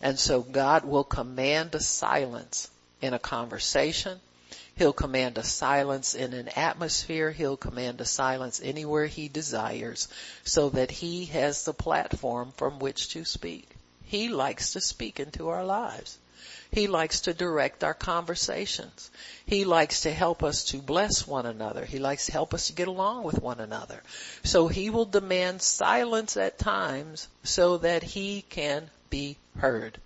And 0.00 0.18
so 0.18 0.40
God 0.40 0.86
will 0.86 1.04
command 1.04 1.74
a 1.74 1.80
silence 1.80 2.70
in 3.02 3.12
a 3.12 3.18
conversation. 3.18 4.18
He'll 4.80 4.94
command 4.94 5.36
a 5.36 5.42
silence 5.42 6.14
in 6.14 6.32
an 6.32 6.48
atmosphere. 6.56 7.30
He'll 7.32 7.58
command 7.58 8.00
a 8.00 8.06
silence 8.06 8.62
anywhere 8.64 9.04
he 9.04 9.28
desires 9.28 10.08
so 10.42 10.70
that 10.70 10.90
he 10.90 11.26
has 11.26 11.66
the 11.66 11.74
platform 11.74 12.54
from 12.56 12.78
which 12.78 13.10
to 13.10 13.26
speak. 13.26 13.68
He 14.04 14.30
likes 14.30 14.72
to 14.72 14.80
speak 14.80 15.20
into 15.20 15.50
our 15.50 15.66
lives. 15.66 16.16
He 16.72 16.86
likes 16.86 17.20
to 17.22 17.34
direct 17.34 17.84
our 17.84 17.92
conversations. 17.92 19.10
He 19.44 19.66
likes 19.66 20.00
to 20.04 20.10
help 20.10 20.42
us 20.42 20.64
to 20.70 20.78
bless 20.78 21.26
one 21.26 21.44
another. 21.44 21.84
He 21.84 21.98
likes 21.98 22.24
to 22.24 22.32
help 22.32 22.54
us 22.54 22.68
to 22.68 22.72
get 22.72 22.88
along 22.88 23.24
with 23.24 23.42
one 23.42 23.60
another. 23.60 24.02
So 24.44 24.68
he 24.68 24.88
will 24.88 25.04
demand 25.04 25.60
silence 25.60 26.38
at 26.38 26.58
times 26.58 27.28
so 27.42 27.76
that 27.76 28.02
he 28.02 28.46
can 28.48 28.88
be 29.10 29.36
heard. 29.58 29.98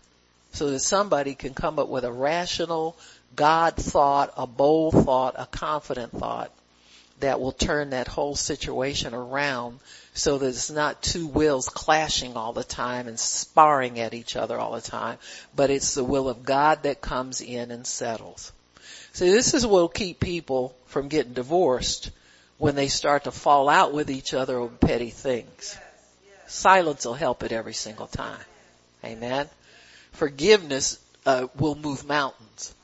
So 0.52 0.70
that 0.70 0.80
somebody 0.80 1.36
can 1.36 1.54
come 1.54 1.78
up 1.78 1.86
with 1.86 2.04
a 2.04 2.12
rational 2.12 2.96
God 3.34 3.76
thought, 3.76 4.32
a 4.36 4.46
bold 4.46 4.94
thought, 5.04 5.34
a 5.38 5.46
confident 5.46 6.12
thought 6.12 6.50
that 7.20 7.40
will 7.40 7.52
turn 7.52 7.90
that 7.90 8.08
whole 8.08 8.36
situation 8.36 9.14
around 9.14 9.78
so 10.14 10.38
that 10.38 10.48
it's 10.48 10.70
not 10.70 11.02
two 11.02 11.26
wills 11.26 11.68
clashing 11.68 12.36
all 12.36 12.52
the 12.52 12.64
time 12.64 13.08
and 13.08 13.18
sparring 13.18 13.98
at 13.98 14.14
each 14.14 14.36
other 14.36 14.58
all 14.58 14.72
the 14.72 14.80
time, 14.80 15.18
but 15.54 15.70
it's 15.70 15.94
the 15.94 16.04
will 16.04 16.28
of 16.28 16.44
God 16.44 16.82
that 16.82 17.00
comes 17.00 17.40
in 17.40 17.70
and 17.70 17.86
settles. 17.86 18.52
See, 19.12 19.30
this 19.30 19.54
is 19.54 19.64
what 19.64 19.72
will 19.72 19.88
keep 19.88 20.20
people 20.20 20.76
from 20.86 21.08
getting 21.08 21.34
divorced 21.34 22.10
when 22.58 22.74
they 22.74 22.88
start 22.88 23.24
to 23.24 23.30
fall 23.30 23.68
out 23.68 23.92
with 23.92 24.10
each 24.10 24.34
other 24.34 24.58
over 24.58 24.74
petty 24.74 25.10
things. 25.10 25.76
Silence 26.46 27.04
will 27.04 27.14
help 27.14 27.42
it 27.42 27.52
every 27.52 27.74
single 27.74 28.06
time. 28.06 28.44
Amen. 29.04 29.48
Forgiveness 30.12 30.98
uh, 31.26 31.46
will 31.56 31.74
move 31.74 32.06
mountains. 32.06 32.74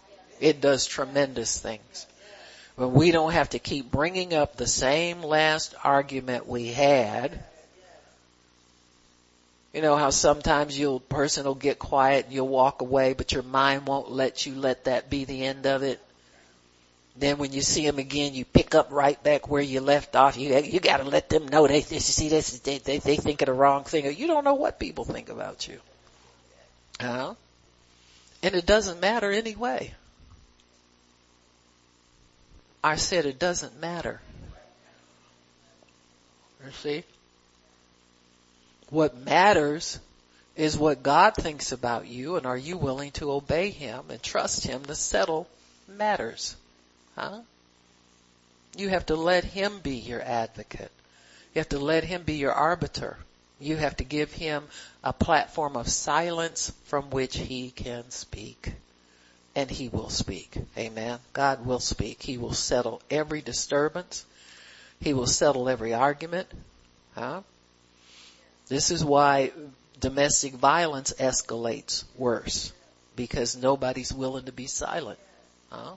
It 0.41 0.61
does 0.61 0.87
tremendous 0.87 1.59
things. 1.59 2.07
But 2.77 2.89
we 2.89 3.11
don't 3.11 3.33
have 3.33 3.51
to 3.51 3.59
keep 3.59 3.91
bringing 3.91 4.33
up 4.33 4.57
the 4.57 4.67
same 4.67 5.23
last 5.23 5.75
argument 5.85 6.47
we 6.47 6.69
had. 6.69 7.45
You 9.75 9.83
know 9.83 9.97
how 9.97 10.11
sometimes 10.11 10.77
you'll, 10.79 10.99
person 10.99 11.45
will 11.45 11.55
get 11.55 11.79
quiet 11.79 12.25
and 12.25 12.35
you'll 12.35 12.49
walk 12.49 12.81
away, 12.81 13.13
but 13.13 13.33
your 13.33 13.43
mind 13.43 13.87
won't 13.87 14.11
let 14.11 14.47
you 14.47 14.55
let 14.55 14.85
that 14.85 15.11
be 15.11 15.25
the 15.25 15.45
end 15.45 15.67
of 15.67 15.83
it. 15.83 16.01
Then 17.17 17.39
when 17.39 17.53
you 17.53 17.61
see 17.61 17.85
them 17.85 17.99
again, 17.99 18.35
you 18.35 18.45
pick 18.45 18.75
up 18.75 18.89
right 18.91 19.23
back 19.23 19.49
where 19.49 19.63
you 19.63 19.81
left 19.81 20.17
off. 20.17 20.39
You 20.39 20.57
you 20.59 20.81
got 20.81 20.99
to 20.99 21.05
let 21.05 21.29
them 21.29 21.49
know 21.49 21.67
they, 21.67 21.83
they 21.83 21.99
see 21.99 22.29
this 22.29 22.61
they, 22.61 22.79
they 22.79 22.99
they 22.99 23.17
think 23.17 23.43
of 23.43 23.47
the 23.47 23.53
wrong 23.53 23.85
thing. 23.85 24.17
You 24.17 24.27
don't 24.27 24.45
know 24.45 24.55
what 24.55 24.79
people 24.79 25.05
think 25.05 25.29
about 25.29 25.69
you. 25.69 25.81
Huh? 26.99 27.35
And 28.43 28.55
it 28.55 28.65
doesn't 28.65 29.01
matter 29.01 29.31
anyway. 29.31 29.93
I 32.83 32.97
said 32.97 33.27
it 33.27 33.39
doesn't 33.39 33.81
matter. 33.81 34.21
You 36.65 36.73
see? 36.73 37.05
What 38.89 39.17
matters 39.17 39.99
is 40.57 40.77
what 40.77 41.03
God 41.03 41.35
thinks 41.35 41.73
about 41.73 42.07
you 42.07 42.37
and 42.37 42.47
are 42.47 42.57
you 42.57 42.77
willing 42.77 43.13
to 43.13 43.33
obey 43.33 43.71
Him 43.71 44.11
and 44.11 44.23
trust 44.23 44.65
Him 44.65 44.85
to 44.85 44.95
settle 44.95 45.49
matters. 45.89 46.57
Huh? 47.17 47.41
You 48.77 48.89
have 48.89 49.07
to 49.07 49.17
let 49.17 49.45
Him 49.45 49.81
be 49.81 49.97
your 49.97 50.23
advocate. 50.23 50.93
You 51.55 51.61
have 51.61 51.69
to 51.71 51.79
let 51.79 52.05
Him 52.05 52.23
be 52.23 52.35
your 52.35 52.53
arbiter. 52.53 53.17
You 53.59 53.77
have 53.77 53.97
to 53.99 54.05
give 54.05 54.33
Him 54.33 54.65
a 55.05 55.13
platform 55.13 55.77
of 55.77 55.89
silence 55.89 56.73
from 56.85 57.11
which 57.11 57.37
He 57.37 57.71
can 57.71 58.11
speak 58.11 58.73
and 59.55 59.71
he 59.71 59.89
will 59.89 60.11
speak. 60.11 60.57
Amen. 60.77 61.19
God 61.33 61.67
will 61.67 61.81
speak. 61.81 62.23
He 62.23 62.39
will 62.39 62.53
settle 62.53 63.03
every 63.11 63.43
disturbance. 63.43 64.25
He 65.01 65.15
will 65.15 65.27
settle 65.27 65.69
every 65.69 65.95
argument. 65.95 66.49
Huh? 67.15 67.43
This 68.69 68.91
is 68.91 69.05
why 69.05 69.53
domestic 69.99 70.55
violence 70.55 71.13
escalates 71.19 72.05
worse 72.17 72.73
because 73.17 73.57
nobody's 73.57 74.13
willing 74.13 74.47
to 74.47 74.53
be 74.53 74.67
silent. 74.67 75.19
Huh? 75.71 75.97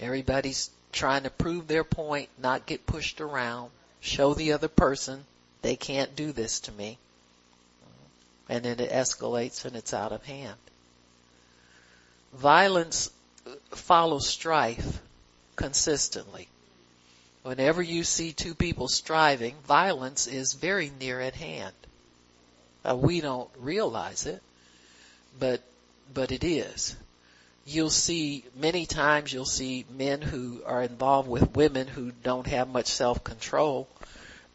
Everybody's 0.00 0.70
trying 0.92 1.24
to 1.24 1.30
prove 1.30 1.68
their 1.68 1.84
point, 1.84 2.28
not 2.38 2.66
get 2.66 2.86
pushed 2.86 3.20
around, 3.20 3.70
show 4.00 4.34
the 4.34 4.52
other 4.52 4.68
person 4.68 5.24
they 5.62 5.76
can't 5.76 6.16
do 6.16 6.32
this 6.32 6.60
to 6.60 6.72
me. 6.72 6.98
And 8.48 8.64
then 8.64 8.80
it 8.80 8.90
escalates 8.90 9.64
and 9.64 9.76
it's 9.76 9.94
out 9.94 10.12
of 10.12 10.24
hand. 10.24 10.58
Violence 12.32 13.10
follows 13.70 14.26
strife 14.26 15.00
consistently. 15.56 16.48
Whenever 17.42 17.82
you 17.82 18.04
see 18.04 18.32
two 18.32 18.54
people 18.54 18.88
striving, 18.88 19.54
violence 19.66 20.26
is 20.26 20.54
very 20.54 20.90
near 21.00 21.20
at 21.20 21.34
hand. 21.34 21.74
Uh, 22.84 22.96
we 22.96 23.20
don't 23.20 23.50
realize 23.58 24.26
it, 24.26 24.42
but, 25.38 25.60
but 26.14 26.32
it 26.32 26.44
is. 26.44 26.96
You'll 27.66 27.90
see, 27.90 28.44
many 28.56 28.86
times 28.86 29.32
you'll 29.32 29.44
see 29.44 29.84
men 29.90 30.22
who 30.22 30.62
are 30.64 30.82
involved 30.82 31.28
with 31.28 31.54
women 31.54 31.86
who 31.86 32.12
don't 32.22 32.46
have 32.46 32.68
much 32.68 32.86
self-control. 32.86 33.88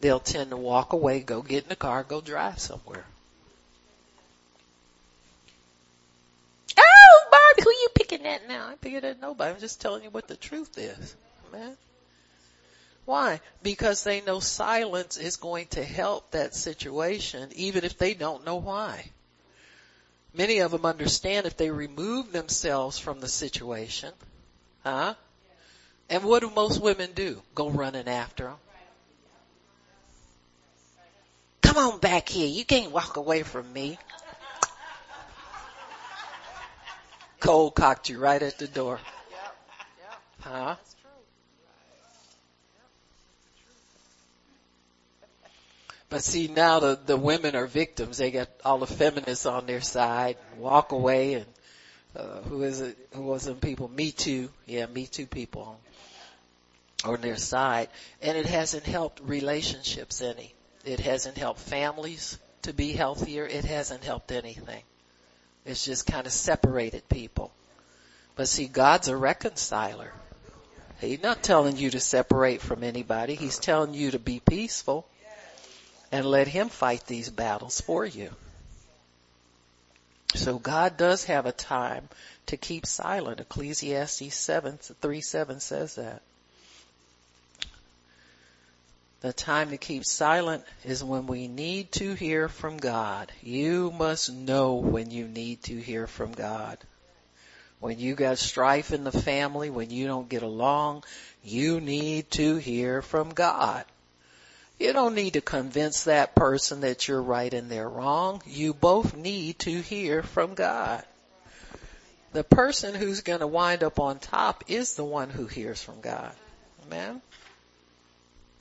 They'll 0.02 0.20
tend 0.20 0.50
to 0.50 0.58
walk 0.58 0.94
away, 0.94 1.22
go 1.22 1.42
get 1.42 1.64
in 1.64 1.70
the 1.70 1.76
car, 1.76 2.04
go 2.04 2.22
drive 2.22 2.60
somewhere. 2.60 3.06
who 7.68 7.72
you 8.28 8.34
picking 8.34 8.44
at 8.44 8.48
now? 8.48 8.68
I'm 8.68 8.78
picking 8.78 9.04
at 9.04 9.22
nobody. 9.22 9.54
I'm 9.54 9.60
just 9.60 9.82
telling 9.82 10.04
you 10.04 10.10
what 10.10 10.28
the 10.28 10.36
truth 10.36 10.78
is, 10.78 11.16
man. 11.52 11.78
Why? 13.06 13.40
Because 13.64 14.04
they 14.04 14.22
know 14.22 14.40
silence 14.42 15.18
is 15.18 15.38
going 15.38 15.68
to 15.68 15.84
help 15.84 16.32
that 16.32 16.54
situation 16.54 17.50
even 17.56 17.86
if 17.86 17.98
they 17.98 18.14
don't 18.14 18.46
know 18.46 18.58
why. 18.58 19.12
Many 20.34 20.60
of 20.60 20.72
them 20.72 20.86
understand 20.86 21.46
if 21.48 21.56
they 21.56 21.72
remove 21.72 22.32
themselves 22.32 23.00
from 23.00 23.22
the 23.22 23.30
situation, 23.30 24.12
huh? 24.84 25.14
And 26.10 26.24
what 26.24 26.42
do 26.42 26.50
most 26.50 26.82
women 26.82 27.12
do? 27.14 27.42
Go 27.56 27.70
running 27.70 28.08
after 28.08 28.44
them. 28.44 28.58
Come 31.62 31.78
on 31.78 32.00
back 32.00 32.30
here. 32.30 32.48
You 32.48 32.66
can't 32.66 32.92
walk 32.92 33.18
away 33.18 33.44
from 33.44 33.72
me. 33.72 33.98
Cold 37.40 37.76
cocked 37.76 38.10
you 38.10 38.20
right 38.20 38.42
at 38.42 38.58
the 38.58 38.68
door. 38.68 39.00
Huh? 40.40 40.76
But 46.10 46.24
see 46.24 46.48
now 46.48 46.80
the, 46.80 47.00
the 47.06 47.18
women 47.18 47.56
are 47.56 47.68
victims. 47.68 48.18
They 48.18 48.32
got 48.32 48.48
all 48.64 48.78
the 48.78 48.88
feminists 48.88 49.46
on 49.46 49.66
their 49.66 49.82
side, 49.82 50.38
walk 50.58 50.94
away 50.94 51.34
and, 51.34 51.46
uh, 52.16 52.42
who 52.44 52.64
is 52.64 52.80
it, 52.80 52.98
who 53.14 53.24
was 53.24 53.44
them 53.44 53.58
people? 53.58 53.90
Me 53.90 54.12
too. 54.12 54.50
Yeah, 54.66 54.86
me 54.86 55.06
too 55.06 55.26
people 55.26 55.78
on, 57.04 57.14
on 57.14 57.22
their 57.22 57.36
side. 57.36 57.90
And 58.22 58.38
it 58.38 58.46
hasn't 58.46 58.86
helped 58.86 59.20
relationships 59.22 60.22
any. 60.22 60.54
It 60.86 61.02
hasn't 61.02 61.38
helped 61.38 61.60
families 61.60 62.40
to 62.62 62.74
be 62.74 62.94
healthier. 62.94 63.46
It 63.46 63.66
hasn't 63.66 64.06
helped 64.06 64.32
anything. 64.32 64.84
It's 65.68 65.84
just 65.84 66.08
kind 66.08 66.26
of 66.26 66.32
separated 66.32 67.10
people. 67.10 67.52
But 68.36 68.48
see, 68.48 68.68
God's 68.68 69.10
a 69.10 69.18
reconciler. 69.18 70.12
He's 71.02 71.22
not 71.22 71.44
telling 71.44 71.76
you 71.76 71.92
to 71.92 72.00
separate 72.00 72.62
from 72.62 72.84
anybody. 72.84 73.36
He's 73.36 73.60
telling 73.60 73.94
you 73.94 74.12
to 74.12 74.20
be 74.20 74.40
peaceful 74.40 75.06
and 76.12 76.26
let 76.26 76.48
Him 76.48 76.70
fight 76.70 77.06
these 77.06 77.30
battles 77.30 77.82
for 77.82 78.06
you. 78.06 78.32
So 80.36 80.58
God 80.58 80.98
does 80.98 81.26
have 81.26 81.46
a 81.46 81.52
time 81.52 82.10
to 82.48 82.58
keep 82.58 82.86
silent. 82.86 83.42
Ecclesiastes 83.42 84.34
7, 84.34 84.78
3 84.78 85.22
7 85.22 85.60
says 85.60 85.96
that. 85.96 86.22
The 89.22 89.34
time 89.34 89.72
to 89.72 89.78
keep 89.78 90.06
silent 90.06 90.64
is 90.84 91.04
when 91.04 91.26
we 91.26 91.48
need 91.48 91.92
to 91.94 92.14
hear 92.14 92.48
from 92.48 92.78
God. 92.78 93.32
You 93.42 93.92
must 93.92 94.32
know 94.32 94.76
when 94.76 95.10
you 95.10 95.28
need 95.28 95.64
to 95.64 95.76
hear 95.76 96.06
from 96.06 96.34
God. 96.34 96.78
When 97.80 97.98
you 97.98 98.14
got 98.14 98.38
strife 98.38 98.92
in 98.92 99.04
the 99.04 99.12
family, 99.12 99.72
when 99.72 99.90
you 99.90 100.06
don't 100.06 100.30
get 100.30 100.44
along, 100.44 101.04
you 101.44 101.82
need 101.82 102.30
to 102.32 102.58
hear 102.58 103.02
from 103.02 103.30
God. 103.30 103.86
You 104.80 104.94
don't 104.94 105.16
need 105.16 105.34
to 105.34 105.42
convince 105.42 106.04
that 106.04 106.36
person 106.36 106.82
that 106.82 107.08
you're 107.08 107.22
right 107.22 107.52
and 107.52 107.72
they're 107.72 107.90
wrong. 107.90 108.44
You 108.46 108.76
both 108.76 109.16
need 109.16 109.58
to 109.60 109.82
hear 109.82 110.22
from 110.22 110.54
God. 110.54 111.04
The 112.34 112.44
person 112.44 112.94
who's 112.94 113.22
going 113.22 113.40
to 113.40 113.48
wind 113.48 113.84
up 113.84 114.00
on 114.00 114.20
top 114.20 114.66
is 114.68 114.96
the 114.96 115.04
one 115.04 115.32
who 115.32 115.48
hears 115.48 115.82
from 115.82 116.02
God. 116.02 116.32
Amen. 116.86 117.22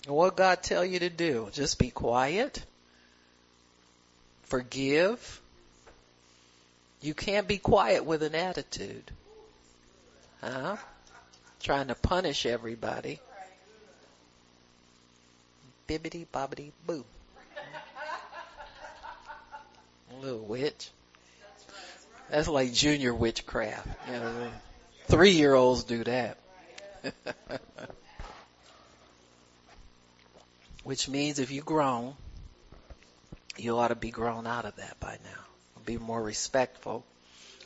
What 0.06 0.36
God 0.36 0.62
tell 0.62 0.84
you 0.84 1.00
to 1.00 1.10
do? 1.10 1.48
Just 1.52 1.78
be 1.78 1.90
quiet. 1.90 2.64
Forgive. 4.44 5.40
You 7.00 7.12
can't 7.12 7.48
be 7.48 7.58
quiet 7.58 8.04
with 8.04 8.22
an 8.22 8.34
attitude. 8.34 9.10
Huh? 10.40 10.76
Trying 11.60 11.88
to 11.88 11.96
punish 11.96 12.46
everybody. 12.46 13.18
Bibbity 15.88 16.26
bobbity 16.32 16.70
boo. 16.86 17.04
Little 20.20 20.38
witch. 20.38 20.90
That's 22.30 22.48
like 22.48 22.72
junior 22.72 23.14
witchcraft. 23.14 23.88
You 24.06 24.12
know, 24.12 24.50
three 25.08 25.32
year 25.32 25.54
olds 25.54 25.84
do 25.84 26.04
that. 26.04 26.38
Which 30.86 31.08
means 31.08 31.40
if 31.40 31.50
you 31.50 31.62
grown, 31.62 32.14
you 33.56 33.76
ought 33.76 33.88
to 33.88 33.96
be 33.96 34.12
grown 34.12 34.46
out 34.46 34.64
of 34.64 34.76
that 34.76 35.00
by 35.00 35.18
now. 35.24 35.82
Be 35.84 35.98
more 35.98 36.22
respectful 36.22 37.04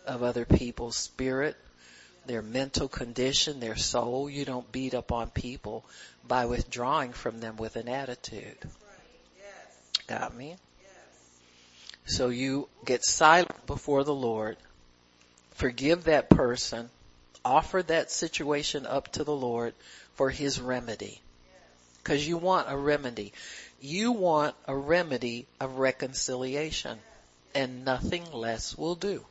of 0.07 0.23
other 0.23 0.47
people's 0.47 0.97
spirit, 0.97 1.55
their 2.25 2.41
mental 2.41 2.89
condition, 2.89 3.61
their 3.61 3.77
soul. 3.77 4.31
You 4.31 4.47
don't 4.47 4.73
beat 4.73 4.95
up 4.95 5.13
on 5.13 5.29
people 5.29 5.85
by 6.27 6.47
withdrawing 6.47 7.13
from 7.13 7.41
them 7.41 7.59
with 7.59 7.77
an 7.77 7.91
attitude. 7.91 8.57
Got 10.07 10.35
me? 10.35 10.57
So 12.07 12.31
you 12.31 12.71
get 12.87 13.05
silent 13.05 13.67
before 13.67 14.03
the 14.03 14.15
Lord, 14.15 14.57
forgive 15.57 16.05
that 16.05 16.31
person, 16.31 16.89
offer 17.45 17.83
that 17.83 18.11
situation 18.11 18.87
up 18.87 19.13
to 19.13 19.25
the 19.25 19.37
Lord 19.37 19.75
for 20.15 20.31
His 20.31 20.59
remedy. 20.59 21.21
Cause 22.05 22.27
you 22.27 22.37
want 22.37 22.71
a 22.71 22.77
remedy. 22.77 23.33
You 23.81 24.13
want 24.13 24.55
a 24.67 24.77
remedy 24.77 25.47
of 25.61 25.77
reconciliation 25.77 26.99
and 27.55 27.85
nothing 27.85 28.31
less 28.33 28.77
will 28.77 28.95
do. 28.95 29.25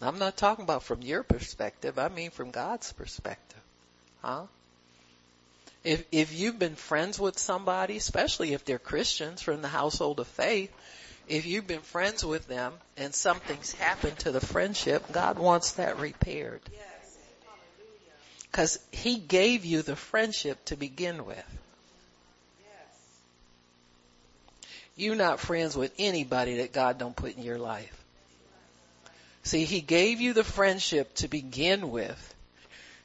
I'm 0.00 0.18
not 0.18 0.36
talking 0.36 0.62
about 0.62 0.84
from 0.84 1.02
your 1.02 1.22
perspective, 1.22 1.98
I 1.98 2.08
mean 2.08 2.30
from 2.30 2.50
God's 2.50 2.92
perspective. 2.92 3.60
Huh? 4.22 4.44
If, 5.84 6.04
if 6.12 6.38
you've 6.38 6.58
been 6.58 6.76
friends 6.76 7.18
with 7.18 7.38
somebody, 7.38 7.96
especially 7.96 8.52
if 8.52 8.64
they're 8.64 8.78
Christians 8.78 9.42
from 9.42 9.62
the 9.62 9.68
household 9.68 10.20
of 10.20 10.26
faith, 10.28 10.72
if 11.28 11.46
you've 11.46 11.66
been 11.66 11.80
friends 11.80 12.24
with 12.24 12.46
them 12.48 12.72
and 12.96 13.14
something's 13.14 13.72
happened 13.72 14.18
to 14.20 14.32
the 14.32 14.40
friendship, 14.40 15.12
God 15.12 15.38
wants 15.38 15.72
that 15.72 15.98
repaired. 15.98 16.60
Cause 18.58 18.80
He 18.90 19.18
gave 19.18 19.64
you 19.64 19.82
the 19.82 19.94
friendship 19.94 20.64
to 20.64 20.74
begin 20.74 21.24
with. 21.24 21.58
You're 24.96 25.14
not 25.14 25.38
friends 25.38 25.76
with 25.76 25.92
anybody 25.96 26.56
that 26.56 26.72
God 26.72 26.98
don't 26.98 27.14
put 27.14 27.36
in 27.36 27.44
your 27.44 27.58
life. 27.58 27.96
See, 29.44 29.62
He 29.64 29.80
gave 29.80 30.20
you 30.20 30.32
the 30.32 30.42
friendship 30.42 31.14
to 31.18 31.28
begin 31.28 31.92
with, 31.92 32.34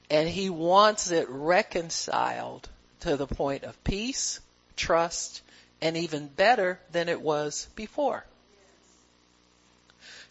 and 0.10 0.28
He 0.28 0.50
wants 0.50 1.12
it 1.12 1.30
reconciled 1.30 2.68
to 3.02 3.16
the 3.16 3.28
point 3.28 3.64
of 3.64 3.84
peace, 3.84 4.40
trust, 4.76 5.44
and 5.84 5.96
even 5.96 6.30
better 6.30 6.80
than 6.94 7.10
it 7.10 7.22
was 7.22 7.68
before. 7.76 8.26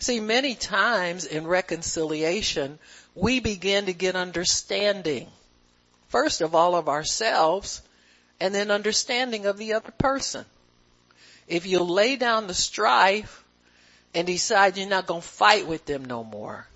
See, 0.01 0.18
many 0.18 0.57
times 0.57 1.27
in 1.27 1.47
reconciliation, 1.47 2.81
we 3.15 3.41
begin 3.41 3.87
to 3.87 3.93
get 3.93 4.17
understanding. 4.17 5.29
First 6.09 6.41
of 6.41 6.55
all 6.55 6.75
of 6.75 6.89
ourselves, 6.89 7.83
and 8.41 8.55
then 8.55 8.71
understanding 8.71 9.47
of 9.47 9.57
the 9.57 9.75
other 9.75 9.93
person. 9.93 10.45
If 11.47 11.67
you 11.67 11.83
lay 11.83 12.17
down 12.17 12.47
the 12.47 12.55
strife 12.55 13.45
and 14.15 14.27
decide 14.27 14.77
you're 14.77 14.89
not 14.89 15.07
going 15.07 15.23
to 15.23 15.27
fight 15.27 15.67
with 15.67 15.85
them 15.85 16.05
no 16.05 16.25
more, 16.25 16.67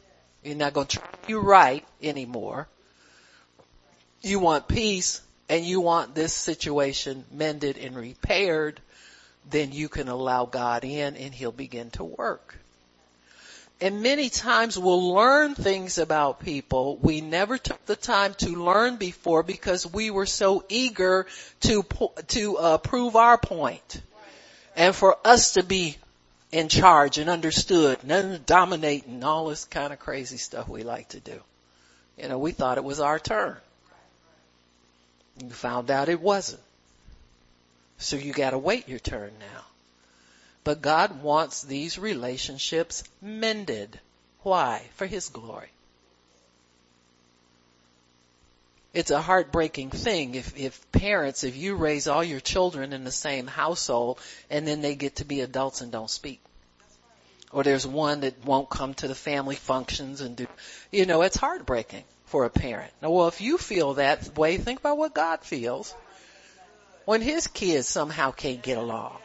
you're 0.43 0.57
not 0.57 0.75
going 0.75 0.87
to 0.87 0.99
treat 0.99 1.29
you 1.29 1.41
right 1.41 1.85
anymore, 2.03 2.69
you 4.23 4.39
want 4.39 4.69
peace 4.69 5.21
and 5.49 5.65
you 5.65 5.81
want 5.81 6.15
this 6.15 6.33
situation 6.33 7.25
mended 7.33 7.79
and 7.79 7.97
repaired, 7.97 8.81
then 9.49 9.73
you 9.73 9.89
can 9.89 10.09
allow 10.09 10.45
God 10.45 10.85
in 10.85 11.17
and 11.17 11.35
he'll 11.35 11.53
begin 11.53 11.91
to 11.91 12.05
work. 12.05 12.57
And 13.81 14.03
many 14.03 14.31
times 14.31 14.79
we'll 14.79 15.13
learn 15.13 15.55
things 15.55 15.99
about 15.99 16.41
people 16.41 16.97
we 16.97 17.21
never 17.21 17.59
took 17.59 17.85
the 17.85 17.97
time 17.97 18.33
to 18.39 18.49
learn 18.49 18.97
before 18.97 19.43
because 19.43 19.87
we 19.87 20.11
were 20.11 20.25
so 20.25 20.65
eager 20.71 21.27
to, 21.61 21.85
to 22.29 22.57
uh, 22.57 22.79
prove 22.79 23.17
our 23.17 23.37
point 23.37 24.01
and 24.77 24.95
for 24.95 25.19
us 25.25 25.55
to 25.55 25.63
be 25.63 25.97
in 26.53 26.69
charge 26.69 27.19
and 27.19 27.29
understood 27.29 27.99
and 28.09 28.47
dominating, 28.47 29.25
all 29.25 29.49
this 29.49 29.67
kind 29.67 29.93
of 29.93 29.99
crazy 29.99 30.39
stuff 30.39 30.69
we 30.69 30.83
like 30.83 31.09
to 31.09 31.21
do. 31.21 31.41
You 32.17 32.29
know, 32.29 32.39
we 32.39 32.53
thought 32.53 32.79
it 32.79 32.85
was 32.85 33.01
our 33.01 33.19
turn. 33.19 33.57
You 35.43 35.51
found 35.51 35.91
out 35.91 36.09
it 36.09 36.21
wasn't. 36.21 36.63
So 37.99 38.17
you 38.17 38.33
gotta 38.33 38.59
wait 38.59 38.89
your 38.89 38.99
turn 38.99 39.33
now. 39.39 39.65
But 40.67 40.83
God 40.83 41.23
wants 41.23 41.63
these 41.63 41.97
relationships 41.97 43.05
mended. 43.23 44.01
Why? 44.43 44.83
For 44.97 45.07
His 45.07 45.29
glory. 45.29 45.69
it's 48.93 49.13
a 49.13 49.21
heartbreaking 49.21 49.91
thing 49.91 50.35
if, 50.35 50.59
if 50.59 50.91
parents, 50.91 51.45
if 51.45 51.55
you 51.55 51.77
raise 51.77 52.09
all 52.09 52.25
your 52.25 52.41
children 52.41 52.93
in 52.93 53.05
the 53.05 53.13
same 53.13 53.47
household 53.47 54.19
and 54.51 54.67
then 54.67 54.81
they 54.81 54.97
get 54.97 55.17
to 55.17 55.25
be 55.25 55.43
adults 55.43 55.83
and 55.83 55.93
don't 55.93 56.11
speak. 56.11 56.41
Or 57.53 57.63
there's 57.63 57.87
one 57.87 58.21
that 58.21 58.45
won't 58.45 58.69
come 58.69 58.95
to 58.95 59.07
the 59.07 59.15
family 59.15 59.55
functions 59.55 60.21
and 60.21 60.35
do, 60.35 60.49
you 60.91 61.07
know, 61.07 61.23
it's 61.23 61.37
heartbreaking 61.37 62.05
for 62.25 62.45
a 62.45 62.51
parent. 62.51 62.91
Now, 63.01 63.11
well, 63.11 63.29
if 63.29 63.41
you 63.41 63.57
feel 63.57 63.95
that 63.95 64.37
way, 64.37 64.57
think 64.57 64.81
about 64.81 64.99
what 64.99 65.15
God 65.15 65.45
feels 65.45 65.95
when 67.05 67.21
his 67.21 67.47
kids 67.47 67.87
somehow 67.87 68.33
can't 68.33 68.63
get 68.63 68.79
along. 68.79 69.19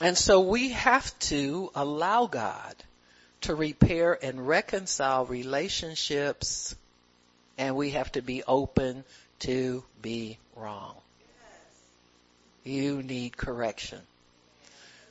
And 0.00 0.16
so 0.16 0.40
we 0.40 0.70
have 0.70 1.18
to 1.20 1.70
allow 1.74 2.26
God 2.26 2.74
to 3.42 3.54
repair 3.54 4.18
and 4.22 4.46
reconcile 4.46 5.26
relationships 5.26 6.74
and 7.58 7.76
we 7.76 7.90
have 7.90 8.10
to 8.12 8.22
be 8.22 8.42
open 8.42 9.04
to 9.40 9.84
be 10.00 10.38
wrong. 10.56 10.94
You 12.64 13.02
need 13.02 13.36
correction 13.36 14.00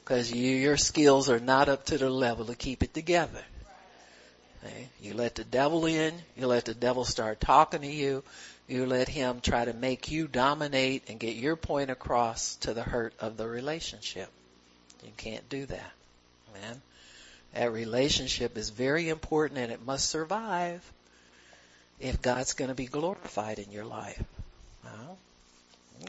because 0.03 0.31
you, 0.31 0.55
your 0.55 0.77
skills 0.77 1.29
are 1.29 1.39
not 1.39 1.69
up 1.69 1.85
to 1.85 1.97
the 1.99 2.09
level 2.09 2.45
to 2.45 2.55
keep 2.55 2.81
it 2.81 2.93
together. 2.93 3.43
Okay? 4.63 4.87
You 5.01 5.13
let 5.13 5.35
the 5.35 5.43
devil 5.43 5.85
in, 5.85 6.13
you 6.35 6.47
let 6.47 6.65
the 6.65 6.73
devil 6.73 7.05
start 7.05 7.39
talking 7.39 7.81
to 7.81 7.87
you, 7.87 8.23
you 8.67 8.87
let 8.87 9.07
him 9.07 9.41
try 9.41 9.65
to 9.65 9.73
make 9.73 10.09
you 10.09 10.27
dominate 10.27 11.03
and 11.09 11.19
get 11.19 11.35
your 11.35 11.55
point 11.55 11.91
across 11.91 12.55
to 12.57 12.73
the 12.73 12.83
hurt 12.83 13.13
of 13.19 13.37
the 13.37 13.47
relationship. 13.47 14.31
You 15.03 15.11
can't 15.17 15.47
do 15.49 15.65
that, 15.65 15.91
man. 16.53 16.81
That 17.53 17.71
relationship 17.71 18.57
is 18.57 18.69
very 18.69 19.09
important 19.09 19.59
and 19.59 19.71
it 19.71 19.85
must 19.85 20.09
survive 20.09 20.81
if 21.99 22.21
God's 22.21 22.53
going 22.53 22.69
to 22.69 22.75
be 22.75 22.85
glorified 22.85 23.59
in 23.59 23.71
your 23.71 23.85
life. 23.85 24.23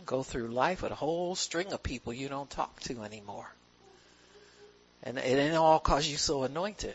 Go 0.07 0.23
through 0.23 0.49
life 0.49 0.83
with 0.83 0.93
a 0.93 0.97
whole 0.97 1.35
string 1.35 1.73
of 1.73 1.83
people 1.83 2.13
you 2.13 2.29
don't 2.29 2.49
talk 2.49 2.81
to 2.83 3.03
anymore. 3.03 3.51
And 5.03 5.19
it 5.19 5.23
ain't 5.23 5.57
all 5.57 5.81
cause 5.81 6.07
you 6.07 6.17
so 6.17 6.45
anointed. 6.45 6.95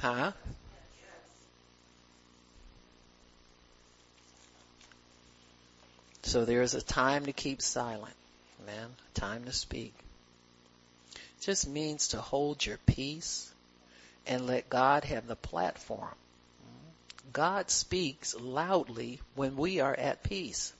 Huh? 0.00 0.32
So 6.22 6.44
there 6.44 6.62
is 6.62 6.74
a 6.74 6.82
time 6.82 7.26
to 7.26 7.32
keep 7.32 7.62
silent, 7.62 8.14
man. 8.66 8.88
Time 9.14 9.44
to 9.44 9.52
speak 9.52 9.94
just 11.44 11.68
means 11.68 12.08
to 12.08 12.20
hold 12.20 12.64
your 12.64 12.78
peace 12.86 13.52
and 14.26 14.46
let 14.46 14.70
God 14.70 15.04
have 15.04 15.26
the 15.26 15.36
platform. 15.36 16.14
God 17.32 17.70
speaks 17.70 18.34
loudly 18.34 19.20
when 19.34 19.56
we 19.56 19.80
are 19.80 19.94
at 19.94 20.22
peace. 20.22 20.72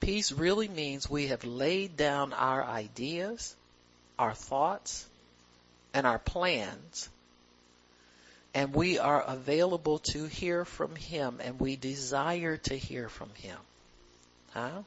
Peace 0.00 0.32
really 0.32 0.68
means 0.68 1.08
we 1.08 1.28
have 1.28 1.44
laid 1.44 1.96
down 1.96 2.34
our 2.34 2.62
ideas, 2.62 3.56
our 4.18 4.34
thoughts, 4.34 5.06
and 5.94 6.06
our 6.06 6.18
plans, 6.18 7.08
and 8.52 8.74
we 8.74 8.98
are 8.98 9.22
available 9.22 10.00
to 10.00 10.26
hear 10.26 10.66
from 10.66 10.94
Him, 10.94 11.40
and 11.42 11.58
we 11.58 11.76
desire 11.76 12.58
to 12.58 12.76
hear 12.76 13.08
from 13.08 13.30
Him. 13.36 13.56
Huh? 14.52 14.82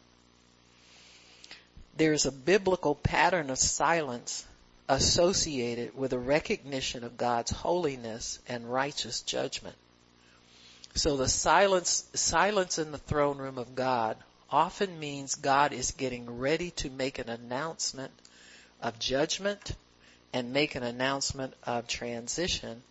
There's 1.98 2.26
a 2.26 2.32
biblical 2.32 2.96
pattern 2.96 3.50
of 3.50 3.58
silence 3.58 4.46
associated 4.88 5.98
with 5.98 6.14
a 6.14 6.20
recognition 6.20 7.04
of 7.04 7.18
God's 7.18 7.52
holiness 7.52 8.40
and 8.48 8.72
righteous 8.72 9.22
judgment. 9.22 9.76
So 10.96 11.18
the 11.18 11.28
silence, 11.28 12.08
silence 12.14 12.80
in 12.80 12.92
the 12.92 12.98
throne 12.98 13.38
room 13.38 13.58
of 13.58 13.76
God 13.76 14.18
often 14.50 15.00
means 15.00 15.36
God 15.36 15.74
is 15.74 15.92
getting 15.92 16.40
ready 16.40 16.72
to 16.72 16.90
make 16.90 17.20
an 17.20 17.30
announcement 17.30 18.12
of 18.82 18.98
judgment 18.98 19.76
and 20.34 20.54
make 20.54 20.76
an 20.76 20.84
announcement 20.84 21.54
of 21.64 21.88
transition 21.88 22.82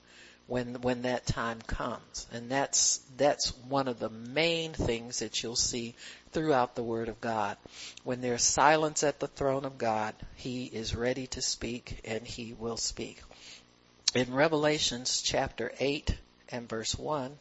when 0.47 0.81
when 0.83 1.03
that 1.03 1.27
time 1.27 1.61
comes. 1.63 2.27
And 2.33 2.51
that's 2.51 3.01
that's 3.17 3.57
one 3.69 3.89
of 3.89 3.99
the 3.99 4.11
main 4.11 4.73
things 4.73 5.21
that 5.21 5.43
you'll 5.43 5.57
see 5.57 5.95
throughout 6.37 6.75
the 6.75 6.83
word 6.83 7.09
of 7.09 7.19
God. 7.19 7.57
When 8.05 8.21
there's 8.21 8.43
silence 8.45 9.03
at 9.03 9.21
the 9.21 9.27
throne 9.27 9.65
of 9.65 9.79
God, 9.79 10.15
he 10.35 10.67
is 10.67 10.95
ready 10.95 11.29
to 11.29 11.41
speak 11.41 12.03
and 12.05 12.27
he 12.27 12.53
will 12.53 12.77
speak. 12.77 13.23
In 14.15 14.35
Revelations 14.35 15.23
chapter 15.23 15.73
8 15.81 16.15
and 16.51 16.69
verse 16.69 16.95
1, 16.95 17.33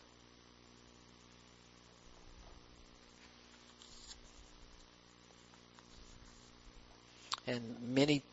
and 7.47 7.75
many 7.89 8.23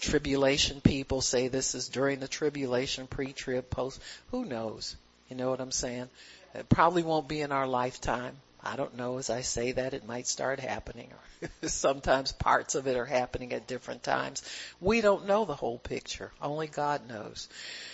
tribulation 0.00 0.82
people 0.82 1.22
say 1.22 1.48
this 1.48 1.74
is 1.74 1.88
during 1.88 2.20
the 2.20 2.28
tribulation, 2.28 3.06
pre-trib, 3.06 3.70
post. 3.70 4.02
Who 4.32 4.44
knows? 4.44 4.96
You 5.30 5.36
know 5.36 5.48
what 5.48 5.62
I'm 5.62 5.72
saying? 5.72 6.10
It 6.54 6.68
probably 6.68 7.04
won't 7.04 7.26
be 7.26 7.40
in 7.40 7.52
our 7.52 7.66
lifetime. 7.66 8.36
I 8.62 8.76
don't 8.76 8.96
know. 8.96 9.18
As 9.18 9.30
I 9.30 9.40
say 9.40 9.72
that, 9.72 9.94
it 9.94 10.06
might 10.06 10.26
start 10.26 10.60
happening. 10.60 11.08
Sometimes 11.62 12.32
parts 12.32 12.74
of 12.74 12.86
it 12.86 12.96
are 12.96 13.06
happening 13.06 13.52
at 13.52 13.66
different 13.66 14.02
times. 14.02 14.42
We 14.80 15.00
don't 15.00 15.26
know 15.26 15.44
the 15.44 15.54
whole 15.54 15.78
picture. 15.78 16.30
Only 16.42 16.66
God 16.66 17.08
knows. 17.08 17.48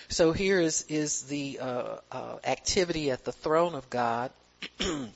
So 0.09 0.33
here 0.33 0.61
is 0.61 0.85
is 0.89 1.23
the 1.23 1.59
uh, 1.61 1.97
uh, 2.11 2.37
activity 2.45 3.11
at 3.11 3.25
the 3.25 3.33
throne 3.33 3.75
of 3.75 3.91
God, 3.91 4.31
and 4.81 5.13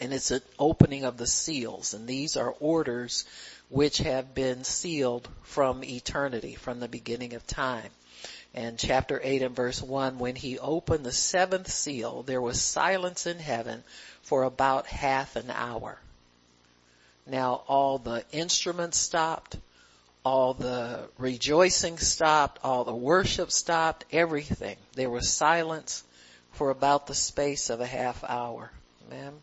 it's 0.00 0.30
an 0.30 0.42
opening 0.58 1.04
of 1.04 1.16
the 1.16 1.26
seals, 1.26 1.94
and 1.94 2.06
these 2.06 2.36
are 2.36 2.54
orders 2.60 3.24
which 3.68 3.98
have 3.98 4.34
been 4.34 4.64
sealed 4.64 5.28
from 5.42 5.84
eternity, 5.84 6.56
from 6.56 6.80
the 6.80 6.88
beginning 6.88 7.34
of 7.34 7.46
time. 7.46 7.90
And 8.54 8.78
chapter 8.78 9.20
8 9.22 9.42
and 9.42 9.54
verse 9.54 9.80
1, 9.80 10.18
when 10.18 10.34
he 10.34 10.58
opened 10.58 11.04
the 11.04 11.12
seventh 11.12 11.70
seal, 11.70 12.22
there 12.22 12.40
was 12.40 12.60
silence 12.60 13.26
in 13.26 13.38
heaven 13.38 13.84
for 14.22 14.42
about 14.42 14.86
half 14.86 15.36
an 15.36 15.50
hour. 15.50 15.98
Now 17.26 17.62
all 17.68 17.98
the 17.98 18.24
instruments 18.32 18.98
stopped, 18.98 19.56
all 20.24 20.54
the 20.54 21.08
rejoicing 21.16 21.98
stopped, 21.98 22.58
all 22.64 22.84
the 22.84 22.94
worship 22.94 23.52
stopped, 23.52 24.04
everything. 24.10 24.76
There 24.94 25.10
was 25.10 25.28
silence 25.28 26.02
for 26.52 26.70
about 26.70 27.06
the 27.06 27.14
space 27.14 27.70
of 27.70 27.80
a 27.80 27.86
half 27.86 28.24
hour. 28.24 28.72
Amen. 29.06 29.34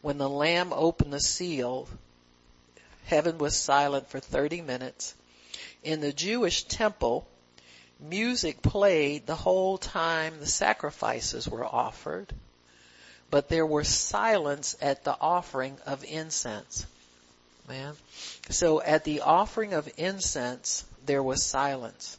When 0.00 0.18
the 0.18 0.28
Lamb 0.28 0.72
opened 0.72 1.12
the 1.12 1.20
seal, 1.20 1.86
Heaven 3.06 3.38
was 3.38 3.56
silent 3.56 4.08
for 4.08 4.20
30 4.20 4.62
minutes. 4.62 5.14
In 5.82 6.00
the 6.00 6.12
Jewish 6.12 6.62
temple, 6.64 7.26
music 8.02 8.62
played 8.62 9.26
the 9.26 9.36
whole 9.36 9.78
time 9.78 10.40
the 10.40 10.46
sacrifices 10.46 11.48
were 11.48 11.64
offered, 11.64 12.32
but 13.30 13.48
there 13.48 13.66
was 13.66 13.88
silence 13.88 14.76
at 14.82 15.04
the 15.04 15.16
offering 15.20 15.78
of 15.86 16.04
incense. 16.04 16.86
Man. 17.68 17.94
So 18.50 18.82
at 18.82 19.04
the 19.04 19.20
offering 19.20 19.72
of 19.72 19.88
incense, 19.96 20.84
there 21.06 21.22
was 21.22 21.44
silence. 21.44 22.18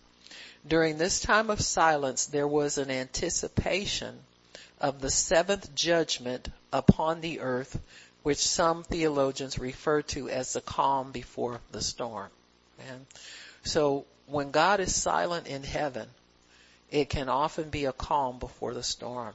During 0.66 0.98
this 0.98 1.20
time 1.20 1.50
of 1.50 1.62
silence, 1.62 2.28
there 2.28 2.48
was 2.48 2.78
an 2.78 2.90
anticipation 2.90 4.18
of 4.80 5.02
the 5.02 5.12
seventh 5.12 5.76
judgment 5.76 6.50
upon 6.72 7.22
the 7.22 7.42
earth 7.42 7.80
which 8.24 8.38
some 8.38 8.84
theologians 8.84 9.60
refer 9.60 10.02
to 10.02 10.30
as 10.30 10.54
the 10.54 10.62
calm 10.62 11.12
before 11.12 11.60
the 11.72 11.82
storm. 11.82 12.30
And 12.90 13.06
so 13.64 14.06
when 14.28 14.52
God 14.52 14.80
is 14.80 14.96
silent 14.96 15.48
in 15.48 15.64
heaven, 15.64 16.10
it 16.92 17.10
can 17.10 17.30
often 17.30 17.70
be 17.70 17.86
a 17.86 17.94
calm 17.94 18.40
before 18.40 18.74
the 18.74 18.84
storm. 18.84 19.34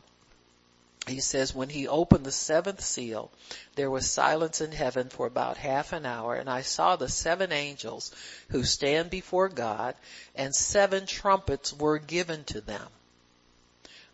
He 1.06 1.20
says 1.20 1.54
when 1.54 1.70
he 1.70 1.88
opened 1.88 2.26
the 2.26 2.32
seventh 2.32 2.82
seal, 2.82 3.30
there 3.76 3.90
was 3.90 4.10
silence 4.10 4.60
in 4.60 4.72
heaven 4.72 5.08
for 5.08 5.26
about 5.26 5.56
half 5.56 5.92
an 5.92 6.04
hour 6.04 6.34
and 6.34 6.50
I 6.50 6.62
saw 6.62 6.96
the 6.96 7.08
seven 7.08 7.50
angels 7.50 8.12
who 8.50 8.64
stand 8.64 9.08
before 9.08 9.48
God 9.48 9.94
and 10.34 10.54
seven 10.54 11.06
trumpets 11.06 11.72
were 11.72 11.98
given 11.98 12.44
to 12.44 12.60
them 12.60 12.88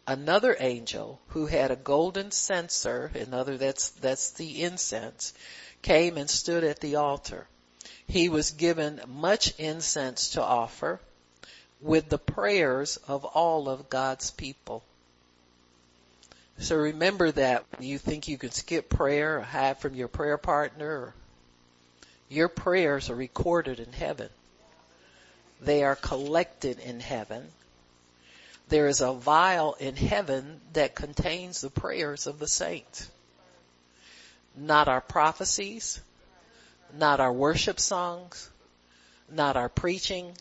another 0.07 0.57
angel 0.61 1.21
who 1.29 1.47
had 1.47 1.71
a 1.71 1.77
golden 1.77 2.31
censer, 2.31 3.11
another 3.15 3.57
that's, 3.57 3.91
that's 3.91 4.33
the 4.33 4.63
incense, 4.63 5.33
came 5.83 6.17
and 6.19 6.29
stood 6.29 6.65
at 6.65 6.81
the 6.81 6.97
altar. 6.97 7.47
He 8.07 8.29
was 8.29 8.53
given 8.53 9.01
much 9.07 9.59
incense 9.59 10.31
to 10.31 10.43
offer 10.43 11.01
with 11.81 12.09
the 12.09 12.19
prayers 12.19 12.97
of 13.09 13.25
all 13.25 13.69
of 13.69 13.91
God's 13.91 14.31
people. 14.31 14.83
So 16.59 16.77
remember 16.77 17.33
that 17.33 17.65
you 17.81 17.99
think 17.99 18.29
you 18.29 18.39
can 18.39 18.53
skip 18.53 18.89
prayer 18.89 19.39
or 19.39 19.43
hide 19.43 19.79
from 19.79 19.95
your 19.95 20.09
prayer 20.09 20.39
partner. 20.39 21.15
your 22.29 22.49
prayers 22.49 23.11
are 23.11 23.15
recorded 23.15 23.81
in 23.81 23.93
heaven. 23.93 24.29
They 25.61 25.85
are 25.85 25.97
collected 25.97 26.79
in 26.79 27.01
heaven 27.01 27.51
there 28.69 28.89
is 28.89 29.01
a 29.01 29.13
vial 29.13 29.75
in 29.75 29.97
heaven 29.97 30.61
that 30.73 30.95
contains 30.95 31.61
the 31.61 31.71
prayers 31.71 32.27
of 32.27 32.39
the 32.39 32.49
saints. 32.49 33.11
Not 34.57 34.89
our 34.89 35.01
prophecies, 35.01 36.01
not 36.99 37.21
our 37.21 37.33
worship 37.33 37.81
songs, 37.81 38.51
not 39.31 39.57
our 39.57 39.69
preaching, 39.69 40.33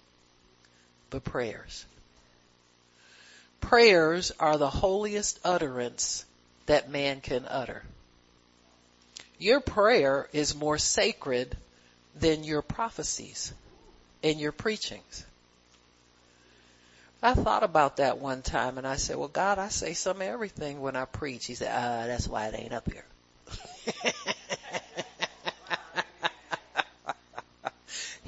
but 1.10 1.24
prayers. 1.24 1.86
Prayers 3.62 4.32
are 4.40 4.58
the 4.58 4.70
holiest 4.70 5.40
utterance 5.44 6.26
that 6.66 6.90
man 6.90 7.22
can 7.22 7.46
utter. 7.48 7.84
Your 9.40 9.62
prayer 9.62 10.28
is 10.32 10.56
more 10.56 10.78
sacred 10.78 11.58
than 12.20 12.44
your 12.44 12.62
prophecies 12.62 13.54
and 14.24 14.40
your 14.40 14.52
preachings. 14.52 15.26
I 17.22 17.34
thought 17.34 17.64
about 17.64 17.98
that 17.98 18.20
one 18.20 18.42
time 18.42 18.78
and 18.78 18.86
I 18.86 18.98
said, 18.98 19.16
well 19.16 19.30
God, 19.30 19.58
I 19.58 19.70
say 19.70 19.94
some 19.94 20.22
everything 20.22 20.82
when 20.82 20.96
I 20.96 21.06
preach. 21.06 21.46
He 21.46 21.56
said, 21.56 21.72
uh, 21.74 22.08
that's 22.08 22.28
why 22.28 22.48
it 22.48 22.56
ain't 22.58 22.74
up 22.74 22.92
here. 22.92 23.06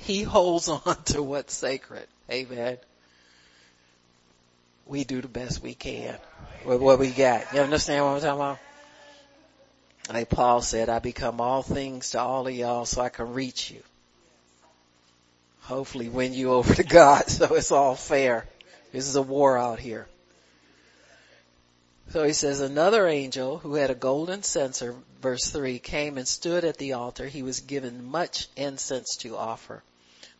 he 0.05 0.21
holds 0.21 0.69
on 0.69 1.03
to 1.05 1.23
what's 1.23 1.53
sacred. 1.53 2.07
Amen. 2.29 2.77
We 4.85 5.03
do 5.03 5.19
the 5.19 5.27
best 5.27 5.63
we 5.63 5.73
can 5.73 6.15
with 6.63 6.79
what 6.79 6.99
we 6.99 7.09
got. 7.09 7.51
You 7.53 7.61
understand 7.61 8.05
what 8.05 8.11
I'm 8.11 8.21
talking 8.21 8.39
about? 8.39 8.59
Like 10.13 10.29
Paul 10.29 10.61
said, 10.61 10.89
I 10.89 10.99
become 10.99 11.41
all 11.41 11.63
things 11.63 12.11
to 12.11 12.19
all 12.19 12.45
of 12.45 12.53
y'all 12.53 12.85
so 12.85 13.01
I 13.01 13.09
can 13.09 13.33
reach 13.33 13.71
you. 13.71 13.81
Hopefully 15.61 16.07
win 16.07 16.33
you 16.33 16.51
over 16.51 16.75
to 16.75 16.83
God 16.83 17.23
so 17.27 17.55
it's 17.55 17.71
all 17.71 17.95
fair. 17.95 18.45
This 18.91 19.07
is 19.07 19.15
a 19.15 19.23
war 19.23 19.57
out 19.57 19.79
here. 19.79 20.07
So 22.11 22.23
he 22.23 22.33
says, 22.33 22.61
another 22.61 23.07
angel 23.07 23.57
who 23.57 23.73
had 23.73 23.89
a 23.89 23.95
golden 23.95 24.43
censer, 24.43 24.93
verse 25.23 25.49
3, 25.49 25.79
came 25.79 26.19
and 26.19 26.27
stood 26.27 26.63
at 26.63 26.77
the 26.77 26.93
altar. 26.93 27.27
He 27.27 27.41
was 27.41 27.61
given 27.61 28.05
much 28.05 28.47
incense 28.55 29.17
to 29.17 29.35
offer 29.35 29.81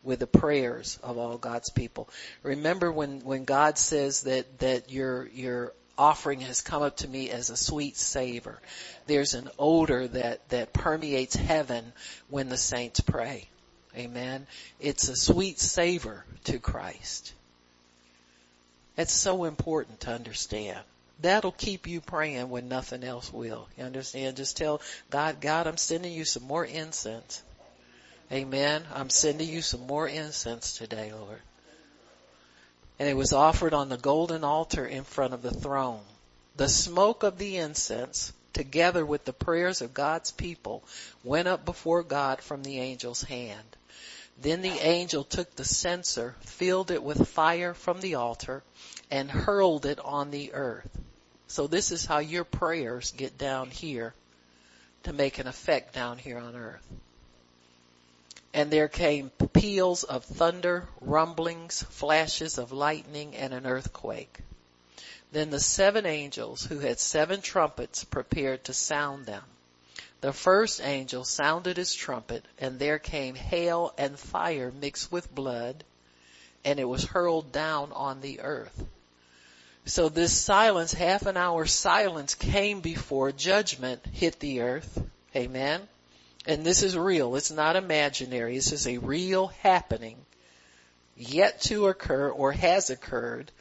with 0.06 0.20
the 0.20 0.28
prayers 0.28 1.00
of 1.04 1.18
all 1.18 1.38
God's 1.38 1.70
people. 1.70 2.08
Remember 2.44 2.92
when, 2.92 3.22
when 3.22 3.44
God 3.44 3.78
says 3.78 4.22
that, 4.24 4.60
that 4.60 4.92
your, 4.92 5.28
your 5.30 5.74
offering 5.98 6.42
has 6.42 6.62
come 6.62 6.84
up 6.84 6.98
to 6.98 7.08
me 7.08 7.30
as 7.30 7.50
a 7.50 7.58
sweet 7.58 7.98
savor. 7.98 8.60
There's 9.08 9.34
an 9.34 9.50
odor 9.58 10.08
that, 10.10 10.48
that 10.50 10.74
permeates 10.74 11.36
heaven 11.36 11.94
when 12.30 12.50
the 12.50 12.58
saints 12.58 13.00
pray. 13.00 13.48
Amen. 13.96 14.46
It's 14.80 15.08
a 15.08 15.16
sweet 15.16 15.60
savor 15.60 16.26
to 16.46 16.60
Christ. 16.60 17.34
It's 18.98 19.14
so 19.14 19.46
important 19.46 20.02
to 20.02 20.12
understand. 20.12 20.80
That'll 21.22 21.52
keep 21.52 21.88
you 21.88 22.02
praying 22.02 22.50
when 22.50 22.68
nothing 22.68 23.04
else 23.04 23.32
will. 23.32 23.70
You 23.78 23.86
understand? 23.86 24.36
Just 24.38 24.58
tell 24.58 24.82
God, 25.10 25.40
God, 25.40 25.68
I'm 25.68 25.78
sending 25.78 26.12
you 26.12 26.26
some 26.26 26.44
more 26.44 26.66
incense. 26.66 27.42
Amen. 28.32 28.84
I'm 28.94 29.12
sending 29.12 29.48
you 29.48 29.62
some 29.62 29.86
more 29.86 30.08
incense 30.08 30.78
today, 30.78 31.14
Lord. 31.14 31.42
And 32.98 33.08
it 33.08 33.16
was 33.16 33.34
offered 33.34 33.74
on 33.74 33.90
the 33.90 33.98
golden 33.98 34.44
altar 34.44 34.86
in 34.86 35.04
front 35.04 35.34
of 35.34 35.44
the 35.44 35.52
throne. 35.52 36.02
The 36.56 36.70
smoke 36.70 37.24
of 37.24 37.38
the 37.38 37.58
incense, 37.58 38.34
together 38.54 39.06
with 39.06 39.26
the 39.26 39.34
prayers 39.34 39.82
of 39.82 39.94
God's 39.94 40.32
people, 40.32 40.84
went 41.24 41.48
up 41.48 41.66
before 41.66 42.02
God 42.02 42.42
from 42.42 42.64
the 42.64 42.80
angel's 42.80 43.22
hand. 43.22 43.76
Then 44.42 44.62
the 44.62 44.80
angel 44.80 45.24
took 45.24 45.56
the 45.56 45.66
censer, 45.66 46.36
filled 46.42 46.90
it 46.92 47.04
with 47.04 47.28
fire 47.28 47.74
from 47.74 48.02
the 48.02 48.16
altar, 48.16 48.64
and 49.12 49.30
hurled 49.30 49.86
it 49.86 50.00
on 50.00 50.32
the 50.32 50.54
earth. 50.54 50.90
So 51.48 51.68
this 51.68 51.92
is 51.92 52.06
how 52.06 52.20
your 52.20 52.44
prayers 52.44 53.12
get 53.12 53.38
down 53.38 53.70
here 53.70 54.14
to 55.04 55.14
make 55.14 55.38
an 55.38 55.48
effect 55.48 55.94
down 55.94 56.18
here 56.18 56.40
on 56.40 56.56
earth. 56.56 56.86
And 58.56 58.72
there 58.72 58.88
came 58.88 59.30
peals 59.52 60.06
of 60.06 60.24
thunder, 60.24 60.88
rumblings, 61.02 61.84
flashes 61.84 62.58
of 62.58 62.72
lightning, 62.72 63.36
and 63.36 63.54
an 63.54 63.68
earthquake. 63.68 64.40
Then 65.34 65.50
the 65.50 65.60
seven 65.60 66.06
angels 66.06 66.64
who 66.64 66.80
had 66.80 66.98
seven 66.98 67.42
trumpets 67.42 68.06
prepared 68.06 68.64
to 68.64 68.74
sound 68.74 69.26
them. 69.26 69.44
The 70.22 70.32
first 70.32 70.80
angel 70.80 71.26
sounded 71.26 71.76
his 71.76 71.94
trumpet 71.94 72.46
and 72.58 72.80
there 72.80 72.98
came 72.98 73.36
hail 73.36 73.94
and 73.98 74.18
fire 74.18 74.72
mixed 74.72 75.12
with 75.12 75.36
blood 75.36 75.84
and 76.64 76.80
it 76.80 76.86
was 76.86 77.04
hurled 77.04 77.52
down 77.52 77.92
on 77.92 78.22
the 78.22 78.40
earth. 78.40 78.86
So 79.84 80.08
this 80.08 80.32
silence, 80.32 80.94
half 80.94 81.26
an 81.26 81.36
hour 81.36 81.66
silence 81.66 82.36
came 82.36 82.80
before 82.80 83.34
judgment 83.34 84.06
hit 84.14 84.40
the 84.40 84.62
earth. 84.62 84.98
Amen. 85.36 85.90
And 86.48 86.66
this 86.66 86.84
is 86.84 86.98
real. 86.98 87.36
It's 87.36 87.52
not 87.52 87.76
imaginary. 87.76 88.56
This 88.56 88.72
is 88.72 88.88
a 88.88 89.00
real 89.00 89.48
happening 89.48 90.18
yet 91.18 91.62
to 91.62 91.88
occur 91.88 92.30
or 92.30 92.52
has 92.52 92.90
occurred. 92.90 93.52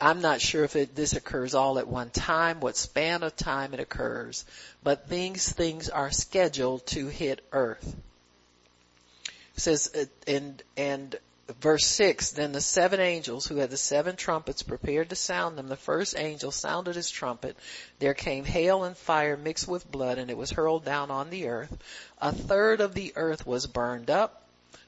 I'm 0.00 0.20
not 0.20 0.40
sure 0.40 0.64
if 0.64 0.76
it, 0.76 0.94
this 0.94 1.14
occurs 1.14 1.54
all 1.54 1.78
at 1.78 1.86
one 1.86 2.10
time, 2.10 2.60
what 2.60 2.76
span 2.76 3.22
of 3.22 3.36
time 3.36 3.74
it 3.74 3.80
occurs, 3.80 4.44
but 4.82 5.08
these 5.08 5.50
things 5.52 5.90
are 5.90 6.10
scheduled 6.10 6.86
to 6.88 7.08
hit 7.08 7.44
earth. 7.52 7.96
It 9.56 9.60
says, 9.60 9.90
uh, 9.94 10.04
and, 10.26 10.62
and 10.76 11.16
verse 11.60 11.86
6, 11.86 12.32
then 12.32 12.52
the 12.52 12.60
seven 12.60 13.00
angels 13.00 13.46
who 13.46 13.56
had 13.56 13.70
the 13.70 13.76
seven 13.76 14.16
trumpets 14.16 14.62
prepared 14.62 15.10
to 15.10 15.16
sound 15.16 15.56
them. 15.56 15.68
The 15.68 15.76
first 15.76 16.16
angel 16.18 16.50
sounded 16.50 16.96
his 16.96 17.10
trumpet. 17.10 17.56
There 17.98 18.14
came 18.14 18.44
hail 18.44 18.84
and 18.84 18.96
fire 18.96 19.36
mixed 19.36 19.68
with 19.68 19.90
blood 19.90 20.18
and 20.18 20.30
it 20.30 20.36
was 20.36 20.50
hurled 20.50 20.84
down 20.84 21.10
on 21.10 21.30
the 21.30 21.48
earth. 21.48 21.76
A 22.20 22.32
third 22.32 22.80
of 22.80 22.94
the 22.94 23.12
earth 23.16 23.46
was 23.46 23.66
burned 23.66 24.10
up. 24.10 24.42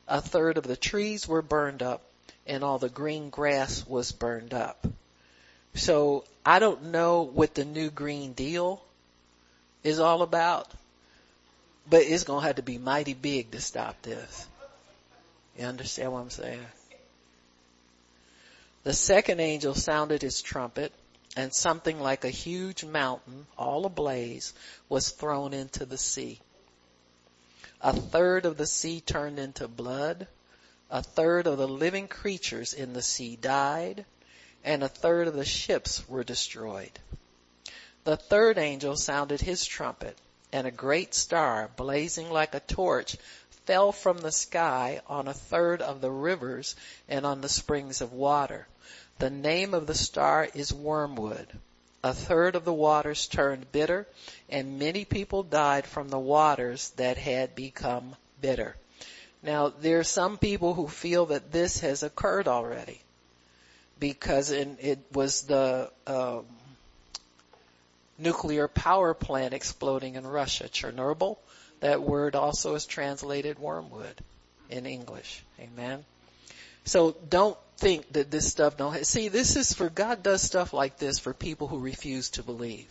A 0.09 0.21
third 0.21 0.59
of 0.59 0.65
the 0.65 0.77
trees 0.77 1.27
were 1.27 1.43
burned 1.43 1.83
up 1.83 2.03
and 2.47 2.65
all 2.65 2.79
the 2.79 2.89
green 2.89 3.31
grass 3.31 3.87
was 3.87 4.13
burned 4.13 4.53
up. 4.55 4.87
So 5.75 6.25
I 6.45 6.59
don't 6.59 6.85
know 6.87 7.23
what 7.23 7.55
the 7.55 7.65
new 7.65 7.91
Green 7.91 8.33
Deal 8.33 8.83
is 9.83 9.99
all 9.99 10.23
about, 10.23 10.71
but 11.89 12.03
it's 12.03 12.25
going 12.25 12.41
to 12.41 12.47
have 12.47 12.57
to 12.57 12.63
be 12.63 12.79
mighty 12.79 13.15
big 13.15 13.51
to 13.53 13.61
stop 13.61 14.01
this. 14.03 14.47
You 15.59 15.67
understand 15.67 16.13
what 16.13 16.21
I'm 16.21 16.31
saying? 16.31 16.67
The 18.85 18.93
second 18.93 19.41
angel 19.41 19.75
sounded 19.75 20.23
his 20.23 20.43
trumpet 20.43 20.93
and 21.37 21.55
something 21.55 22.01
like 22.01 22.25
a 22.25 22.31
huge 22.31 22.85
mountain, 22.85 23.47
all 23.57 23.87
ablaze, 23.87 24.53
was 24.89 25.11
thrown 25.11 25.55
into 25.55 25.85
the 25.87 25.99
sea. 25.99 26.41
A 27.81 27.93
third 27.93 28.45
of 28.45 28.57
the 28.57 28.67
sea 28.67 29.01
turned 29.01 29.39
into 29.39 29.69
blood. 29.69 30.27
A 30.91 31.03
third 31.03 31.47
of 31.47 31.59
the 31.59 31.69
living 31.69 32.09
creatures 32.09 32.75
in 32.75 32.93
the 32.93 33.03
sea 33.03 33.37
died 33.37 34.05
and 34.65 34.83
a 34.83 34.89
third 34.89 35.29
of 35.29 35.35
the 35.35 35.45
ships 35.45 36.07
were 36.09 36.25
destroyed. 36.25 36.93
The 38.05 38.17
third 38.17 38.59
angel 38.59 38.97
sounded 38.97 39.41
his 39.41 39.65
trumpet, 39.65 40.17
and 40.53 40.67
a 40.67 40.73
great 40.73 41.15
star, 41.15 41.71
blazing 41.77 42.31
like 42.31 42.55
a 42.55 42.61
torch, 42.61 43.17
fell 43.65 43.93
from 43.93 44.19
the 44.19 44.33
sky 44.33 45.01
on 45.07 45.29
a 45.29 45.35
third 45.35 45.83
of 45.83 46.01
the 46.01 46.11
rivers 46.11 46.77
and 47.09 47.25
on 47.25 47.41
the 47.41 47.49
springs 47.49 48.01
of 48.01 48.13
water. 48.13 48.67
The 49.19 49.31
name 49.31 49.75
of 49.75 49.87
the 49.87 49.95
star 49.95 50.49
is 50.55 50.73
wormwood. 50.73 51.47
A 52.05 52.13
third 52.13 52.57
of 52.57 52.65
the 52.65 52.73
waters 52.73 53.29
turned 53.29 53.71
bitter, 53.71 54.09
and 54.49 54.79
many 54.79 55.05
people 55.05 55.45
died 55.45 55.87
from 55.87 56.09
the 56.09 56.19
waters 56.19 56.91
that 56.97 57.17
had 57.17 57.55
become 57.55 58.17
bitter. 58.41 58.77
Now, 59.43 59.69
there 59.69 60.01
are 60.01 60.05
some 60.05 60.39
people 60.39 60.75
who 60.75 60.89
feel 60.89 61.27
that 61.27 61.53
this 61.53 61.81
has 61.81 62.03
occurred 62.03 62.49
already 62.49 63.01
because 64.03 64.51
in, 64.51 64.79
it 64.81 64.99
was 65.13 65.43
the 65.43 65.89
um, 66.09 66.45
nuclear 68.19 68.67
power 68.67 69.15
plant 69.15 69.55
exploding 69.55 70.17
in 70.17 70.27
Russia, 70.27 70.69
Chernobyl. 70.69 71.39
That 71.83 72.01
word 72.01 72.37
also 72.37 72.77
is 72.77 72.87
translated 72.87 73.59
wormwood 73.59 74.15
in 74.71 74.87
English. 74.87 75.43
Amen. 75.61 76.05
So 76.85 77.17
don't 77.29 77.59
think 77.77 78.13
that 78.13 78.31
this 78.31 78.49
stuff 78.49 78.77
don't, 78.77 79.05
see 79.05 79.27
this 79.27 79.57
is 79.57 79.73
for, 79.73 79.91
God 79.91 80.23
does 80.23 80.43
stuff 80.43 80.73
like 80.73 80.99
this 80.99 81.19
for 81.19 81.35
people 81.35 81.67
who 81.67 81.81
refuse 81.81 82.31
to 82.31 82.45
believe 82.45 82.87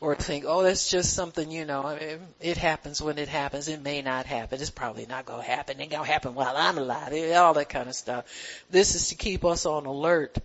or 0.00 0.16
think, 0.16 0.44
oh, 0.48 0.64
that's 0.64 0.90
just 0.90 1.12
something, 1.14 1.48
you 1.48 1.64
know, 1.64 1.84
I 1.84 1.98
mean, 2.00 2.18
it 2.40 2.56
happens 2.56 3.00
when 3.00 3.18
it 3.18 3.28
happens. 3.28 3.68
It 3.68 3.82
may 3.82 4.02
not 4.02 4.26
happen. 4.26 4.60
It's 4.60 4.68
probably 4.68 5.06
not 5.06 5.28
to 5.28 5.40
happen. 5.40 5.78
It 5.78 5.84
ain't 5.84 5.92
to 5.92 6.02
happen 6.02 6.34
while 6.34 6.56
I'm 6.56 6.76
alive. 6.76 7.12
All 7.36 7.54
that 7.54 7.68
kind 7.68 7.88
of 7.88 7.94
stuff. 7.94 8.24
This 8.68 8.96
is 8.96 9.10
to 9.10 9.14
keep 9.14 9.44
us 9.44 9.64
on 9.64 9.86
alert 9.86 10.38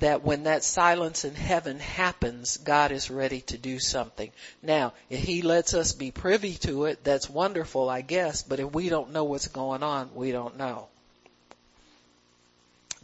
that 0.00 0.22
when 0.22 0.44
that 0.44 0.64
silence 0.64 1.24
in 1.24 1.34
heaven 1.34 1.78
happens, 1.78 2.56
God 2.56 2.90
is 2.90 3.10
ready 3.10 3.42
to 3.42 3.58
do 3.58 3.78
something. 3.78 4.32
Now, 4.62 4.92
if 5.08 5.20
He 5.20 5.42
lets 5.42 5.74
us 5.74 5.92
be 5.92 6.10
privy 6.10 6.54
to 6.58 6.86
it, 6.86 7.04
that's 7.04 7.30
wonderful, 7.30 7.88
I 7.88 8.00
guess, 8.00 8.42
but 8.42 8.60
if 8.60 8.72
we 8.72 8.88
don't 8.88 9.12
know 9.12 9.24
what's 9.24 9.48
going 9.48 9.82
on, 9.82 10.10
we 10.14 10.32
don't 10.32 10.56
know. 10.56 10.88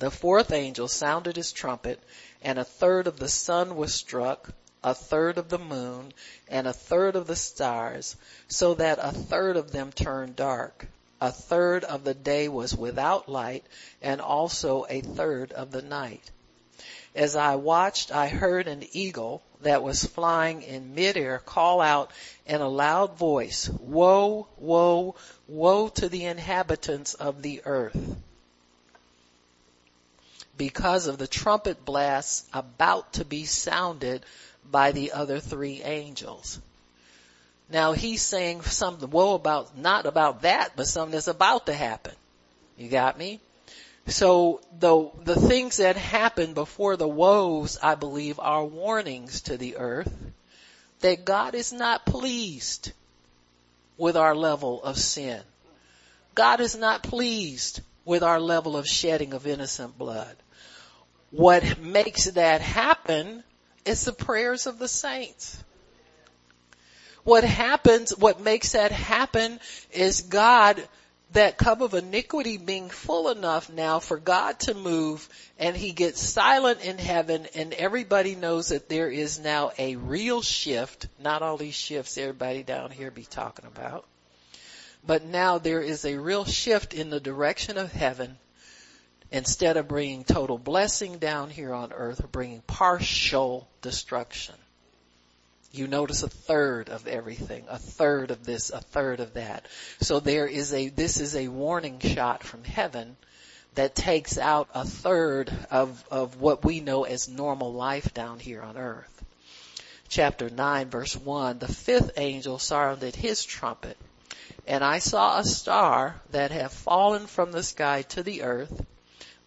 The 0.01 0.11
fourth 0.11 0.51
angel 0.51 0.89
sounded 0.89 1.37
his 1.37 1.53
trumpet, 1.53 2.03
and 2.43 2.59
a 2.59 2.65
third 2.65 3.07
of 3.07 3.19
the 3.19 3.29
sun 3.29 3.77
was 3.77 3.93
struck, 3.93 4.51
a 4.83 4.95
third 4.95 5.37
of 5.37 5.51
the 5.51 5.59
moon, 5.59 6.15
and 6.49 6.67
a 6.67 6.73
third 6.73 7.17
of 7.17 7.27
the 7.27 7.37
stars, 7.37 8.17
so 8.49 8.73
that 8.75 8.99
a 8.99 9.13
third 9.13 9.59
of 9.59 9.73
them 9.73 9.93
turned 9.93 10.37
dark. 10.37 10.87
A 11.21 11.31
third 11.31 11.85
of 11.85 12.05
the 12.05 12.15
day 12.15 12.49
was 12.49 12.75
without 12.75 13.29
light, 13.29 13.65
and 14.01 14.23
also 14.23 14.87
a 14.89 15.03
third 15.03 15.53
of 15.53 15.71
the 15.71 15.83
night. 15.83 16.31
As 17.15 17.37
I 17.37 17.57
watched, 17.57 18.13
I 18.13 18.29
heard 18.29 18.69
an 18.69 18.85
eagle 18.93 19.43
that 19.63 19.83
was 19.83 20.05
flying 20.05 20.63
in 20.63 20.95
midair 20.95 21.39
call 21.39 21.81
out 21.81 22.11
in 22.47 22.61
a 22.61 22.69
loud 22.69 23.17
voice, 23.17 23.69
woe, 23.69 24.47
woe, 24.57 25.17
woe 25.49 25.89
to 25.89 26.09
the 26.09 26.25
inhabitants 26.25 27.15
of 27.15 27.43
the 27.43 27.63
earth 27.65 28.17
because 30.61 31.07
of 31.07 31.17
the 31.17 31.27
trumpet 31.27 31.87
blasts 31.87 32.45
about 32.53 33.15
to 33.15 33.25
be 33.25 33.47
sounded 33.47 34.23
by 34.71 34.93
the 34.93 35.13
other 35.13 35.41
three 35.41 35.83
angels. 35.83 36.61
Now 37.71 37.93
he's 37.93 38.21
saying 38.21 38.61
something, 38.63 39.11
woe 39.11 39.35
about, 39.35 39.79
not 39.79 40.05
about 40.05 40.43
that, 40.43 40.73
but 40.77 40.87
something 40.87 41.13
that's 41.13 41.29
about 41.29 41.67
to 41.67 41.73
happen. 41.73 42.13
You 42.77 42.91
got 42.91 43.17
me? 43.17 43.41
So 44.11 44.61
the, 44.79 45.11
the 45.25 45.37
things 45.37 45.77
that 45.77 45.97
happen 45.97 46.53
before 46.53 46.97
the 46.97 47.09
woes, 47.09 47.79
I 47.81 47.95
believe, 47.95 48.41
are 48.41 48.65
warnings 48.65 49.43
to 49.43 49.57
the 49.57 49.77
earth 49.77 50.13
that 51.01 51.25
God 51.25 51.55
is 51.55 51.73
not 51.73 52.05
pleased 52.05 52.93
with 53.97 54.17
our 54.17 54.35
level 54.35 54.83
of 54.83 54.99
sin. 54.99 55.41
God 56.35 56.61
is 56.61 56.77
not 56.77 57.05
pleased 57.05 57.81
with 58.05 58.23
our 58.23 58.41
level 58.41 58.77
of 58.77 58.87
shedding 58.87 59.33
of 59.33 59.47
innocent 59.47 59.97
blood. 59.97 60.37
What 61.31 61.79
makes 61.79 62.25
that 62.25 62.61
happen 62.61 63.45
is 63.85 64.05
the 64.05 64.13
prayers 64.13 64.67
of 64.67 64.79
the 64.79 64.89
saints. 64.89 65.63
What 67.23 67.45
happens, 67.45 68.17
what 68.17 68.41
makes 68.41 68.73
that 68.73 68.91
happen 68.91 69.61
is 69.93 70.23
God, 70.23 70.83
that 71.33 71.59
cup 71.59 71.81
of 71.81 71.95
iniquity 71.95 72.57
being 72.57 72.91
full 72.91 73.29
enough 73.29 73.71
now 73.71 74.01
for 74.01 74.19
God 74.19 74.59
to 74.61 74.75
move 74.75 75.29
and 75.59 75.77
he 75.77 75.93
gets 75.93 76.21
silent 76.21 76.85
in 76.85 76.99
heaven 76.99 77.47
and 77.55 77.73
everybody 77.73 78.35
knows 78.35 78.69
that 78.69 78.89
there 78.89 79.09
is 79.09 79.39
now 79.39 79.71
a 79.79 79.97
real 79.97 80.43
shift, 80.43 81.07
not 81.23 81.43
all 81.43 81.57
these 81.57 81.75
shifts 81.75 82.19
everybody 82.19 82.63
down 82.63 82.91
here 82.91 83.11
be 83.11 83.25
talking 83.25 83.67
about, 83.67 84.07
but 85.07 85.25
now 85.25 85.59
there 85.59 85.81
is 85.81 86.05
a 86.05 86.19
real 86.19 86.45
shift 86.45 86.95
in 86.95 87.11
the 87.11 87.21
direction 87.21 87.79
of 87.79 87.93
heaven. 87.93 88.37
Instead 89.33 89.77
of 89.77 89.87
bringing 89.87 90.25
total 90.25 90.59
blessing 90.59 91.19
down 91.19 91.51
here 91.51 91.73
on 91.73 91.93
earth, 91.93 92.25
or 92.25 92.27
bringing 92.27 92.63
partial 92.63 93.69
destruction. 93.81 94.57
You 95.73 95.87
notice 95.87 96.23
a 96.23 96.29
third 96.29 96.89
of 96.89 97.07
everything, 97.07 97.65
a 97.69 97.79
third 97.79 98.31
of 98.31 98.45
this, 98.45 98.71
a 98.71 98.81
third 98.81 99.21
of 99.21 99.35
that. 99.35 99.67
So 100.01 100.21
there 100.21 100.47
is 100.47 100.73
a, 100.73 100.89
this 100.89 101.21
is 101.21 101.37
a 101.37 101.49
warning 101.49 102.01
shot 102.01 102.43
from 102.43 102.65
heaven 102.65 103.17
that 103.75 103.95
takes 103.95 104.37
out 104.37 104.69
a 104.75 104.85
third 104.85 105.51
of, 105.71 106.05
of 106.11 106.41
what 106.41 106.65
we 106.65 106.81
know 106.81 107.05
as 107.05 107.29
normal 107.29 107.73
life 107.73 108.13
down 108.13 108.41
here 108.41 108.63
on 108.63 108.77
earth. 108.77 109.25
Chapter 110.09 110.51
9 110.51 110.91
verse 110.91 111.17
1, 111.17 111.61
the 111.61 111.73
fifth 111.73 112.13
angel 112.17 112.59
sounded 112.59 113.15
his 113.15 113.45
trumpet 113.45 113.97
and 114.67 114.83
I 114.85 114.99
saw 114.99 115.39
a 115.39 115.45
star 115.45 116.21
that 116.33 116.51
had 116.51 116.73
fallen 116.73 117.27
from 117.27 117.53
the 117.53 117.63
sky 117.63 118.03
to 118.03 118.23
the 118.23 118.43
earth 118.43 118.85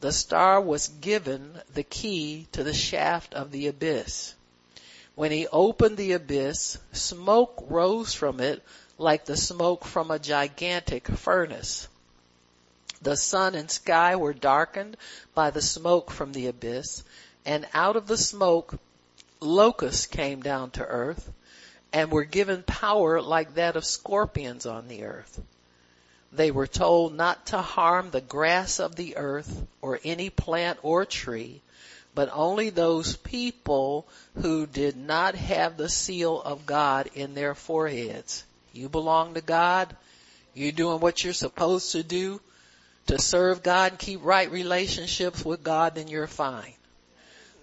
the 0.03 0.11
star 0.11 0.59
was 0.59 0.89
given 0.89 1.57
the 1.73 1.83
key 1.83 2.45
to 2.51 2.61
the 2.61 2.73
shaft 2.73 3.33
of 3.33 3.51
the 3.51 3.67
abyss. 3.67 4.35
When 5.15 5.31
he 5.31 5.47
opened 5.47 5.97
the 5.97 6.13
abyss, 6.13 6.77
smoke 6.91 7.65
rose 7.67 8.13
from 8.13 8.39
it 8.39 8.63
like 8.97 9.25
the 9.25 9.37
smoke 9.37 9.85
from 9.85 10.09
a 10.09 10.17
gigantic 10.17 11.07
furnace. 11.07 11.87
The 13.01 13.15
sun 13.15 13.53
and 13.53 13.69
sky 13.69 14.15
were 14.15 14.33
darkened 14.33 14.97
by 15.35 15.51
the 15.51 15.61
smoke 15.61 16.09
from 16.09 16.31
the 16.31 16.47
abyss, 16.47 17.03
and 17.45 17.67
out 17.73 17.95
of 17.95 18.07
the 18.07 18.17
smoke 18.17 18.75
locusts 19.39 20.07
came 20.07 20.41
down 20.41 20.71
to 20.71 20.85
earth 20.85 21.31
and 21.91 22.11
were 22.11 22.23
given 22.23 22.63
power 22.63 23.21
like 23.21 23.53
that 23.55 23.75
of 23.75 23.85
scorpions 23.85 24.65
on 24.65 24.87
the 24.87 25.03
earth. 25.03 25.41
They 26.31 26.49
were 26.49 26.65
told 26.65 27.13
not 27.13 27.47
to 27.47 27.61
harm 27.61 28.09
the 28.09 28.21
grass 28.21 28.79
of 28.79 28.95
the 28.95 29.17
earth 29.17 29.67
or 29.81 29.99
any 30.03 30.31
plant 30.31 30.79
or 30.81 31.05
tree, 31.05 31.61
but 32.15 32.29
only 32.31 32.69
those 32.69 33.15
people 33.15 34.07
who 34.41 34.67
did 34.67 34.95
not 34.95 35.35
have 35.35 35.77
the 35.77 35.89
seal 35.89 36.41
of 36.41 36.65
God 36.65 37.09
in 37.15 37.33
their 37.33 37.55
foreheads. 37.55 38.43
You 38.71 38.89
belong 38.89 39.33
to 39.33 39.41
God. 39.41 39.95
You're 40.53 40.71
doing 40.71 40.99
what 40.99 41.23
you're 41.23 41.33
supposed 41.33 41.93
to 41.93 42.03
do 42.03 42.39
to 43.07 43.19
serve 43.19 43.63
God 43.63 43.93
and 43.93 43.99
keep 43.99 44.23
right 44.23 44.49
relationships 44.51 45.43
with 45.43 45.63
God, 45.63 45.95
then 45.95 46.07
you're 46.07 46.27
fine. 46.27 46.73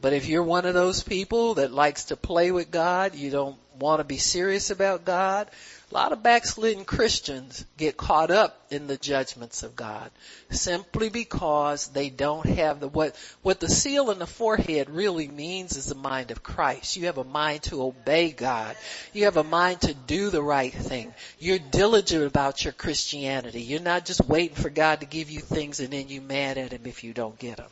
But 0.01 0.13
if 0.13 0.29
you're 0.29 0.43
one 0.43 0.67
of 0.67 0.75
those 0.75 1.03
people 1.03 1.55
that 1.55 1.73
likes 1.73 2.05
to 2.05 2.17
play 2.17 2.51
with 2.51 2.71
God, 2.71 3.15
you 3.15 3.31
don't 3.31 3.57
want 3.79 4.01
to 4.01 4.05
be 4.05 4.19
serious 4.19 4.71
about 4.71 5.05
God, 5.05 5.49
a 5.91 5.95
lot 5.95 6.13
of 6.13 6.23
backslidden 6.23 6.85
Christians 6.85 7.65
get 7.77 7.97
caught 7.97 8.31
up 8.31 8.65
in 8.71 8.87
the 8.87 8.97
judgments 8.97 9.65
of 9.65 9.75
God 9.75 10.13
simply 10.49 11.09
because 11.09 11.89
they 11.89 12.11
don't 12.11 12.47
have 12.47 12.79
the 12.79 12.87
what 12.87 13.17
what 13.43 13.59
the 13.59 13.69
seal 13.69 14.13
in 14.13 14.21
the 14.21 14.27
forehead 14.27 14.89
really 14.89 15.27
means 15.27 15.77
is 15.77 15.87
the 15.87 15.97
mind 15.97 16.31
of 16.31 16.45
Christ. 16.45 16.97
You 16.97 17.07
have 17.07 17.19
a 17.19 17.25
mind 17.25 17.65
to 17.65 17.83
obey 17.83 18.31
God. 18.31 18.77
You 19.13 19.25
have 19.25 19.37
a 19.37 19.43
mind 19.43 19.81
to 19.81 19.95
do 19.95 20.31
the 20.31 20.43
right 20.43 20.73
thing. 20.73 21.13
You're 21.41 21.59
diligent 21.59 22.25
about 22.25 22.63
your 22.63 22.73
Christianity. 22.73 23.63
You're 23.63 23.81
not 23.81 24.05
just 24.05 24.25
waiting 24.25 24.57
for 24.57 24.71
God 24.71 25.01
to 25.01 25.07
give 25.07 25.29
you 25.29 25.41
things 25.41 25.81
and 25.81 25.93
then 25.93 26.09
you 26.09 26.21
mad 26.21 26.57
at 26.57 26.73
him 26.73 26.83
if 26.85 27.03
you 27.03 27.13
don't 27.13 27.39
get 27.39 27.57
them. 27.57 27.71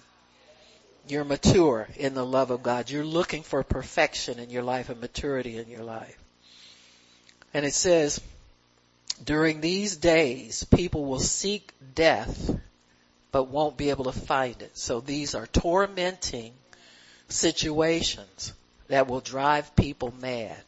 You're 1.06 1.24
mature 1.24 1.88
in 1.96 2.14
the 2.14 2.26
love 2.26 2.50
of 2.50 2.64
God. 2.64 2.90
You're 2.90 3.04
looking 3.04 3.44
for 3.44 3.62
perfection 3.62 4.40
in 4.40 4.50
your 4.50 4.64
life 4.64 4.88
and 4.90 5.00
maturity 5.00 5.56
in 5.56 5.68
your 5.68 5.84
life. 5.84 6.18
And 7.58 7.66
it 7.66 7.74
says, 7.74 8.20
during 9.24 9.60
these 9.60 9.96
days, 9.96 10.62
people 10.62 11.06
will 11.06 11.18
seek 11.18 11.72
death, 11.92 12.56
but 13.32 13.48
won't 13.48 13.76
be 13.76 13.90
able 13.90 14.04
to 14.04 14.12
find 14.12 14.62
it. 14.62 14.78
So 14.78 15.00
these 15.00 15.34
are 15.34 15.48
tormenting 15.48 16.52
situations 17.28 18.52
that 18.86 19.08
will 19.08 19.18
drive 19.20 19.74
people 19.74 20.14
mad. 20.20 20.62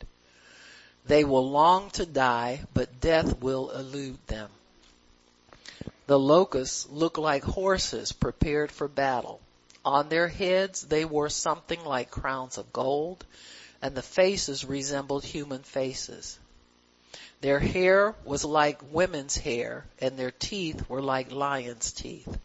They 1.06 1.22
will 1.22 1.48
long 1.48 1.90
to 1.90 2.04
die, 2.04 2.64
but 2.74 3.00
death 3.00 3.38
will 3.38 3.70
elude 3.70 4.26
them. 4.26 4.50
The 6.08 6.18
locusts 6.18 6.88
look 6.90 7.18
like 7.18 7.44
horses 7.44 8.10
prepared 8.10 8.72
for 8.72 8.88
battle. 8.88 9.40
On 9.84 10.08
their 10.08 10.26
heads 10.26 10.82
they 10.82 11.04
wore 11.04 11.28
something 11.28 11.84
like 11.84 12.10
crowns 12.10 12.58
of 12.58 12.72
gold, 12.72 13.24
and 13.80 13.94
the 13.94 14.02
faces 14.02 14.64
resembled 14.64 15.24
human 15.24 15.62
faces. 15.62 16.36
Their 17.40 17.58
hair 17.58 18.14
was 18.24 18.44
like 18.44 18.80
women's 18.92 19.36
hair 19.36 19.86
and 19.98 20.18
their 20.18 20.30
teeth 20.30 20.88
were 20.90 21.00
like 21.00 21.32
lion's 21.32 21.92
teeth. 21.92 22.38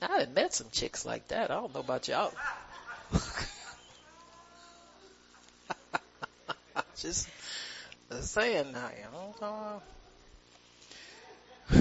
I 0.00 0.20
have 0.20 0.30
met 0.30 0.54
some 0.54 0.68
chicks 0.70 1.04
like 1.04 1.26
that. 1.28 1.50
I 1.50 1.54
don't 1.54 1.74
know 1.74 1.80
about 1.80 2.06
y'all. 2.06 2.32
Just 6.96 7.28
saying 8.20 8.72
now, 8.72 8.90
you 8.96 9.06
know. 9.40 9.82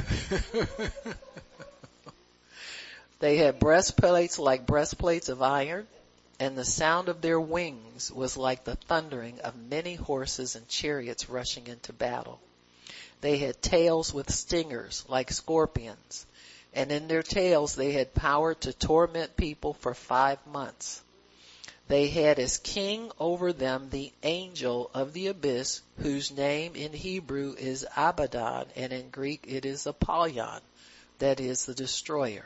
they 3.19 3.37
had 3.37 3.59
breastplates 3.59 4.39
like 4.39 4.65
breastplates 4.65 5.29
of 5.29 5.41
iron 5.41 5.87
and 6.39 6.57
the 6.57 6.65
sound 6.65 7.09
of 7.09 7.21
their 7.21 7.39
wings 7.39 8.11
was 8.11 8.37
like 8.37 8.63
the 8.63 8.75
thundering 8.75 9.39
of 9.41 9.55
many 9.55 9.95
horses 9.95 10.55
and 10.55 10.67
chariots 10.67 11.29
rushing 11.29 11.67
into 11.67 11.91
battle. 11.93 12.39
They 13.21 13.37
had 13.37 13.61
tails 13.61 14.13
with 14.13 14.31
stingers 14.31 15.03
like 15.07 15.31
scorpions, 15.31 16.25
and 16.73 16.91
in 16.91 17.07
their 17.07 17.23
tails 17.23 17.75
they 17.75 17.91
had 17.91 18.13
power 18.13 18.53
to 18.53 18.73
torment 18.73 19.35
people 19.35 19.73
for 19.73 19.95
five 19.95 20.37
months. 20.45 21.01
They 21.87 22.09
had 22.09 22.37
as 22.37 22.57
king 22.57 23.11
over 23.17 23.53
them 23.53 23.89
the 23.89 24.11
angel 24.21 24.91
of 24.93 25.13
the 25.13 25.27
abyss, 25.27 25.81
whose 25.99 26.31
name 26.31 26.75
in 26.75 26.91
Hebrew 26.93 27.55
is 27.57 27.87
Abaddon, 27.95 28.67
and 28.75 28.91
in 28.91 29.09
Greek 29.09 29.45
it 29.47 29.65
is 29.65 29.87
Apollyon, 29.87 30.61
that 31.19 31.39
is 31.39 31.65
the 31.65 31.73
destroyer. 31.73 32.45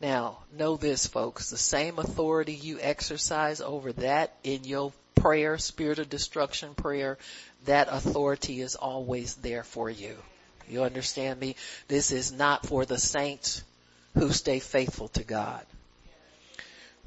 Now, 0.00 0.38
know 0.56 0.76
this 0.76 1.06
folks, 1.06 1.50
the 1.50 1.58
same 1.58 1.98
authority 1.98 2.54
you 2.54 2.78
exercise 2.80 3.60
over 3.60 3.92
that 3.94 4.34
in 4.44 4.64
your 4.64 4.92
prayer, 5.16 5.58
spirit 5.58 5.98
of 5.98 6.08
destruction 6.08 6.74
prayer, 6.74 7.18
that 7.64 7.88
authority 7.90 8.60
is 8.60 8.76
always 8.76 9.34
there 9.34 9.64
for 9.64 9.90
you. 9.90 10.16
You 10.68 10.84
understand 10.84 11.40
me? 11.40 11.56
This 11.88 12.12
is 12.12 12.30
not 12.30 12.66
for 12.66 12.84
the 12.84 12.98
saints 12.98 13.64
who 14.14 14.32
stay 14.32 14.60
faithful 14.60 15.08
to 15.08 15.24
God. 15.24 15.64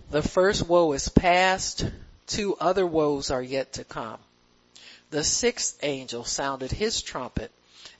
The 0.10 0.22
first 0.22 0.68
woe 0.68 0.92
is 0.92 1.08
past, 1.08 1.86
two 2.28 2.56
other 2.60 2.86
woes 2.86 3.32
are 3.32 3.42
yet 3.42 3.74
to 3.74 3.86
come. 3.86 4.20
The 5.12 5.24
sixth 5.24 5.80
angel 5.84 6.26
sounded 6.26 6.72
his 6.72 7.02
trumpet 7.02 7.52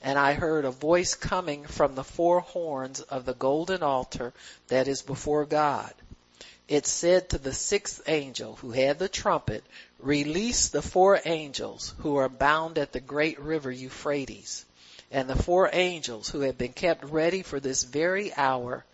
and 0.02 0.18
I 0.18 0.34
heard 0.34 0.64
a 0.64 0.70
voice 0.70 1.14
coming 1.14 1.64
from 1.64 1.94
the 1.94 2.04
four 2.04 2.40
horns 2.40 3.00
of 3.00 3.24
the 3.24 3.34
golden 3.34 3.82
altar 3.82 4.32
that 4.68 4.88
is 4.88 5.00
before 5.00 5.46
God. 5.46 5.92
It 6.68 6.86
said 6.86 7.28
to 7.30 7.38
the 7.38 7.52
sixth 7.52 8.02
angel 8.08 8.56
who 8.56 8.72
had 8.72 8.98
the 8.98 9.08
trumpet, 9.08 9.62
release 9.98 10.68
the 10.68 10.82
four 10.82 11.20
angels 11.24 11.94
who 11.98 12.16
are 12.16 12.28
bound 12.28 12.78
at 12.78 12.92
the 12.92 13.00
great 13.00 13.38
river 13.38 13.70
Euphrates. 13.70 14.64
And 15.10 15.28
the 15.28 15.40
four 15.40 15.70
angels 15.72 16.28
who 16.28 16.40
had 16.40 16.58
been 16.58 16.72
kept 16.72 17.04
ready 17.04 17.42
for 17.42 17.60
this 17.60 17.84
very 17.84 18.34
hour 18.34 18.84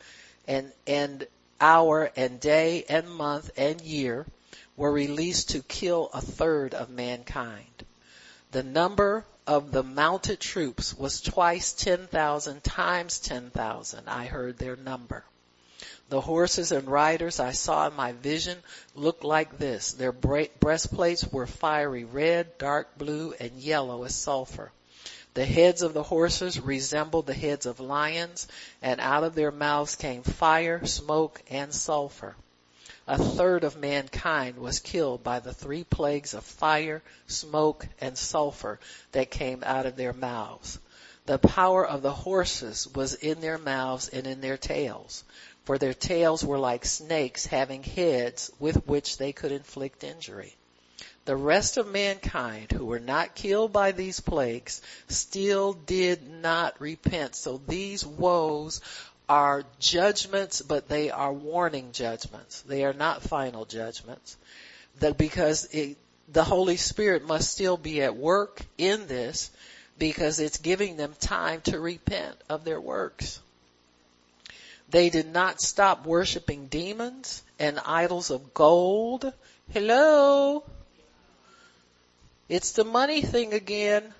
and, 0.46 0.72
and 0.86 1.26
hour 1.61 2.11
and 2.16 2.40
day 2.40 2.84
and 2.88 3.09
month 3.09 3.50
and 3.56 3.80
year 3.80 4.26
were 4.76 4.92
released 4.92 5.50
to 5.50 5.62
kill 5.62 6.11
a 6.12 6.20
third 6.20 6.74
of 6.74 6.90
mankind. 6.90 7.84
The 8.50 8.62
number 8.62 9.24
of 9.49 9.72
the 9.72 9.82
mounted 9.82 10.38
troops 10.38 10.92
was 10.92 11.22
twice 11.22 11.72
10,000 11.72 12.62
times 12.62 13.18
10,000. 13.18 14.07
I 14.07 14.26
heard 14.26 14.59
their 14.59 14.76
number. 14.76 15.24
The 16.11 16.20
horses 16.20 16.70
and 16.70 16.86
riders 16.86 17.40
I 17.40 17.53
saw 17.53 17.86
in 17.88 17.96
my 17.96 18.12
vision 18.12 18.59
looked 18.94 19.24
like 19.24 19.57
this. 19.57 19.92
Their 19.92 20.12
breastplates 20.12 21.26
were 21.32 21.46
fiery 21.46 22.05
red, 22.05 22.59
dark 22.59 22.99
blue, 22.99 23.32
and 23.40 23.53
yellow 23.53 24.05
as 24.05 24.14
sulfur. 24.14 24.70
The 25.32 25.46
heads 25.46 25.80
of 25.80 25.94
the 25.94 26.03
horses 26.03 26.61
resembled 26.61 27.26
the 27.26 27.32
heads 27.32 27.64
of 27.64 27.80
lions, 27.80 28.49
and 28.82 29.01
out 29.01 29.24
of 29.24 29.34
their 29.34 29.51
mouths 29.51 29.96
came 29.96 30.22
fire, 30.24 30.84
smoke, 30.84 31.40
and 31.49 31.72
sulfur 31.72 32.36
a 33.09 33.16
third 33.16 33.64
of 33.64 33.74
mankind 33.74 34.59
was 34.59 34.80
killed 34.80 35.24
by 35.24 35.40
the 35.40 35.54
three 35.54 35.82
plagues 35.82 36.34
of 36.34 36.44
fire, 36.44 37.02
smoke, 37.26 37.88
and 38.02 38.18
sulfur 38.18 38.78
that 39.12 39.30
came 39.30 39.64
out 39.64 39.86
of 39.86 39.96
their 39.96 40.12
mouths. 40.12 40.78
The 41.24 41.38
power 41.38 41.86
of 41.86 42.02
the 42.02 42.12
horses 42.12 42.86
was 42.86 43.14
in 43.14 43.40
their 43.40 43.56
mouths 43.56 44.11
and 44.11 44.26
in 44.26 44.42
their 44.42 44.59
tails, 44.59 45.24
for 45.64 45.78
their 45.78 45.94
tails 45.94 46.44
were 46.44 46.59
like 46.59 46.84
snakes 46.84 47.46
having 47.46 47.82
heads 47.82 48.50
with 48.59 48.86
which 48.86 49.16
they 49.16 49.32
could 49.32 49.52
inflict 49.52 50.04
injury. 50.04 50.54
The 51.24 51.36
rest 51.36 51.78
of 51.78 51.86
mankind 51.86 52.72
who 52.72 52.84
were 52.84 53.00
not 53.00 53.34
killed 53.34 53.72
by 53.72 53.92
these 53.92 54.20
plagues 54.20 54.82
still 55.09 55.72
did 55.72 56.26
not 56.28 56.78
repent. 56.80 57.36
So 57.36 57.61
these 57.66 58.04
woes 58.04 58.80
are 59.29 59.64
judgments, 59.79 60.62
but 60.62 60.89
they 60.89 61.11
are 61.11 61.33
warning 61.33 61.93
judgments. 61.93 62.62
They 62.62 62.85
are 62.85 62.93
not 62.93 63.22
final 63.22 63.64
judgments. 63.64 64.37
That 65.01 65.18
because 65.18 65.66
it, 65.66 65.97
the 66.33 66.45
Holy 66.45 66.76
Spirit 66.76 67.26
must 67.26 67.51
still 67.51 67.76
be 67.76 68.03
at 68.03 68.16
work 68.16 68.62
in 68.76 69.07
this 69.07 69.51
because 69.99 70.41
it's 70.41 70.59
giving 70.59 70.97
them 70.97 71.14
time 71.20 71.61
to 71.62 71.79
repent 71.79 72.37
of 72.49 72.64
their 72.64 72.81
works. 72.81 73.41
They 74.91 75.11
did 75.11 75.26
not 75.33 75.61
stop 75.61 76.07
worshiping 76.07 76.66
demons 76.66 77.43
and 77.59 77.79
idols 77.85 78.31
of 78.31 78.55
gold. 78.55 79.33
Hello? 79.72 80.64
It's 82.49 82.72
the 82.72 82.85
money 82.85 83.20
thing 83.20 83.53
again. 83.53 84.14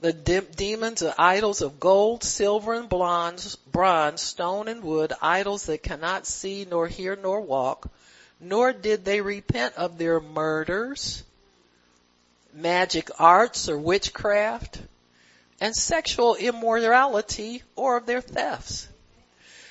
The 0.00 0.12
de- 0.12 0.40
demons 0.42 1.02
are 1.02 1.14
idols 1.18 1.60
of 1.60 1.80
gold, 1.80 2.22
silver, 2.22 2.74
and 2.74 2.88
bronze, 2.88 3.56
bronze, 3.56 4.22
stone, 4.22 4.68
and 4.68 4.82
wood, 4.82 5.12
idols 5.20 5.66
that 5.66 5.82
cannot 5.82 6.24
see, 6.24 6.64
nor 6.64 6.86
hear, 6.86 7.16
nor 7.16 7.40
walk. 7.40 7.90
Nor 8.38 8.72
did 8.72 9.04
they 9.04 9.20
repent 9.20 9.74
of 9.74 9.98
their 9.98 10.20
murders, 10.20 11.24
magic 12.52 13.10
arts, 13.18 13.68
or 13.68 13.76
witchcraft, 13.76 14.80
and 15.60 15.74
sexual 15.74 16.36
immorality 16.36 17.64
or 17.74 17.96
of 17.96 18.06
their 18.06 18.20
thefts. 18.20 18.86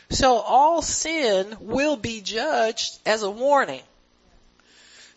So 0.09 0.37
all 0.37 0.81
sin 0.81 1.55
will 1.61 1.95
be 1.95 2.19
judged 2.19 2.99
as 3.05 3.23
a 3.23 3.31
warning. 3.31 3.83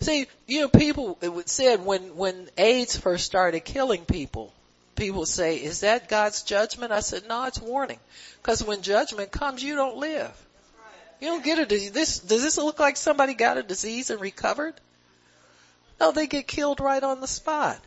See, 0.00 0.26
you 0.46 0.62
know, 0.62 0.68
people 0.68 1.18
it 1.20 1.48
said 1.48 1.84
when 1.84 2.16
when 2.16 2.48
AIDS 2.56 2.96
first 2.96 3.26
started 3.26 3.60
killing 3.64 4.04
people, 4.04 4.52
people 5.00 5.26
say, 5.26 5.56
"Is 5.56 5.80
that 5.80 6.08
God's 6.08 6.42
judgment?" 6.42 6.92
I 6.92 7.00
said, 7.00 7.26
"No, 7.26 7.44
it's 7.44 7.60
warning." 7.60 7.98
Because 8.36 8.62
when 8.62 8.82
judgment 8.82 9.32
comes, 9.32 9.62
you 9.62 9.74
don't 9.74 9.96
live. 9.96 10.30
You 11.20 11.28
don't 11.28 11.44
get 11.44 11.58
a 11.58 11.66
disease. 11.66 11.92
This 11.92 12.18
does 12.20 12.42
this 12.42 12.56
look 12.56 12.78
like 12.78 12.96
somebody 12.96 13.34
got 13.34 13.58
a 13.58 13.62
disease 13.62 14.10
and 14.10 14.20
recovered? 14.20 14.74
No, 15.98 16.12
they 16.12 16.26
get 16.26 16.46
killed 16.46 16.80
right 16.80 17.02
on 17.02 17.20
the 17.20 17.26
spot. 17.26 17.78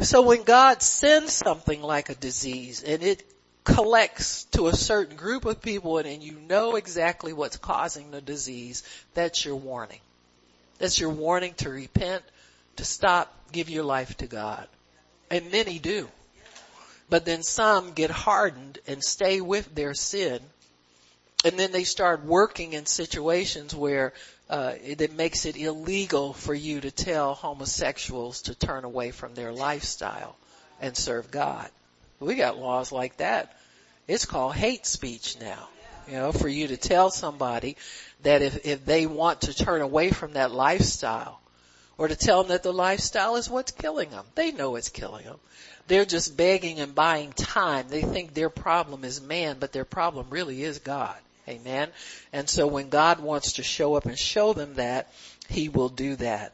So 0.00 0.22
when 0.22 0.42
God 0.42 0.82
sends 0.82 1.32
something 1.32 1.82
like 1.82 2.08
a 2.08 2.14
disease 2.14 2.82
and 2.82 3.02
it 3.02 3.24
collects 3.64 4.44
to 4.44 4.66
a 4.66 4.74
certain 4.74 5.16
group 5.16 5.44
of 5.44 5.62
people 5.62 5.98
and, 5.98 6.08
and 6.08 6.22
you 6.22 6.32
know 6.48 6.76
exactly 6.76 7.32
what's 7.32 7.56
causing 7.56 8.10
the 8.10 8.20
disease, 8.20 8.82
that's 9.14 9.44
your 9.44 9.56
warning. 9.56 10.00
That's 10.78 10.98
your 10.98 11.10
warning 11.10 11.54
to 11.58 11.70
repent, 11.70 12.22
to 12.76 12.84
stop, 12.84 13.32
give 13.52 13.68
your 13.70 13.84
life 13.84 14.16
to 14.18 14.26
God. 14.26 14.66
And 15.32 15.50
many 15.50 15.78
do. 15.78 16.10
But 17.08 17.24
then 17.24 17.42
some 17.42 17.92
get 17.94 18.10
hardened 18.10 18.78
and 18.86 19.02
stay 19.02 19.40
with 19.40 19.74
their 19.74 19.94
sin. 19.94 20.40
And 21.42 21.58
then 21.58 21.72
they 21.72 21.84
start 21.84 22.22
working 22.22 22.74
in 22.74 22.84
situations 22.84 23.74
where 23.74 24.12
uh, 24.50 24.74
it 24.84 25.14
makes 25.14 25.46
it 25.46 25.56
illegal 25.56 26.34
for 26.34 26.52
you 26.52 26.82
to 26.82 26.90
tell 26.90 27.32
homosexuals 27.32 28.42
to 28.42 28.54
turn 28.54 28.84
away 28.84 29.10
from 29.10 29.34
their 29.34 29.52
lifestyle 29.52 30.36
and 30.82 30.94
serve 30.94 31.30
God. 31.30 31.70
We 32.20 32.34
got 32.34 32.58
laws 32.58 32.92
like 32.92 33.16
that. 33.16 33.56
It's 34.06 34.26
called 34.26 34.54
hate 34.54 34.84
speech 34.84 35.38
now. 35.40 35.66
You 36.08 36.18
know, 36.18 36.32
for 36.32 36.48
you 36.48 36.68
to 36.68 36.76
tell 36.76 37.08
somebody 37.08 37.78
that 38.22 38.42
if, 38.42 38.66
if 38.66 38.84
they 38.84 39.06
want 39.06 39.42
to 39.42 39.54
turn 39.54 39.80
away 39.80 40.10
from 40.10 40.34
that 40.34 40.50
lifestyle 40.50 41.40
or 42.02 42.08
to 42.08 42.16
tell 42.16 42.42
them 42.42 42.48
that 42.48 42.64
the 42.64 42.72
lifestyle 42.72 43.36
is 43.36 43.48
what's 43.48 43.70
killing 43.70 44.10
them. 44.10 44.24
They 44.34 44.50
know 44.50 44.74
it's 44.74 44.88
killing 44.88 45.24
them. 45.24 45.38
They're 45.86 46.04
just 46.04 46.36
begging 46.36 46.80
and 46.80 46.96
buying 46.96 47.32
time. 47.32 47.86
They 47.90 48.02
think 48.02 48.34
their 48.34 48.50
problem 48.50 49.04
is 49.04 49.20
man, 49.20 49.58
but 49.60 49.70
their 49.70 49.84
problem 49.84 50.26
really 50.28 50.64
is 50.64 50.80
God. 50.80 51.14
Amen. 51.48 51.90
And 52.32 52.50
so 52.50 52.66
when 52.66 52.88
God 52.88 53.20
wants 53.20 53.52
to 53.52 53.62
show 53.62 53.94
up 53.94 54.06
and 54.06 54.18
show 54.18 54.52
them 54.52 54.74
that, 54.74 55.12
He 55.48 55.68
will 55.68 55.90
do 55.90 56.16
that. 56.16 56.52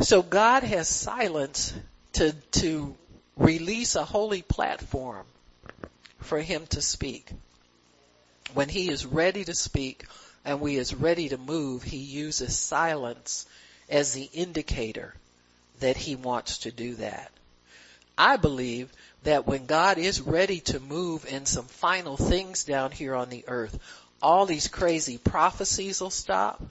So 0.00 0.22
God 0.22 0.64
has 0.64 0.88
silence 0.88 1.72
to, 2.14 2.32
to 2.32 2.96
release 3.36 3.94
a 3.94 4.04
holy 4.04 4.42
platform 4.42 5.24
for 6.18 6.40
Him 6.40 6.66
to 6.70 6.82
speak. 6.82 7.30
When 8.54 8.68
He 8.68 8.88
is 8.88 9.06
ready 9.06 9.44
to 9.44 9.54
speak 9.54 10.06
and 10.44 10.60
we 10.60 10.78
is 10.78 10.92
ready 10.92 11.28
to 11.28 11.38
move, 11.38 11.84
He 11.84 11.98
uses 11.98 12.58
silence 12.58 13.46
as 13.90 14.12
the 14.12 14.28
indicator 14.32 15.14
that 15.80 15.96
He 15.96 16.16
wants 16.16 16.58
to 16.58 16.70
do 16.70 16.94
that. 16.96 17.30
I 18.16 18.36
believe 18.36 18.90
that 19.24 19.46
when 19.46 19.66
God 19.66 19.98
is 19.98 20.20
ready 20.20 20.60
to 20.60 20.80
move 20.80 21.26
in 21.26 21.46
some 21.46 21.66
final 21.66 22.16
things 22.16 22.64
down 22.64 22.90
here 22.92 23.14
on 23.14 23.28
the 23.28 23.44
earth, 23.48 23.78
all 24.22 24.46
these 24.46 24.68
crazy 24.68 25.18
prophecies 25.18 26.00
will 26.00 26.10
stop 26.10 26.62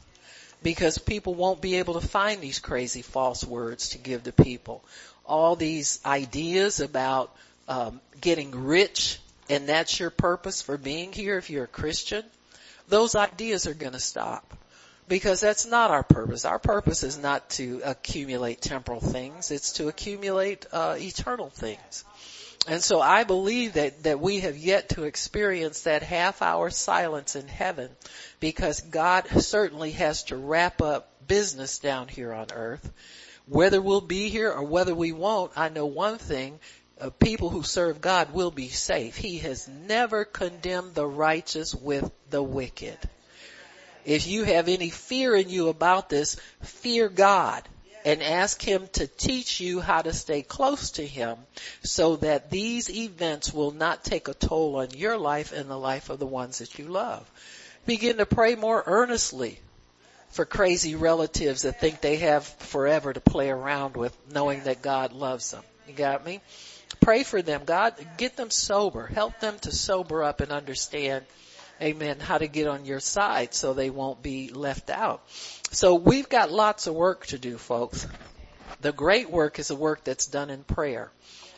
because 0.62 0.98
people 0.98 1.34
won't 1.34 1.62
be 1.62 1.76
able 1.76 2.00
to 2.00 2.08
find 2.08 2.42
these 2.42 2.60
crazy 2.60 3.02
false 3.02 3.44
words 3.44 3.90
to 3.90 3.98
give 3.98 4.24
to 4.24 4.32
people. 4.32 4.84
All 5.26 5.56
these 5.56 6.00
ideas 6.06 6.80
about 6.80 7.36
um, 7.68 8.00
getting 8.20 8.52
rich 8.52 9.20
and 9.50 9.68
that's 9.68 10.00
your 10.00 10.12
purpose 10.12 10.62
for 10.62 10.78
being 10.78 11.12
here 11.12 11.38
if 11.38 11.50
you're 11.50 11.64
a 11.64 11.68
Christian, 11.68 12.24
those 12.88 13.16
ideas 13.16 13.66
are 13.66 13.74
going 13.74 13.94
to 13.94 14.00
stop 14.00 14.54
because 15.10 15.42
that's 15.42 15.66
not 15.66 15.92
our 15.92 16.04
purpose. 16.04 16.46
Our 16.46 16.60
purpose 16.60 17.04
is 17.04 17.18
not 17.18 17.50
to 17.52 17.82
accumulate 17.84 18.62
temporal 18.62 19.02
things; 19.02 19.52
it's 19.52 19.74
to 19.74 19.90
accumulate 19.90 20.66
uh, 20.72 20.96
eternal 20.98 21.50
things. 21.50 22.06
And 22.68 22.84
so 22.84 23.02
I 23.02 23.24
believe 23.24 23.74
that, 23.74 24.04
that 24.04 24.20
we 24.20 24.42
have 24.42 24.58
yet 24.58 24.90
to 24.90 25.04
experience 25.04 25.82
that 25.82 26.04
half 26.04 26.42
hour 26.42 26.70
silence 26.70 27.36
in 27.36 27.48
heaven 27.48 27.90
because 28.40 28.82
God 28.82 29.28
certainly 29.42 29.92
has 29.92 30.24
to 30.26 30.38
wrap 30.38 30.82
up 30.82 31.28
business 31.28 31.80
down 31.80 32.10
here 32.10 32.34
on 32.34 32.48
earth. 32.54 32.92
Whether 33.48 33.82
we'll 33.82 34.02
be 34.02 34.30
here 34.30 34.52
or 34.52 34.64
whether 34.64 34.94
we 34.94 35.14
won't, 35.14 35.54
I 35.56 35.70
know 35.70 35.88
one 35.88 36.18
thing, 36.18 36.60
uh, 37.00 37.10
people 37.10 37.50
who 37.50 37.64
serve 37.64 38.02
God 38.02 38.34
will 38.34 38.52
be 38.52 38.68
safe. 38.68 39.16
He 39.16 39.40
has 39.40 39.68
never 39.68 40.26
condemned 40.26 40.94
the 40.94 41.08
righteous 41.08 41.74
with 41.74 42.12
the 42.30 42.44
wicked. 42.44 42.98
If 44.10 44.26
you 44.26 44.44
have 44.44 44.68
any 44.68 44.90
fear 44.90 45.36
in 45.36 45.50
you 45.50 45.68
about 45.68 46.10
this, 46.10 46.36
fear 46.64 47.10
God 47.10 47.62
and 48.04 48.24
ask 48.24 48.60
Him 48.60 48.88
to 48.94 49.06
teach 49.06 49.60
you 49.60 49.82
how 49.82 50.02
to 50.02 50.14
stay 50.14 50.42
close 50.42 50.92
to 50.92 51.06
Him 51.06 51.38
so 51.84 52.16
that 52.16 52.50
these 52.50 52.90
events 52.90 53.54
will 53.54 53.70
not 53.70 54.04
take 54.04 54.28
a 54.28 54.34
toll 54.34 54.78
on 54.78 54.90
your 54.96 55.16
life 55.16 55.52
and 55.52 55.70
the 55.70 55.78
life 55.78 56.10
of 56.10 56.18
the 56.18 56.26
ones 56.26 56.58
that 56.58 56.80
you 56.80 56.88
love. 56.88 57.30
Begin 57.86 58.18
to 58.18 58.26
pray 58.26 58.56
more 58.56 58.82
earnestly 58.84 59.60
for 60.32 60.44
crazy 60.44 60.96
relatives 60.96 61.62
that 61.62 61.80
think 61.80 62.02
they 62.02 62.16
have 62.16 62.48
forever 62.48 63.14
to 63.14 63.22
play 63.22 63.52
around 63.52 63.96
with 63.96 64.18
knowing 64.34 64.64
that 64.64 64.82
God 64.82 65.14
loves 65.14 65.52
them. 65.52 65.64
You 65.88 65.94
got 65.94 66.26
me? 66.26 66.42
Pray 67.00 67.22
for 67.22 67.44
them. 67.44 67.62
God, 67.64 67.94
get 68.18 68.38
them 68.38 68.50
sober. 68.50 69.06
Help 69.06 69.40
them 69.40 69.60
to 69.60 69.72
sober 69.72 70.24
up 70.24 70.42
and 70.42 70.52
understand 70.52 71.26
amen, 71.82 72.20
how 72.20 72.38
to 72.38 72.48
get 72.48 72.68
on 72.68 72.86
your 72.86 73.00
side 73.00 73.54
so 73.54 73.74
they 73.74 73.90
won't 73.90 74.22
be 74.22 74.50
left 74.50 74.90
out. 74.90 75.22
So 75.72 75.96
we've 75.96 76.30
got 76.30 76.52
lots 76.52 76.88
of 76.88 76.96
work 76.96 77.26
to 77.28 77.38
do, 77.38 77.58
folks. 77.58 78.08
The 78.82 78.92
great 78.92 79.30
work 79.30 79.60
is 79.60 79.70
the 79.70 79.76
work 79.76 80.04
that's 80.04 80.28
done 80.28 80.50
in 80.50 80.64
prayer. 80.64 81.12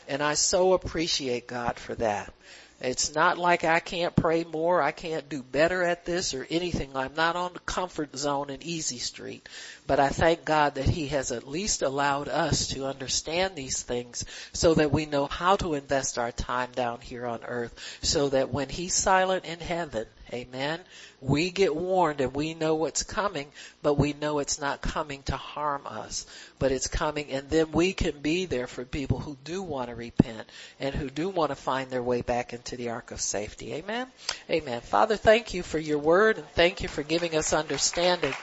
And 0.08 0.22
I 0.22 0.34
so 0.34 0.74
appreciate 0.74 1.48
God 1.48 1.78
for 1.78 1.96
that. 1.96 2.34
It's 2.82 3.14
not 3.14 3.38
like 3.38 3.64
I 3.64 3.80
can't 3.80 4.16
pray 4.16 4.44
more, 4.44 4.82
I 4.82 4.92
can't 4.92 5.30
do 5.30 5.44
better 5.44 5.84
at 5.84 6.04
this 6.04 6.34
or 6.34 6.48
anything. 6.50 6.96
I'm 6.96 7.14
not 7.14 7.36
on 7.36 7.54
the 7.54 7.60
comfort 7.60 8.18
zone 8.18 8.50
in 8.50 8.64
easy 8.64 8.98
street. 8.98 9.48
But 9.88 10.00
I 10.00 10.10
thank 10.10 10.46
God 10.46 10.76
that 10.76 10.86
He 10.86 11.08
has 11.08 11.32
at 11.32 11.48
least 11.48 11.82
allowed 11.82 12.28
us 12.28 12.68
to 12.70 12.86
understand 12.86 13.56
these 13.56 13.82
things 13.82 14.24
so 14.54 14.74
that 14.76 14.92
we 14.92 15.06
know 15.06 15.26
how 15.26 15.56
to 15.58 15.74
invest 15.74 16.18
our 16.18 16.32
time 16.32 16.72
down 16.74 17.02
here 17.02 17.26
on 17.26 17.44
earth 17.44 17.74
so 18.02 18.30
that 18.30 18.54
when 18.54 18.70
He's 18.70 18.94
silent 18.94 19.46
in 19.46 19.60
heaven, 19.60 20.06
amen, 20.32 20.80
we 21.20 21.52
get 21.52 21.76
warned 21.76 22.22
and 22.22 22.34
we 22.34 22.54
know 22.54 22.76
what's 22.76 23.04
coming, 23.04 23.48
but 23.82 23.96
we 23.96 24.14
know 24.14 24.40
it's 24.40 24.62
not 24.62 24.82
coming 24.82 25.24
to 25.24 25.36
harm 25.36 25.86
us, 25.86 26.26
but 26.58 26.72
it's 26.72 26.88
coming 26.88 27.32
and 27.32 27.50
then 27.50 27.72
we 27.72 27.94
can 27.94 28.20
be 28.20 28.46
there 28.46 28.68
for 28.68 28.86
people 28.86 29.20
who 29.20 29.38
do 29.44 29.62
want 29.62 29.90
to 29.90 29.96
repent 29.96 30.48
and 30.80 30.96
who 30.96 31.10
do 31.10 31.30
want 31.30 31.50
to 31.50 31.56
find 31.56 31.90
their 31.90 32.04
way 32.04 32.22
back 32.22 32.54
into 32.54 32.78
the 32.78 32.90
ark 32.90 33.12
of 33.12 33.20
safety. 33.20 33.74
Amen. 33.74 34.08
Amen. 34.50 34.82
Father, 34.82 35.18
thank 35.18 35.54
you 35.54 35.64
for 35.64 35.80
your 35.80 36.00
word 36.00 36.38
and 36.38 36.48
thank 36.50 36.82
you 36.82 36.88
for 36.88 37.04
giving 37.04 37.36
us 37.36 37.52
understanding 37.52 38.34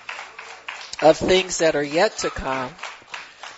of 1.00 1.16
things 1.16 1.58
that 1.58 1.76
are 1.76 1.82
yet 1.82 2.18
to 2.18 2.30
come. 2.30 2.70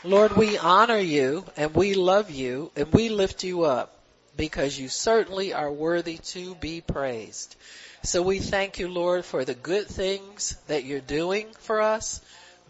Lord, 0.04 0.36
we 0.36 0.58
honor 0.58 0.98
you 0.98 1.44
and 1.56 1.74
we 1.74 1.94
love 1.94 2.30
you 2.30 2.70
and 2.76 2.92
we 2.92 3.08
lift 3.08 3.44
you 3.44 3.64
up 3.64 3.96
because 4.36 4.78
you 4.78 4.88
certainly 4.88 5.52
are 5.52 5.72
worthy 5.72 6.18
to 6.18 6.54
be 6.54 6.80
praised. 6.80 7.56
So 8.02 8.22
we 8.22 8.38
thank 8.38 8.78
you, 8.78 8.88
Lord, 8.88 9.24
for 9.24 9.44
the 9.44 9.54
good 9.54 9.86
things 9.86 10.56
that 10.68 10.84
you're 10.84 11.00
doing 11.00 11.48
for 11.60 11.80
us, 11.80 12.20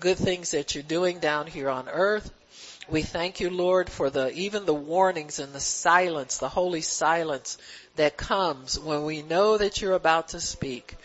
good 0.01 0.19
things 0.19 0.53
that 0.53 0.75
you're 0.75 0.83
doing 0.83 1.21
down 1.21 1.47
here 1.47 1.69
on 1.69 1.89
earth. 1.89 2.31
We 2.89 3.03
thank 3.03 3.39
you, 3.39 3.51
Lord, 3.51 3.89
for 3.89 4.11
the, 4.11 4.33
even 4.33 4.67
the 4.67 4.75
warnings 4.75 5.39
and 5.39 5.53
the 5.53 5.61
silence, 5.61 6.39
the 6.39 6.49
holy 6.49 6.81
silence 6.81 7.59
that 7.95 8.17
comes 8.17 8.79
when 8.79 9.05
we 9.05 9.23
know 9.23 9.57
that 9.57 9.81
you're 9.81 9.95
about 9.95 10.31
to 10.31 10.41
speak. 10.41 10.97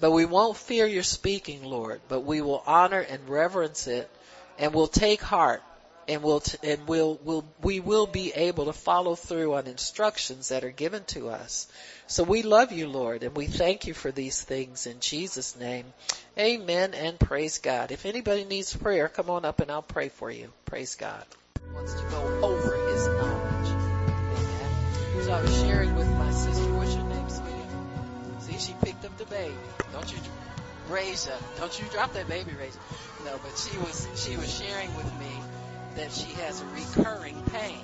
But 0.00 0.10
we 0.10 0.24
won't 0.24 0.56
fear 0.56 0.86
your 0.86 1.02
speaking, 1.02 1.64
Lord, 1.64 2.00
but 2.08 2.20
we 2.20 2.42
will 2.42 2.62
honor 2.66 3.00
and 3.00 3.28
reverence 3.28 3.86
it 3.86 4.10
and 4.58 4.74
we'll 4.74 4.88
take 4.88 5.22
heart 5.22 5.62
and 6.08 6.22
we'll 6.22 6.40
t- 6.40 6.58
and 6.62 6.86
we'll 6.86 7.18
will 7.24 7.44
we 7.62 7.80
will 7.80 8.06
be 8.06 8.32
able 8.32 8.66
to 8.66 8.72
follow 8.72 9.14
through 9.14 9.54
on 9.54 9.66
instructions 9.66 10.50
that 10.50 10.64
are 10.64 10.70
given 10.70 11.04
to 11.04 11.30
us. 11.30 11.66
So 12.06 12.22
we 12.22 12.42
love 12.42 12.72
you, 12.72 12.88
Lord, 12.88 13.22
and 13.22 13.34
we 13.34 13.46
thank 13.46 13.86
you 13.86 13.94
for 13.94 14.12
these 14.12 14.40
things 14.40 14.86
in 14.86 15.00
Jesus' 15.00 15.56
name. 15.56 15.86
Amen 16.38 16.94
and 16.94 17.18
praise 17.18 17.58
God. 17.58 17.90
If 17.90 18.06
anybody 18.06 18.44
needs 18.44 18.76
prayer, 18.76 19.08
come 19.08 19.30
on 19.30 19.44
up 19.44 19.60
and 19.60 19.70
I'll 19.70 19.82
pray 19.82 20.08
for 20.08 20.30
you. 20.30 20.52
Praise 20.64 20.94
God. 20.94 21.24
Wants 21.74 21.94
to 21.94 22.02
go 22.08 22.40
over 22.42 22.88
his 22.88 23.06
knowledge. 23.08 23.68
Amen. 24.38 25.24
So 25.24 25.32
I 25.32 25.42
was 25.42 25.60
sharing 25.62 25.94
with 25.96 26.08
my 26.08 26.30
sister, 26.30 26.74
what's 26.74 26.94
your 26.94 27.04
name, 27.04 27.28
sweetie? 27.28 28.58
See, 28.58 28.58
she 28.58 28.74
picked 28.80 28.95
the 29.28 29.34
baby. 29.34 29.54
Don't 29.92 30.10
you 30.12 30.18
raise 30.88 31.26
her. 31.26 31.38
Don't 31.58 31.78
you 31.80 31.86
drop 31.90 32.12
that 32.14 32.28
baby, 32.28 32.52
raise 32.58 32.78
No, 33.24 33.38
but 33.42 33.56
she 33.58 33.76
was, 33.78 34.08
she 34.14 34.36
was 34.36 34.52
sharing 34.52 34.94
with 34.96 35.12
me 35.18 35.40
that 35.96 36.12
she 36.12 36.32
has 36.42 36.62
a 36.62 36.66
recurring 36.66 37.42
pain 37.52 37.80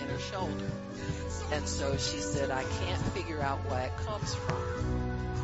in 0.00 0.08
her 0.08 0.18
shoulder. 0.18 0.70
And 1.52 1.68
so 1.68 1.96
she 1.96 2.18
said, 2.18 2.50
I 2.50 2.62
can't 2.62 3.02
figure 3.12 3.40
out 3.40 3.58
why 3.68 3.82
it 3.82 3.96
comes 4.06 4.34
from. 4.34 4.56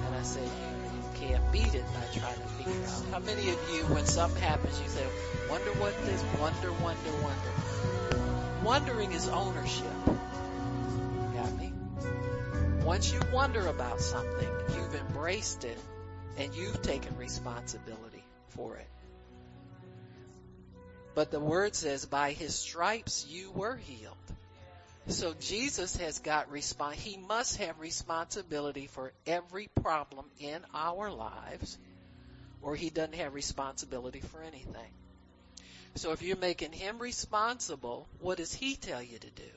And 0.07 0.15
I 0.15 0.23
said, 0.23 0.45
you, 0.45 0.97
you 0.97 1.29
can't 1.29 1.53
beat 1.53 1.75
it 1.75 1.85
by 1.95 2.19
trying 2.19 2.35
to 2.35 2.49
figure 2.49 2.87
out. 2.87 3.05
How 3.13 3.19
many 3.21 3.51
of 3.51 3.71
you, 3.71 3.83
when 3.95 4.05
something 4.05 4.41
happens, 4.43 4.81
you 4.81 4.89
say, 4.89 5.07
wonder 5.49 5.71
what 5.73 5.95
this, 6.05 6.23
wonder, 6.41 6.73
wonder, 6.73 7.11
wonder. 7.23 8.65
Wondering 8.65 9.13
is 9.13 9.29
ownership. 9.29 9.87
Once 12.89 13.13
you 13.13 13.21
wonder 13.35 13.67
about 13.67 14.01
something, 14.01 14.49
you've 14.75 14.95
embraced 14.95 15.63
it 15.65 15.77
and 16.39 16.55
you've 16.55 16.81
taken 16.81 17.15
responsibility 17.19 18.25
for 18.49 18.77
it. 18.77 18.89
But 21.15 21.31
the 21.31 21.39
word 21.39 21.75
says, 21.75 22.07
by 22.07 22.33
his 22.33 22.55
stripes 22.55 23.27
you 23.29 23.51
were 23.51 23.77
healed. 23.77 24.17
So 25.09 25.35
Jesus 25.39 25.97
has 25.97 26.21
got 26.21 26.51
respons- 26.51 26.95
he 26.95 27.19
must 27.19 27.59
have 27.59 27.79
responsibility 27.79 28.87
for 28.87 29.13
every 29.27 29.69
problem 29.83 30.25
in 30.41 30.59
our 30.73 31.11
lives 31.11 31.77
or 32.63 32.75
he 32.75 32.89
doesn't 32.89 33.17
have 33.17 33.35
responsibility 33.35 34.21
for 34.21 34.41
anything. 34.41 34.93
So 35.97 36.13
if 36.13 36.23
you're 36.23 36.39
making 36.39 36.73
him 36.73 36.99
responsible, 37.01 38.09
what 38.21 38.39
does 38.39 38.55
he 38.55 38.77
tell 38.77 39.03
you 39.03 39.19
to 39.19 39.31
do? 39.31 39.53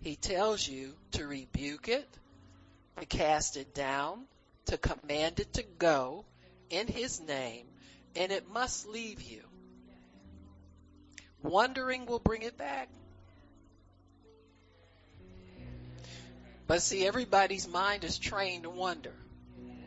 He 0.00 0.16
tells 0.16 0.66
you 0.66 0.96
to 1.12 1.28
rebuke 1.28 1.86
it, 1.86 2.08
to 3.00 3.06
cast 3.06 3.56
it 3.56 3.74
down, 3.74 4.24
to 4.66 4.78
command 4.78 5.40
it 5.40 5.52
to 5.54 5.62
go 5.78 6.24
in 6.70 6.86
his 6.86 7.20
name, 7.20 7.66
and 8.16 8.32
it 8.32 8.50
must 8.52 8.86
leave 8.88 9.22
you. 9.22 9.42
Wondering 11.42 12.06
will 12.06 12.18
bring 12.18 12.42
it 12.42 12.56
back. 12.56 12.88
But 16.66 16.82
see, 16.82 17.06
everybody's 17.06 17.66
mind 17.66 18.04
is 18.04 18.18
trained 18.18 18.62
to 18.62 18.70
wonder. 18.70 19.14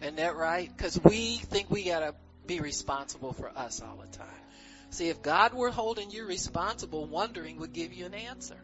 Isn't 0.02 0.18
that 0.18 0.36
right? 0.36 0.70
Because 0.76 1.02
we 1.02 1.38
think 1.38 1.72
we 1.72 1.86
gotta 1.86 2.14
be 2.46 2.60
responsible 2.60 3.32
for 3.32 3.50
us 3.50 3.82
all 3.82 3.96
the 3.96 4.18
time. 4.18 4.28
See, 4.90 5.08
if 5.08 5.22
God 5.22 5.54
were 5.54 5.72
holding 5.72 6.12
you 6.12 6.26
responsible, 6.28 7.06
wondering 7.06 7.58
would 7.60 7.72
give 7.74 7.94
you 7.94 8.06
an 8.06 8.14
answer. 8.14 8.58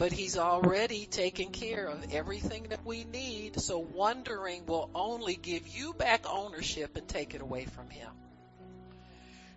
But 0.00 0.12
He's 0.12 0.38
already 0.38 1.04
taken 1.04 1.50
care 1.50 1.86
of 1.86 2.14
everything 2.14 2.68
that 2.70 2.86
we 2.86 3.04
need, 3.04 3.60
so 3.60 3.78
wondering 3.78 4.64
will 4.64 4.88
only 4.94 5.36
give 5.36 5.68
you 5.68 5.92
back 5.92 6.24
ownership 6.26 6.96
and 6.96 7.06
take 7.06 7.34
it 7.34 7.42
away 7.42 7.66
from 7.66 7.90
Him. 7.90 8.08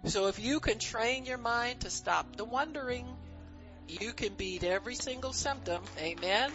So 0.03 0.27
if 0.27 0.39
you 0.39 0.59
can 0.59 0.79
train 0.79 1.23
your 1.23 1.37
mind 1.37 1.79
to 1.79 1.89
stop 1.89 2.35
the 2.35 2.43
wondering, 2.43 3.07
you 3.87 4.11
can 4.11 4.33
beat 4.33 4.65
every 4.65 4.95
single 4.95 5.31
symptom. 5.31 5.81
Amen. 5.97 6.51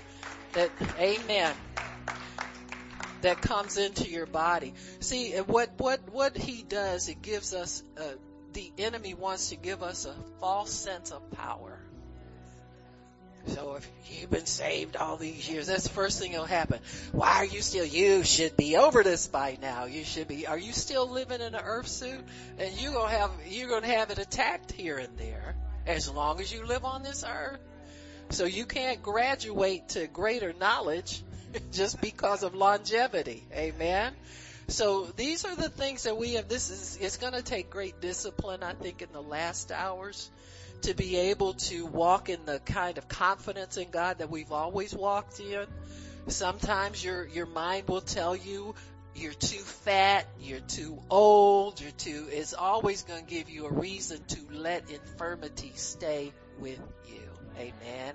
That, 0.53 0.71
amen. 0.99 1.55
That 3.23 3.41
comes 3.41 3.79
into 3.79 4.07
your 4.07 4.27
body. 4.27 4.75
See, 5.01 5.31
what, 5.33 5.71
what, 5.79 6.13
what 6.13 6.37
he 6.37 6.63
does, 6.63 7.09
it 7.09 7.23
gives 7.23 7.55
us, 7.55 7.83
uh, 7.99 8.03
the 8.53 8.71
enemy 8.77 9.15
wants 9.15 9.49
to 9.49 9.57
give 9.57 9.83
us 9.83 10.05
a 10.05 10.15
false 10.41 10.75
sense 10.75 11.11
of 11.11 11.31
power. 11.31 11.78
So 13.49 13.77
if 13.77 13.89
you've 14.11 14.31
been 14.31 14.47
saved 14.47 14.97
all 14.97 15.17
these 15.17 15.49
years, 15.49 15.67
that's 15.67 15.85
the 15.85 15.91
first 15.91 16.19
thing 16.19 16.33
that'll 16.33 16.47
happen. 16.47 16.81
Why 17.13 17.37
are 17.37 17.45
you 17.45 17.63
still, 17.63 17.85
you 17.85 18.23
should 18.25 18.57
be 18.57 18.77
over 18.77 19.03
this 19.03 19.27
by 19.27 19.59
now. 19.61 19.87
You 19.87 20.05
should 20.05 20.29
be, 20.29 20.47
are 20.47 20.59
you 20.59 20.73
still 20.73 21.09
living 21.09 21.41
in 21.41 21.55
an 21.55 21.63
earth 21.63 21.89
suit? 21.89 22.21
And 22.59 22.81
you're 22.81 22.93
gonna 22.93 23.11
have, 23.11 23.31
you're 23.47 23.71
gonna 23.71 23.87
have 23.87 24.11
it 24.11 24.19
attacked 24.19 24.73
here 24.73 24.99
and 24.99 25.17
there 25.19 25.55
as 25.87 26.11
long 26.11 26.41
as 26.41 26.53
you 26.53 26.67
live 26.67 26.85
on 26.85 27.03
this 27.03 27.25
earth. 27.27 27.61
So 28.31 28.45
you 28.45 28.67
can't 28.67 29.03
graduate 29.03 29.89
to 29.91 30.07
greater 30.07 30.53
knowledge 30.53 31.23
just 31.73 32.01
because 32.01 32.43
of 32.43 32.55
longevity. 32.55 33.47
Amen. 33.55 34.15
So 34.69 35.07
these 35.17 35.47
are 35.47 35.57
the 35.57 35.71
things 35.71 36.03
that 36.03 36.19
we 36.19 36.35
have. 36.35 36.47
This 36.47 36.69
is, 36.69 36.99
it's 37.01 37.17
going 37.17 37.33
to 37.33 37.43
take 37.43 37.71
great 37.71 38.03
discipline, 38.03 38.63
I 38.63 38.75
think, 38.75 39.01
in 39.01 39.09
the 39.13 39.23
last 39.23 39.73
hours 39.73 40.31
to 40.83 40.95
be 40.95 41.17
able 41.17 41.55
to 41.55 41.87
walk 41.87 42.29
in 42.29 42.45
the 42.45 42.61
kind 42.61 42.99
of 42.99 43.09
confidence 43.09 43.77
in 43.77 43.91
God 43.91 44.19
that 44.19 44.31
we've 44.31 44.53
always 44.53 44.95
walked 44.95 45.41
in. 45.41 45.67
Sometimes 46.29 47.03
your, 47.03 47.27
your 47.27 47.47
mind 47.47 47.89
will 47.89 48.01
tell 48.01 48.37
you 48.37 48.75
you're 49.15 49.33
too 49.33 49.59
fat, 49.59 50.27
you're 50.41 50.61
too 50.61 51.01
old, 51.11 51.81
you're 51.81 51.91
too, 51.91 52.27
it's 52.31 52.55
always 52.55 53.03
going 53.03 53.25
to 53.25 53.31
give 53.31 53.51
you 53.51 53.67
a 53.67 53.73
reason 53.73 54.23
to 54.29 54.39
let 54.53 54.91
infirmity 54.91 55.73
stay 55.75 56.33
with 56.59 56.79
you. 57.09 57.29
Amen. 57.59 58.15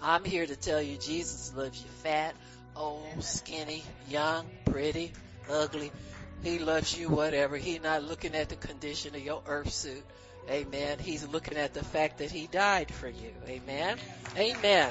I'm 0.00 0.24
here 0.24 0.46
to 0.46 0.56
tell 0.56 0.80
you 0.80 0.96
Jesus 0.96 1.52
loves 1.54 1.80
you 1.82 1.88
fat, 2.02 2.34
old, 2.76 3.22
skinny, 3.22 3.82
young, 4.08 4.46
pretty, 4.64 5.12
ugly. 5.50 5.90
He 6.42 6.60
loves 6.60 6.96
you 6.96 7.08
whatever. 7.08 7.56
He's 7.56 7.82
not 7.82 8.04
looking 8.04 8.34
at 8.34 8.48
the 8.48 8.56
condition 8.56 9.14
of 9.14 9.20
your 9.20 9.42
earth 9.46 9.72
suit. 9.72 10.04
Amen. 10.50 10.98
He's 10.98 11.26
looking 11.28 11.58
at 11.58 11.74
the 11.74 11.84
fact 11.84 12.18
that 12.18 12.30
he 12.30 12.46
died 12.46 12.92
for 12.92 13.08
you. 13.08 13.32
Amen. 13.46 13.98
Amen. 14.36 14.90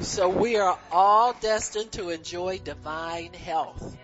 So 0.00 0.28
we 0.28 0.56
are 0.56 0.78
all 0.92 1.32
destined 1.40 1.92
to 1.92 2.10
enjoy 2.10 2.58
divine 2.58 3.32
health. 3.32 3.96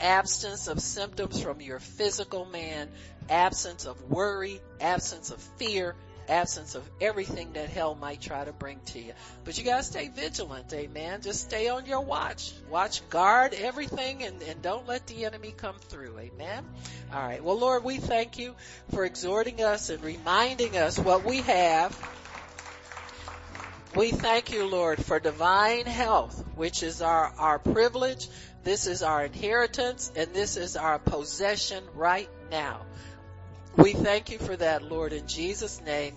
Absence 0.00 0.66
of 0.66 0.80
symptoms 0.80 1.40
from 1.40 1.60
your 1.60 1.78
physical 1.78 2.46
man, 2.46 2.88
absence 3.28 3.86
of 3.86 4.02
worry, 4.10 4.60
absence 4.80 5.30
of 5.30 5.40
fear, 5.56 5.94
absence 6.28 6.74
of 6.74 6.88
everything 7.00 7.52
that 7.52 7.68
hell 7.68 7.94
might 7.94 8.20
try 8.20 8.44
to 8.44 8.52
bring 8.52 8.80
to 8.86 9.00
you. 9.00 9.12
But 9.44 9.58
you 9.58 9.64
gotta 9.64 9.82
stay 9.82 10.08
vigilant, 10.08 10.72
amen. 10.72 11.22
Just 11.22 11.44
stay 11.44 11.68
on 11.68 11.86
your 11.86 12.00
watch. 12.00 12.52
Watch, 12.70 13.08
guard 13.08 13.54
everything 13.54 14.22
and, 14.22 14.42
and 14.42 14.62
don't 14.62 14.86
let 14.86 15.06
the 15.06 15.24
enemy 15.24 15.54
come 15.56 15.76
through, 15.88 16.18
amen. 16.18 16.64
Alright, 17.12 17.42
well 17.42 17.58
Lord, 17.58 17.84
we 17.84 17.98
thank 17.98 18.38
you 18.38 18.54
for 18.90 19.04
exhorting 19.04 19.62
us 19.62 19.90
and 19.90 20.02
reminding 20.02 20.76
us 20.76 20.98
what 20.98 21.24
we 21.24 21.38
have. 21.42 21.96
We 23.94 24.10
thank 24.10 24.52
you, 24.52 24.66
Lord, 24.66 25.02
for 25.02 25.18
divine 25.18 25.86
health, 25.86 26.44
which 26.54 26.82
is 26.82 27.00
our, 27.00 27.32
our 27.38 27.58
privilege. 27.58 28.28
This 28.62 28.86
is 28.86 29.02
our 29.02 29.24
inheritance 29.24 30.12
and 30.14 30.34
this 30.34 30.58
is 30.58 30.76
our 30.76 30.98
possession 30.98 31.82
right 31.94 32.28
now. 32.50 32.84
We 33.76 33.92
thank 33.92 34.30
you 34.30 34.38
for 34.38 34.56
that, 34.56 34.82
Lord, 34.82 35.12
in 35.12 35.26
Jesus' 35.26 35.82
name. 35.82 36.14